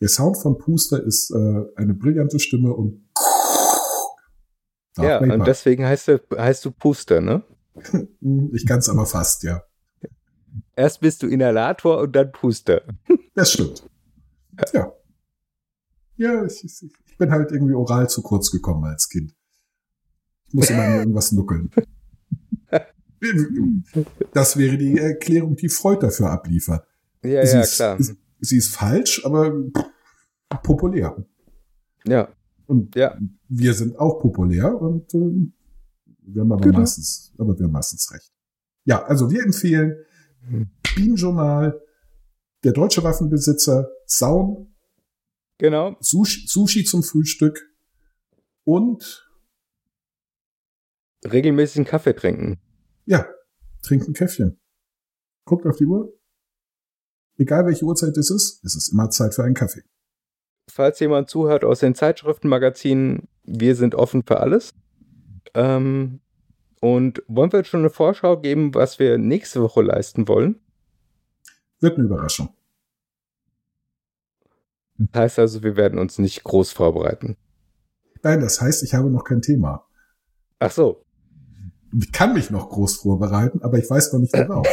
Der 0.01 0.09
Sound 0.09 0.38
von 0.38 0.57
Puster 0.57 1.01
ist 1.01 1.32
äh, 1.32 1.63
eine 1.76 1.93
brillante 1.93 2.39
Stimme 2.39 2.74
und 2.74 3.07
Darth 4.95 5.07
ja, 5.07 5.22
Vader. 5.22 5.34
und 5.36 5.47
deswegen 5.47 5.86
heißt, 5.86 6.07
du, 6.09 6.19
heißt 6.38 6.65
du 6.65 6.72
Puster, 6.72 7.22
ne? 7.22 7.43
Ich 8.53 8.65
kann 8.67 8.80
es 8.80 8.89
aber 8.89 9.05
fast, 9.05 9.43
ja. 9.43 9.63
Erst 10.76 10.99
bist 10.99 11.24
du 11.24 11.28
Inhalator 11.28 11.99
und 12.01 12.13
dann 12.15 12.32
Puster. 12.32 12.82
Das 13.34 13.51
stimmt. 13.53 13.88
Ja. 14.74 14.91
Ja, 16.18 16.45
ich, 16.45 16.64
ich, 16.64 17.18
bin 17.18 17.32
halt 17.32 17.51
irgendwie 17.51 17.74
oral 17.74 18.09
zu 18.09 18.22
kurz 18.22 18.51
gekommen 18.51 18.84
als 18.86 19.07
Kind. 19.09 19.36
Ich 20.47 20.53
muss 20.53 20.70
immer 20.70 20.95
irgendwas 20.97 21.32
nuckeln. 21.32 21.70
Das 24.34 24.57
wäre 24.57 24.78
die 24.80 24.97
Erklärung, 24.97 25.55
die 25.55 25.70
Freud 25.70 25.99
dafür 26.01 26.32
abliefert. 26.32 26.88
Ja, 27.24 27.45
sie, 27.45 27.55
ja, 27.57 27.62
ist, 27.62 27.76
klar. 27.76 27.99
ist- 27.99 28.16
sie 28.39 28.57
ist 28.57 28.76
falsch, 28.76 29.24
aber 29.24 29.53
populär. 30.64 31.24
Ja, 32.05 32.30
Und 32.66 32.95
Ja. 32.95 33.16
wir 33.47 33.74
sind 33.76 33.99
auch 33.99 34.20
populär 34.20 34.74
und 34.82 35.14
ähm, 35.14 35.53
wir 36.24 36.41
haben 36.41 36.51
aber 36.51 36.62
Genau. 36.64 36.80
meistens, 36.80 37.32
aber 37.38 37.55
wir 37.59 37.66
haben 37.66 37.74
meistens 37.74 38.12
recht. 38.12 38.32
Ja, 38.86 39.04
also 39.04 39.29
wir 39.29 39.43
empfehlen 39.43 39.96
Mhm. 40.50 40.70
Bienenjournal, 40.96 41.79
der 42.63 42.71
deutsche 42.71 43.04
Waffenbesitzer, 43.04 43.88
Saun, 44.08 44.70
genau. 45.62 45.96
Sushi, 46.01 46.47
Sushi 46.47 46.83
zum 46.83 47.04
Frühstück 47.04 47.71
und 48.66 49.29
Regelmäßigen 51.24 51.86
Kaffee 51.86 52.13
trinken. 52.13 52.59
ja, 53.05 53.28
trinken 53.83 54.13
Käffchen. 54.13 54.59
Guckt 55.46 55.66
auf 55.66 55.78
die 55.78 55.86
Uhr. 55.86 56.13
Egal 57.38 57.66
welche 57.66 57.86
Uhrzeit 57.86 58.17
es 58.17 58.29
ist, 58.29 58.63
es 58.66 58.75
ist 58.75 58.92
immer 58.92 59.09
Zeit 59.09 59.33
für 59.33 59.43
einen 59.43 59.54
Kaffee. 59.54 59.83
Falls 60.70 61.00
jemand 61.00 61.29
zuhört 61.29 61.63
aus 61.63 61.79
den 61.79 61.96
Zeitschriftenmagazinen, 61.96 63.28
wir 63.43 63.75
sind 63.75 63.96
offen 63.96 64.24
für 64.24 64.39
alles. 64.39 64.74
Ähm, 65.54 66.21
und 66.79 67.24
wollen 67.28 67.51
wir 67.51 67.59
jetzt 67.59 67.70
schon 67.70 67.82
eine 67.82 67.89
Vorschau 67.89 68.39
geben, 68.39 68.74
was 68.74 68.97
wir 68.97 69.17
nächste 69.17 69.62
Woche 69.62 69.82
leisten 69.82 70.28
wollen? 70.28 70.59
Wird 71.79 71.97
eine 71.97 72.05
Überraschung. 72.05 72.50
Das 75.11 75.19
heißt 75.21 75.39
also, 75.39 75.63
wir 75.63 75.75
werden 75.75 75.97
uns 75.99 76.17
nicht 76.19 76.43
groß 76.43 76.71
vorbereiten. 76.71 77.37
Nein, 78.23 78.41
das 78.41 78.61
heißt, 78.61 78.83
ich 78.83 78.93
habe 78.93 79.09
noch 79.09 79.23
kein 79.23 79.41
Thema. 79.41 79.86
Ach 80.59 80.71
so. 80.71 81.03
Ich 81.99 82.11
kann 82.11 82.33
mich 82.33 82.49
noch 82.51 82.69
groß 82.69 82.97
vorbereiten, 82.97 83.61
aber 83.63 83.78
ich 83.79 83.89
weiß 83.89 84.13
noch 84.13 84.19
nicht 84.19 84.33
darauf. 84.33 84.67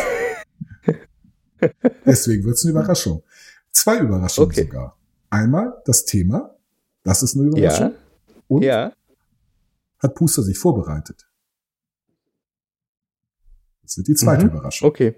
Deswegen 2.07 2.45
wird 2.45 2.55
es 2.57 2.65
eine 2.65 2.73
Überraschung. 2.73 3.23
Zwei 3.73 3.99
Überraschungen 3.99 4.51
Okay. 4.51 4.63
sogar. 4.65 4.97
Einmal 5.31 5.81
das 5.85 6.05
Thema, 6.05 6.55
das 7.03 7.23
ist 7.23 7.37
eine 7.37 7.47
Überraschung. 7.49 7.91
Ja, 7.91 7.97
Und 8.49 8.63
ja. 8.63 8.93
hat 9.99 10.15
Puster 10.15 10.43
sich 10.43 10.59
vorbereitet. 10.59 11.27
Das 13.83 13.97
wird 13.97 14.09
die 14.09 14.15
zweite 14.15 14.45
Mhm. 14.45 14.51
Überraschung. 14.53 14.89
Okay. 14.89 15.17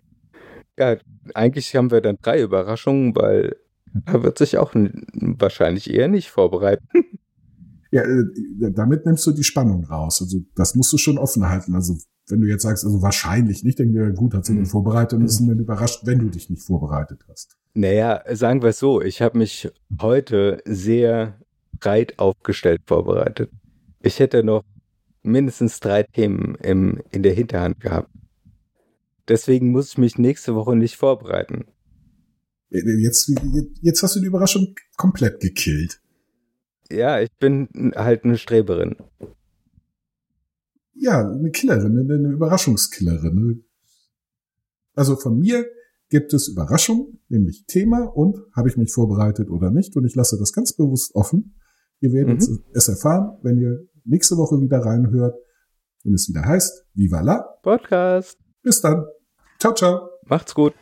Ja, 0.78 0.96
eigentlich 1.34 1.74
haben 1.76 1.90
wir 1.90 2.00
dann 2.00 2.16
drei 2.22 2.40
Überraschungen, 2.40 3.14
weil 3.14 3.56
er 4.06 4.22
wird 4.22 4.38
sich 4.38 4.58
auch 4.58 4.74
wahrscheinlich 4.74 5.90
eher 5.90 6.08
nicht 6.08 6.30
vorbereiten. 6.30 6.86
Ja, 7.92 8.02
äh, 8.02 8.24
damit 8.70 9.04
nimmst 9.04 9.26
du 9.26 9.32
die 9.32 9.42
Spannung 9.42 9.84
raus. 9.84 10.22
Also 10.22 10.38
das 10.54 10.76
musst 10.76 10.92
du 10.92 10.96
schon 10.96 11.18
offen 11.18 11.48
halten. 11.48 11.74
Also 11.74 11.96
wenn 12.28 12.40
du 12.40 12.46
jetzt 12.46 12.62
sagst, 12.62 12.84
also 12.84 13.02
wahrscheinlich 13.02 13.64
nicht, 13.64 13.78
denke 13.78 14.10
ich, 14.10 14.16
gut, 14.16 14.34
hat 14.34 14.44
sich 14.44 14.56
nicht 14.56 14.70
vorbereitet 14.70 15.18
und 15.18 15.24
ist 15.24 15.40
dann 15.40 15.58
überrascht, 15.58 16.02
wenn 16.04 16.20
du 16.20 16.28
dich 16.28 16.48
nicht 16.48 16.62
vorbereitet 16.62 17.24
hast. 17.28 17.56
Naja, 17.74 18.22
sagen 18.32 18.62
wir 18.62 18.68
es 18.68 18.78
so, 18.78 19.00
ich 19.00 19.20
habe 19.22 19.38
mich 19.38 19.68
heute 20.00 20.62
sehr 20.64 21.38
breit 21.80 22.18
aufgestellt 22.18 22.82
vorbereitet. 22.86 23.50
Ich 24.00 24.18
hätte 24.20 24.44
noch 24.44 24.62
mindestens 25.22 25.80
drei 25.80 26.02
Themen 26.02 26.54
im, 26.56 27.02
in 27.10 27.22
der 27.22 27.34
Hinterhand 27.34 27.80
gehabt. 27.80 28.10
Deswegen 29.28 29.70
muss 29.70 29.90
ich 29.90 29.98
mich 29.98 30.18
nächste 30.18 30.54
Woche 30.54 30.74
nicht 30.76 30.96
vorbereiten. 30.96 31.66
Jetzt, 32.70 33.32
jetzt 33.82 34.02
hast 34.02 34.16
du 34.16 34.20
die 34.20 34.26
Überraschung 34.26 34.74
komplett 34.96 35.40
gekillt. 35.40 36.00
Ja, 36.90 37.20
ich 37.20 37.30
bin 37.38 37.92
halt 37.96 38.24
eine 38.24 38.38
Streberin. 38.38 38.96
Ja, 40.94 41.28
eine 41.28 41.50
Killerin, 41.50 41.98
eine 41.98 42.28
Überraschungskillerin. 42.28 43.64
Also 44.94 45.16
von 45.16 45.38
mir 45.38 45.66
gibt 46.10 46.34
es 46.34 46.48
Überraschung, 46.48 47.20
nämlich 47.28 47.64
Thema 47.66 48.02
und 48.04 48.38
habe 48.54 48.68
ich 48.68 48.76
mich 48.76 48.92
vorbereitet 48.92 49.50
oder 49.50 49.70
nicht. 49.70 49.96
Und 49.96 50.04
ich 50.04 50.14
lasse 50.14 50.36
das 50.38 50.52
ganz 50.52 50.72
bewusst 50.72 51.14
offen. 51.14 51.54
Ihr 52.00 52.12
werdet 52.12 52.48
mhm. 52.48 52.64
es 52.72 52.88
erfahren, 52.88 53.38
wenn 53.42 53.58
ihr 53.58 53.88
nächste 54.04 54.36
Woche 54.36 54.60
wieder 54.60 54.78
reinhört, 54.78 55.36
wenn 56.02 56.14
es 56.14 56.28
wieder 56.28 56.44
heißt 56.44 56.86
Viva 56.94 57.20
la 57.20 57.40
Podcast. 57.62 58.38
Bis 58.62 58.80
dann. 58.80 59.04
Ciao, 59.58 59.74
ciao. 59.74 60.10
Macht's 60.26 60.54
gut. 60.54 60.74